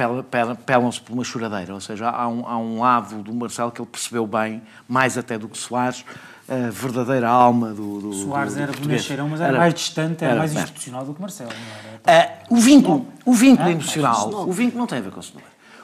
pelam-se 0.66 1.02
por 1.02 1.14
uma 1.14 1.24
choradeira. 1.24 1.76
Ou 1.76 1.82
seja, 1.82 2.10
há 2.10 2.28
um, 2.28 2.48
há 2.48 2.58
um 2.58 2.80
lado 2.80 3.22
do 3.22 3.34
Marcelo 3.34 3.72
que 3.72 3.80
ele 3.80 3.90
percebeu 3.90 4.26
bem, 4.26 4.62
mais 4.88 5.20
até 5.20 5.38
do 5.38 5.48
que 5.48 5.58
Soares 5.58 6.04
a 6.48 6.70
verdadeira 6.70 7.28
alma 7.28 7.70
do, 7.74 8.00
do 8.00 8.14
Soares 8.14 8.54
do, 8.54 8.58
do 8.58 8.64
era 8.64 8.72
bonacheirão, 8.74 9.30
mas 9.30 9.42
era, 9.42 9.50
era, 9.50 9.58
mais 9.60 9.74
distante, 9.74 10.24
era, 10.24 10.34
era 10.34 10.40
mais 10.40 10.54
institucional 10.54 11.06
do 11.06 11.14
que 11.14 11.22
Marcelo. 11.22 11.50
Uh, 11.52 12.56
o 12.56 12.58
vínculo, 12.58 13.08
o 13.26 13.34
vínculo 13.34 13.68
ah, 13.68 13.72
emocional, 13.72 14.48
o 14.48 14.52
vínculo 14.52 14.80
não 14.80 14.88
tem 14.88 15.00
a 15.00 15.02
ver 15.02 15.12
com 15.12 15.20
o 15.20 15.24
senhor. 15.24 15.42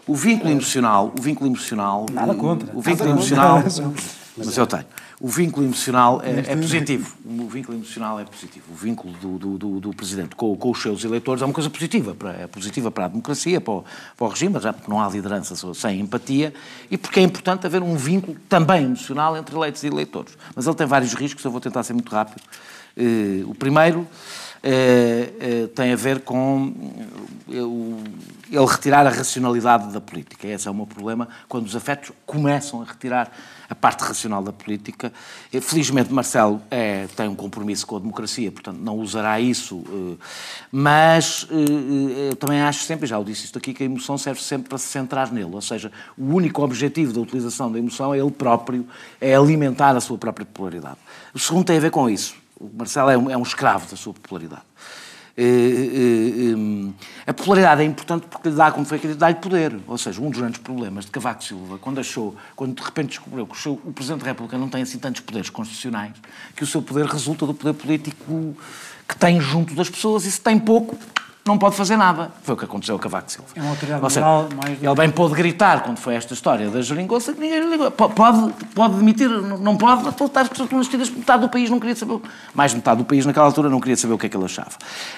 O 0.07 0.15
vínculo 0.15 0.51
emocional, 0.51 1.13
o 1.17 1.21
vínculo 1.21 1.49
emocional... 1.49 2.05
Nada 2.11 2.33
contra. 2.33 2.75
O 2.75 2.81
vínculo 2.81 3.09
emocional... 3.09 3.63
Mas 4.37 4.57
eu 4.57 4.65
tenho. 4.65 4.85
O 5.23 5.27
vínculo 5.27 5.67
emocional 5.67 6.19
é, 6.23 6.51
é, 6.51 6.55
positivo. 6.55 7.15
O 7.23 7.47
vínculo 7.47 7.77
emocional 7.77 8.19
é 8.19 8.25
positivo. 8.25 8.65
O 8.71 8.75
vínculo 8.75 9.13
do, 9.13 9.37
do, 9.37 9.57
do, 9.57 9.79
do 9.79 9.93
Presidente 9.93 10.35
com, 10.35 10.55
com, 10.57 10.71
os 10.71 10.81
seus 10.81 11.03
eleitores 11.03 11.43
é 11.43 11.45
uma 11.45 11.53
coisa 11.53 11.69
positiva. 11.69 12.15
Para, 12.15 12.31
é 12.31 12.47
positiva 12.47 12.89
para 12.89 13.05
a 13.05 13.07
democracia, 13.07 13.61
para 13.61 13.71
o, 13.71 13.85
para 14.17 14.25
o 14.25 14.29
regime, 14.29 14.59
já 14.59 14.73
porque 14.73 14.89
não 14.89 14.99
há 14.99 15.07
liderança 15.07 15.55
sem 15.75 15.99
empatia 15.99 16.51
e 16.89 16.97
porque 16.97 17.19
é 17.19 17.23
importante 17.23 17.67
haver 17.67 17.83
um 17.83 17.95
vínculo 17.95 18.35
também 18.49 18.83
emocional 18.83 19.37
entre 19.37 19.55
eleitos 19.55 19.83
e 19.83 19.87
eleitores. 19.87 20.35
Mas 20.55 20.65
ele 20.65 20.75
tem 20.75 20.87
vários 20.87 21.13
riscos, 21.13 21.45
eu 21.45 21.51
vou 21.51 21.61
tentar 21.61 21.83
ser 21.83 21.93
muito 21.93 22.11
rápido. 22.11 22.41
Uh, 22.97 23.47
o 23.47 23.53
primeiro 23.53 24.07
eh, 24.63 25.33
eh, 25.39 25.67
tem 25.73 25.91
a 25.91 25.95
ver 25.95 26.19
com 26.19 26.71
ele 27.47 28.65
retirar 28.65 29.07
a 29.07 29.09
racionalidade 29.09 29.91
da 29.91 29.99
política. 29.99 30.47
Esse 30.47 30.67
é 30.67 30.71
o 30.71 30.73
meu 30.73 30.85
problema 30.85 31.27
quando 31.49 31.65
os 31.65 31.75
afetos 31.75 32.11
começam 32.27 32.81
a 32.81 32.85
retirar 32.85 33.31
a 33.67 33.73
parte 33.73 34.03
racional 34.03 34.43
da 34.43 34.51
política. 34.51 35.11
Felizmente, 35.61 36.13
Marcelo 36.13 36.61
é, 36.69 37.07
tem 37.15 37.27
um 37.27 37.33
compromisso 37.33 37.87
com 37.87 37.95
a 37.95 37.99
democracia, 37.99 38.51
portanto, 38.51 38.77
não 38.77 38.97
usará 38.99 39.39
isso, 39.39 39.83
eh, 39.87 40.23
mas 40.71 41.47
eu 42.29 42.35
também 42.35 42.61
acho 42.61 42.83
sempre, 42.83 43.07
já 43.07 43.17
o 43.17 43.23
disse 43.23 43.45
isto 43.45 43.57
aqui, 43.57 43.73
que 43.73 43.81
a 43.81 43.85
emoção 43.85 44.17
serve 44.17 44.41
sempre 44.41 44.69
para 44.69 44.77
se 44.77 44.87
centrar 44.87 45.31
nele, 45.31 45.51
ou 45.51 45.61
seja, 45.61 45.91
o 46.17 46.35
único 46.35 46.61
objetivo 46.61 47.13
da 47.13 47.21
utilização 47.21 47.71
da 47.71 47.79
emoção 47.79 48.13
é 48.13 48.19
ele 48.19 48.31
próprio, 48.31 48.85
é 49.19 49.33
alimentar 49.33 49.95
a 49.95 50.01
sua 50.01 50.17
própria 50.17 50.45
popularidade. 50.45 50.97
O 51.33 51.39
segundo 51.39 51.65
tem 51.65 51.77
a 51.77 51.81
ver 51.81 51.91
com 51.91 52.09
isso. 52.09 52.40
O 52.61 52.69
Marcelo 52.77 53.09
é 53.09 53.17
um, 53.17 53.29
é 53.31 53.35
um 53.35 53.41
escravo 53.41 53.89
da 53.89 53.97
sua 53.97 54.13
popularidade. 54.13 54.61
Eh, 55.35 55.43
eh, 55.43 56.53
eh, 56.53 56.93
a 57.25 57.33
popularidade 57.33 57.81
é 57.81 57.85
importante 57.85 58.27
porque 58.29 58.49
lhe 58.49 58.55
dá, 58.55 58.71
como 58.71 58.85
foi 58.85 58.97
aquilo, 58.97 59.15
dá-lhe 59.15 59.35
poder. 59.35 59.75
Ou 59.87 59.97
seja, 59.97 60.21
um 60.21 60.29
dos 60.29 60.39
grandes 60.39 60.59
problemas 60.59 61.05
de 61.05 61.11
Cavaco 61.11 61.43
Silva, 61.43 61.79
quando 61.79 61.99
achou, 61.99 62.35
quando 62.55 62.75
de 62.75 62.83
repente 62.83 63.09
descobriu 63.09 63.47
que 63.47 63.55
o, 63.55 63.57
seu, 63.57 63.73
o 63.83 63.91
Presidente 63.91 64.21
da 64.21 64.27
República 64.27 64.59
não 64.59 64.69
tem 64.69 64.83
assim 64.83 64.99
tantos 64.99 65.21
poderes 65.21 65.49
constitucionais, 65.49 66.13
que 66.55 66.63
o 66.63 66.67
seu 66.67 66.83
poder 66.83 67.07
resulta 67.07 67.47
do 67.47 67.53
poder 67.55 67.73
político 67.73 68.55
que 69.07 69.17
tem 69.17 69.41
junto 69.41 69.73
das 69.73 69.89
pessoas 69.89 70.25
e 70.25 70.31
se 70.31 70.39
tem 70.39 70.59
pouco, 70.59 70.95
não 71.45 71.57
pode 71.57 71.75
fazer 71.75 71.97
nada. 71.97 72.31
Foi 72.43 72.53
o 72.53 72.57
que 72.57 72.65
aconteceu 72.65 72.95
com 72.97 73.03
Cavaco 73.03 73.31
Silva. 73.31 73.47
É 73.55 73.61
uma 73.61 73.71
autoridade 73.71 74.01
moral 74.01 74.49
mais... 74.55 74.83
Ele 74.83 74.95
bem 74.95 75.09
pôde 75.09 75.33
gritar 75.33 75.81
quando 75.81 75.97
foi 75.97 76.15
esta 76.15 76.33
história 76.33 76.69
da 76.69 76.81
geringonça 76.81 77.33
que 77.33 77.39
ninguém 77.39 77.59
lhe 77.61 77.69
ligou. 77.69 77.89
Pode, 77.91 78.53
pode 78.75 78.95
demitir, 78.95 79.29
não 79.29 79.75
pode, 79.75 80.07
estar 80.09 80.47
investidas 80.71 81.09
metade 81.09 81.41
do 81.41 81.49
país 81.49 81.69
não 81.69 81.79
queria 81.79 81.95
saber, 81.95 82.19
mais 82.53 82.73
metade 82.73 82.99
do 82.99 83.05
país 83.05 83.25
naquela 83.25 83.45
altura 83.45 83.69
não 83.69 83.79
queria 83.79 83.97
saber 83.97 84.13
o 84.13 84.17
que 84.17 84.27
é 84.27 84.29
que 84.29 84.37
ele 84.37 84.45
achava. 84.45 84.69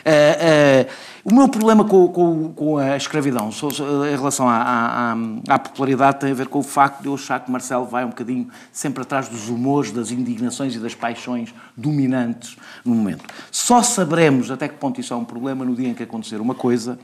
Uh, 0.06 0.88
uh, 0.88 1.14
o 1.26 1.34
meu 1.34 1.48
problema 1.48 1.86
com, 1.86 2.06
com, 2.10 2.52
com 2.54 2.78
a 2.78 2.98
escravidão 2.98 3.50
em 3.50 4.16
relação 4.16 4.50
à, 4.50 4.58
à, 4.58 5.16
à, 5.48 5.58
popularidade 5.60 6.20
tem 6.20 6.32
a 6.32 6.34
ver 6.34 6.48
com 6.48 6.60
o 6.60 6.64
facto 6.64 7.02
de 7.02 7.08
eu 7.08 7.14
achar 7.14 7.40
que 7.40 7.50
Marcelo 7.50 7.86
vai 7.86 8.04
um 8.04 8.10
bocadinho 8.10 8.50
sempre 8.74 9.04
atrás 9.04 9.30
dos 9.30 9.48
humores, 9.48 9.90
das 9.90 10.12
indignações 10.12 10.76
e 10.76 10.80
das 10.80 10.94
paixões 10.94 11.54
dominantes 11.78 12.58
no 12.84 12.94
momento. 12.94 13.24
Só 13.50 13.82
saberemos 13.82 14.52
até 14.52 14.68
que 14.68 14.76
ponto 14.76 15.00
isso 15.00 15.14
é 15.14 15.18
um 15.18 15.24
problema 15.24 15.64
no 15.64 15.74
dia 15.74 15.88
em 15.88 15.94
que 15.94 16.04
acontecer 16.14 16.40
uma 16.40 16.54
coisa 16.54 17.00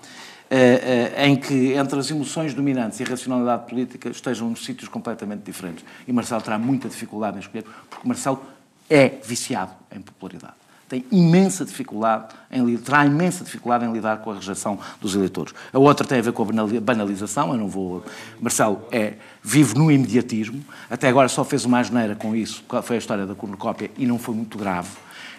eh, 0.51 1.13
eh, 1.15 1.27
em 1.27 1.35
que 1.35 1.73
entre 1.73 1.99
as 1.99 2.11
emoções 2.11 2.53
dominantes 2.53 2.99
e 2.99 3.03
a 3.03 3.07
racionalidade 3.07 3.67
política 3.67 4.09
estejam 4.09 4.51
em 4.51 4.55
sítios 4.55 4.87
completamente 4.87 5.41
diferentes. 5.43 5.83
E 6.07 6.13
Marcelo 6.13 6.41
terá 6.41 6.59
muita 6.59 6.87
dificuldade 6.87 7.37
em 7.37 7.39
escolher, 7.39 7.65
porque 7.89 8.07
Marcelo 8.07 8.41
é 8.89 9.09
viciado 9.23 9.71
em 9.91 9.99
popularidade 9.99 10.53
tem 10.89 11.05
imensa 11.11 11.63
dificuldade 11.63 12.33
em 12.51 12.75
terá 12.77 13.05
imensa 13.05 13.43
dificuldade 13.43 13.85
em 13.85 13.93
lidar 13.93 14.17
com 14.17 14.31
a 14.31 14.33
rejeição 14.33 14.79
dos 14.99 15.13
eleitores. 15.13 15.53
A 15.71 15.77
outra 15.77 16.03
tem 16.03 16.17
a 16.17 16.21
ver 16.23 16.33
com 16.33 16.41
a 16.41 16.81
banalização, 16.81 17.51
eu 17.51 17.59
não 17.59 17.69
vou. 17.69 18.03
Marcelo 18.41 18.81
é, 18.91 19.13
vive 19.43 19.75
no 19.75 19.91
imediatismo, 19.91 20.65
até 20.89 21.07
agora 21.07 21.29
só 21.29 21.45
fez 21.45 21.63
uma 21.63 21.77
asneira 21.77 22.15
com 22.15 22.35
isso, 22.35 22.63
foi 22.81 22.95
a 22.95 22.99
história 22.99 23.27
da 23.27 23.35
cornucópia 23.35 23.91
e 23.99 24.07
não 24.07 24.17
foi 24.17 24.33
muito 24.33 24.57
grave. 24.57 24.89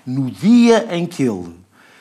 No 0.06 0.30
dia 0.30 0.86
em 0.94 1.04
que 1.04 1.24
ele 1.24 1.52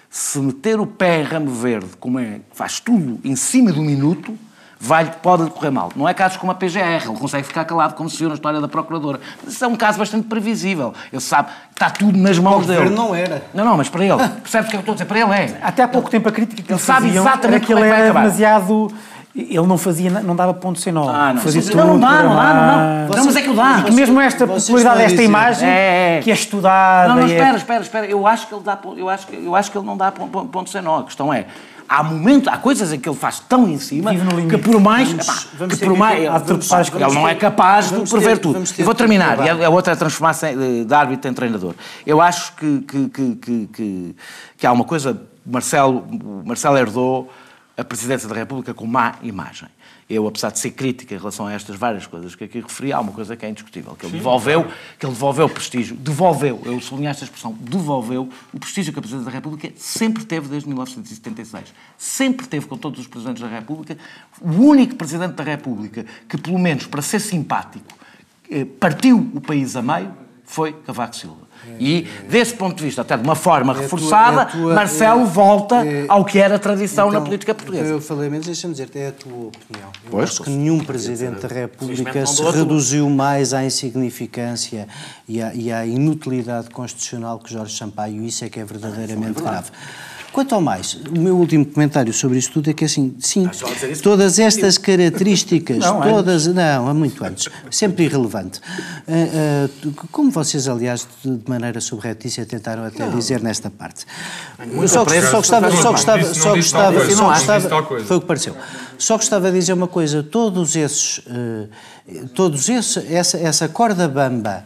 se 0.09 0.39
meter 0.39 0.79
o 0.79 0.87
pé 0.87 1.21
em 1.21 1.23
ramo 1.23 1.51
verde, 1.51 1.89
como 1.99 2.19
é, 2.19 2.41
faz 2.51 2.79
tudo 2.79 3.19
em 3.23 3.35
cima 3.35 3.71
do 3.71 3.81
minuto, 3.81 4.37
vai, 4.79 5.05
pode 5.21 5.49
correr 5.51 5.69
mal. 5.69 5.91
Não 5.95 6.07
é 6.07 6.13
casos 6.13 6.37
como 6.37 6.51
a 6.51 6.55
PGR, 6.55 7.05
ele 7.05 7.17
consegue 7.19 7.45
ficar 7.45 7.65
calado, 7.65 7.93
como 7.93 8.09
se 8.09 8.17
viu 8.17 8.29
na 8.29 8.35
história 8.35 8.61
da 8.61 8.67
Procuradora. 8.67 9.19
Mas 9.43 9.53
isso 9.53 9.65
é 9.65 9.67
um 9.67 9.75
caso 9.75 9.99
bastante 9.99 10.27
previsível. 10.27 10.93
Ele 11.11 11.21
sabe 11.21 11.49
que 11.49 11.73
está 11.73 11.89
tudo 11.89 12.17
nas 12.17 12.39
mãos 12.39 12.65
dele. 12.65 12.89
não 12.89 13.13
era. 13.13 13.43
Não, 13.53 13.65
não, 13.65 13.77
mas 13.77 13.89
para 13.89 14.05
ele, 14.05 14.17
percebes 14.41 14.67
o 14.67 14.69
que 14.71 14.75
eu 14.77 14.79
estou 14.79 14.93
a 14.93 14.95
dizer? 14.95 15.05
Para 15.05 15.19
ele 15.19 15.33
é. 15.33 15.59
Até 15.61 15.83
há 15.83 15.87
pouco 15.87 16.09
tempo 16.09 16.29
a 16.29 16.31
crítica 16.31 16.63
que 16.63 16.71
ele 16.71 16.79
sabe 16.79 17.09
exatamente 17.09 17.65
que 17.67 17.73
ele 17.73 17.81
era 17.81 18.07
demasiado 18.07 18.91
ele 19.35 19.67
não 19.67 19.77
fazia, 19.77 20.09
não 20.09 20.35
dava 20.35 20.53
ponto 20.53 20.79
sem 20.79 20.91
nó. 20.91 21.07
Ah, 21.07 21.33
não. 21.33 21.41
Fazia 21.41 21.61
tudo, 21.61 21.77
não, 21.77 21.87
não 21.87 21.99
dá, 21.99 22.23
não 22.23 22.35
dá, 22.35 22.53
não 22.53 23.07
dá. 23.09 23.17
Não, 23.17 23.25
mas 23.25 23.35
é 23.35 23.41
que 23.41 23.47
ele 23.47 23.55
dá. 23.55 23.79
E 23.79 23.83
que 23.83 23.91
mesmo 23.91 24.19
esta 24.19 24.47
popularidade, 24.47 25.03
esta 25.03 25.23
imagem, 25.23 25.69
é, 25.69 26.17
é. 26.17 26.21
que 26.23 26.31
é 26.31 26.33
estudada... 26.33 27.09
Não, 27.09 27.15
não, 27.17 27.23
é- 27.23 27.27
espera, 27.27 27.53
é... 27.53 27.57
espera, 27.57 27.81
espera. 27.81 28.05
Eu 28.07 28.25
acho 28.25 28.47
que 28.47 28.53
ele 28.53 28.63
dá, 28.63 28.79
eu 28.97 29.09
acho 29.09 29.27
que, 29.27 29.35
eu 29.35 29.55
acho 29.55 29.71
que 29.71 29.77
ele 29.77 29.85
não 29.85 29.95
dá 29.95 30.11
ponto 30.11 30.69
sem 30.69 30.81
nó. 30.81 30.99
A 30.99 31.03
questão 31.03 31.31
é, 31.31 31.45
há 31.87 32.03
momentos, 32.03 32.47
há 32.47 32.57
coisas 32.57 32.91
em 32.91 32.99
que 32.99 33.07
ele 33.07 33.15
faz 33.15 33.39
tão 33.39 33.67
em 33.67 33.77
cima 33.77 34.11
que 34.49 34.57
por 34.57 34.79
mais, 34.79 35.09
vamos, 35.09 35.27
epá, 35.27 35.43
vamos 35.57 35.75
que 35.75 35.85
por 35.85 35.97
mais, 35.97 36.43
vamos, 36.45 36.71
ele 36.71 37.13
não 37.13 37.27
é 37.27 37.35
capaz 37.35 37.89
de 37.89 38.09
prever 38.09 38.37
ter, 38.37 38.41
tudo. 38.41 38.63
Eu 38.77 38.85
vou 38.85 38.95
terminar, 38.95 39.45
e 39.45 39.49
a, 39.49 39.67
a 39.67 39.69
outra 39.69 39.93
é 39.93 39.95
transformar-se 39.95 40.55
de 40.85 40.93
árbitro 40.93 41.29
em 41.29 41.33
treinador. 41.33 41.73
Eu 42.05 42.19
acho 42.19 42.53
que, 42.55 42.81
que, 42.81 43.09
que, 43.09 43.67
que, 43.73 44.15
que 44.57 44.67
há 44.67 44.71
uma 44.71 44.85
coisa, 44.85 45.21
Marcelo, 45.45 46.05
Marcelo 46.45 46.77
herdou 46.77 47.29
a 47.79 47.83
presidência 47.83 48.27
da 48.27 48.35
República 48.35 48.73
com 48.73 48.85
má 48.85 49.15
imagem 49.21 49.69
eu, 50.09 50.27
apesar 50.27 50.49
de 50.49 50.57
ser 50.57 50.71
crítica 50.71 51.13
em 51.13 51.17
relação 51.17 51.45
a 51.45 51.53
estas 51.53 51.75
várias 51.75 52.07
coisas 52.07 52.33
que 52.33 52.43
aqui 52.43 52.59
referi, 52.59 52.91
há 52.91 52.99
uma 52.99 53.11
coisa 53.11 53.37
que 53.37 53.45
é 53.45 53.49
indiscutível, 53.49 53.95
que 53.95 54.07
ele 54.07 54.13
devolveu, 54.13 54.65
que 54.97 55.05
ele 55.05 55.13
devolveu 55.13 55.45
o 55.45 55.49
prestígio, 55.49 55.95
devolveu, 55.95 56.59
eu 56.65 56.81
sublinho 56.81 57.11
esta 57.11 57.25
expressão, 57.25 57.55
devolveu 57.59 58.27
o 58.51 58.59
prestígio 58.59 58.91
que 58.91 58.97
a 58.97 59.01
Presidência 59.03 59.29
da 59.29 59.35
República 59.35 59.71
sempre 59.77 60.25
teve 60.25 60.47
desde 60.47 60.67
1976. 60.67 61.71
Sempre 61.95 62.47
teve 62.47 62.65
com 62.65 62.75
todos 62.75 62.99
os 62.99 63.05
Presidentes 63.05 63.43
da 63.43 63.47
República. 63.47 63.95
O 64.41 64.49
único 64.49 64.95
Presidente 64.95 65.33
da 65.33 65.43
República 65.43 66.03
que, 66.27 66.39
pelo 66.39 66.57
menos 66.57 66.87
para 66.87 67.03
ser 67.03 67.19
simpático, 67.19 67.93
eh, 68.49 68.65
partiu 68.65 69.29
o 69.35 69.39
país 69.39 69.75
a 69.75 69.81
meio 69.83 70.11
foi 70.49 70.73
Cavaco 70.73 71.15
Silva. 71.15 71.47
E, 71.79 72.07
desse 72.27 72.55
ponto 72.55 72.75
de 72.77 72.83
vista, 72.83 73.03
até 73.03 73.15
de 73.15 73.23
uma 73.23 73.35
forma 73.35 73.71
é 73.71 73.81
reforçada, 73.81 74.45
tua, 74.45 74.59
é 74.59 74.63
tua, 74.63 74.73
Marcelo 74.73 75.21
é, 75.21 75.25
volta 75.25 75.85
é, 75.85 76.05
ao 76.07 76.25
que 76.25 76.39
era 76.39 76.57
tradição 76.57 77.09
então, 77.09 77.19
na 77.19 77.25
política 77.25 77.53
portuguesa. 77.53 77.85
Eu 77.85 78.01
falei 78.01 78.31
menos, 78.31 78.47
deixa-me 78.47 78.73
dizer, 78.73 78.89
é 78.95 79.09
a 79.09 79.11
tua 79.11 79.49
opinião. 79.49 79.91
Eu 80.05 80.09
pois, 80.09 80.29
acho 80.31 80.43
que 80.43 80.49
nenhum 80.49 80.79
Presidente 80.79 81.41
da 81.41 81.47
República 81.47 82.25
se 82.25 82.41
reduziu 82.41 83.07
mais 83.11 83.53
à 83.53 83.63
insignificância 83.63 84.87
e 85.27 85.39
à, 85.39 85.53
e 85.53 85.71
à, 85.71 85.85
inutilidade 85.85 86.71
constitucional 86.71 87.37
que 87.37 87.53
Jorge 87.53 87.77
Sampaio. 87.77 88.23
Isso 88.23 88.43
é 88.43 88.49
que 88.49 88.59
é 88.59 88.65
verdadeiramente 88.65 89.39
grave. 89.43 89.69
Quanto 90.31 90.53
ao 90.53 90.61
mais, 90.61 90.93
o 90.93 91.19
meu 91.19 91.35
último 91.35 91.65
comentário 91.65 92.13
sobre 92.13 92.37
isto 92.37 92.53
tudo 92.53 92.69
é 92.69 92.73
que 92.73 92.85
assim, 92.85 93.15
sim, 93.19 93.49
todas 94.03 94.37
estas 94.37 94.77
características, 94.77 95.79
não, 95.83 96.01
todas, 96.01 96.47
antes. 96.47 96.55
não, 96.55 96.87
há 96.87 96.93
muito 96.93 97.23
antes, 97.23 97.49
sempre 97.71 98.05
irrelevante. 98.05 98.59
Uh, 99.07 99.89
uh, 99.89 100.07
como 100.11 100.29
vocês, 100.29 100.67
aliás, 100.67 101.07
de 101.23 101.41
maneira 101.47 101.81
subretícia 101.81 102.45
tentaram 102.45 102.83
até 102.83 103.05
não. 103.05 103.15
dizer 103.15 103.41
nesta 103.41 103.69
parte. 103.69 104.05
Só, 104.87 105.05
só 105.05 105.37
gostava, 105.37 105.71
só 105.71 105.91
gostava, 105.91 106.33
só 106.33 106.55
gostava, 106.55 107.09
só 107.09 107.27
gostava, 107.27 107.83
foi 108.03 108.17
o 108.17 108.21
que 108.21 108.27
pareceu. 108.27 108.55
Só 108.97 109.17
gostava 109.17 109.51
de 109.51 109.57
dizer 109.59 109.73
uma 109.73 109.87
coisa, 109.87 110.21
todos 110.21 110.75
esses, 110.75 111.19
uh, 111.19 112.27
todos 112.35 112.69
esses, 112.69 113.11
essa, 113.11 113.37
essa 113.37 113.67
corda 113.67 114.07
bamba 114.07 114.63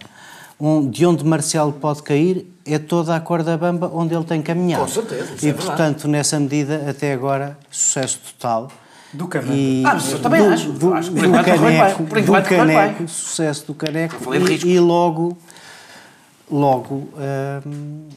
de 0.89 1.05
onde 1.05 1.25
Marcelo 1.25 1.73
pode 1.73 2.03
cair 2.03 2.52
é 2.65 2.79
toda 2.79 3.15
a 3.15 3.19
corda 3.19 3.57
bamba 3.57 3.91
onde 3.93 4.13
ele 4.13 4.23
tem 4.23 4.41
caminhado. 4.41 4.83
Com 4.83 4.89
certeza. 4.89 5.45
E, 5.45 5.49
é 5.49 5.53
portanto, 5.53 6.07
nessa 6.07 6.39
medida, 6.39 6.89
até 6.89 7.13
agora, 7.13 7.57
sucesso 7.69 8.19
total. 8.33 8.69
Do 9.11 9.27
Caneco. 9.27 9.87
Ah, 9.87 9.93
mas 9.93 10.11
eu 10.11 10.19
também 10.19 10.41
do, 10.41 10.49
acho. 10.49 10.71
Do, 10.71 10.93
acho 10.93 11.11
do, 11.11 11.21
do 11.21 11.31
Caneco, 11.31 12.03
do 12.03 12.41
caneco 12.43 13.07
sucesso 13.07 13.67
do 13.67 13.73
Caneco. 13.75 14.33
E, 14.33 14.73
e, 14.73 14.79
logo, 14.79 15.37
logo, 16.49 17.09
hum, 17.65 18.07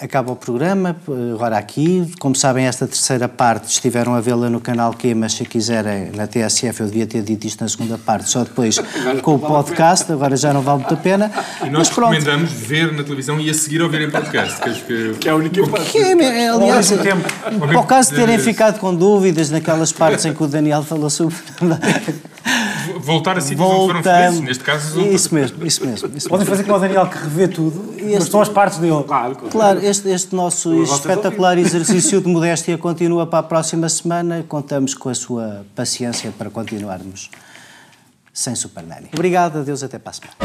acaba 0.00 0.32
o 0.32 0.36
programa, 0.36 0.96
agora 1.34 1.56
aqui. 1.56 2.12
Como 2.18 2.34
sabem, 2.34 2.66
esta 2.66 2.86
terceira 2.86 3.28
parte 3.28 3.70
estiveram 3.70 4.14
a 4.14 4.20
vê-la 4.20 4.50
no 4.50 4.60
canal 4.60 4.92
Q, 4.94 5.14
mas 5.14 5.34
se 5.34 5.44
quiserem 5.44 6.10
na 6.12 6.26
TSF, 6.26 6.80
eu 6.80 6.86
devia 6.86 7.06
ter 7.06 7.22
dito 7.22 7.46
isto 7.46 7.62
na 7.62 7.68
segunda 7.68 7.98
parte, 7.98 8.28
só 8.30 8.44
depois 8.44 8.78
com 9.22 9.34
o 9.34 9.38
podcast, 9.38 10.10
agora 10.12 10.36
já 10.36 10.52
não 10.52 10.62
vale 10.62 10.80
muito 10.80 10.94
a 10.94 10.96
pena. 10.96 11.30
E 11.64 11.70
nós 11.70 11.88
recomendamos 11.88 12.50
ver 12.52 12.92
na 12.92 13.02
televisão 13.02 13.40
e 13.40 13.48
a 13.50 13.54
seguir 13.54 13.82
ouvir 13.82 14.02
em 14.02 14.10
podcast. 14.10 14.60
Que, 14.60 15.14
que 15.14 15.28
é 15.28 15.32
a 15.32 15.36
única 15.36 15.66
parte. 15.66 15.98
É, 15.98 16.48
aliás, 16.48 16.92
para 16.92 17.80
o 17.80 17.84
caso 17.84 18.10
de 18.10 18.16
terem 18.16 18.38
ficado 18.38 18.78
com 18.78 18.94
dúvidas 18.94 19.50
naquelas 19.50 19.92
partes 19.92 20.24
em 20.24 20.34
que 20.34 20.42
o 20.42 20.46
Daniel 20.46 20.82
falou 20.82 21.10
sobre. 21.10 21.36
Voltar 23.00 23.36
a 23.38 23.40
sítios 23.40 23.66
onde 23.68 23.86
foram 23.86 24.02
felizes, 24.02 24.40
neste 24.40 24.64
caso... 24.64 25.00
Isso 25.00 25.34
mesmo, 25.34 25.66
isso 25.66 25.86
mesmo. 25.86 26.16
Isso 26.16 26.28
Podem 26.28 26.46
fazer 26.46 26.64
como 26.64 26.76
o 26.76 26.80
Daniel, 26.80 27.06
que 27.06 27.18
revê 27.18 27.48
tudo, 27.48 27.94
este, 27.96 28.12
mas 28.18 28.24
são 28.28 28.40
as 28.40 28.48
partes 28.48 28.78
dele. 28.78 29.02
Claro, 29.04 29.36
claro 29.50 29.84
este, 29.84 30.08
este 30.08 30.34
nosso 30.34 30.82
espetacular 30.82 31.58
exercício 31.58 32.20
de 32.20 32.28
modéstia 32.28 32.76
continua 32.78 33.26
para 33.26 33.40
a 33.40 33.42
próxima 33.42 33.88
semana. 33.88 34.44
Contamos 34.48 34.94
com 34.94 35.08
a 35.08 35.14
sua 35.14 35.64
paciência 35.74 36.32
para 36.36 36.50
continuarmos 36.50 37.30
sem 38.32 38.54
Super 38.54 38.84
Nanny. 38.84 39.08
Obrigado, 39.12 39.58
adeus, 39.58 39.82
até 39.82 39.98
para 39.98 40.10
a 40.10 40.14
semana. 40.14 40.36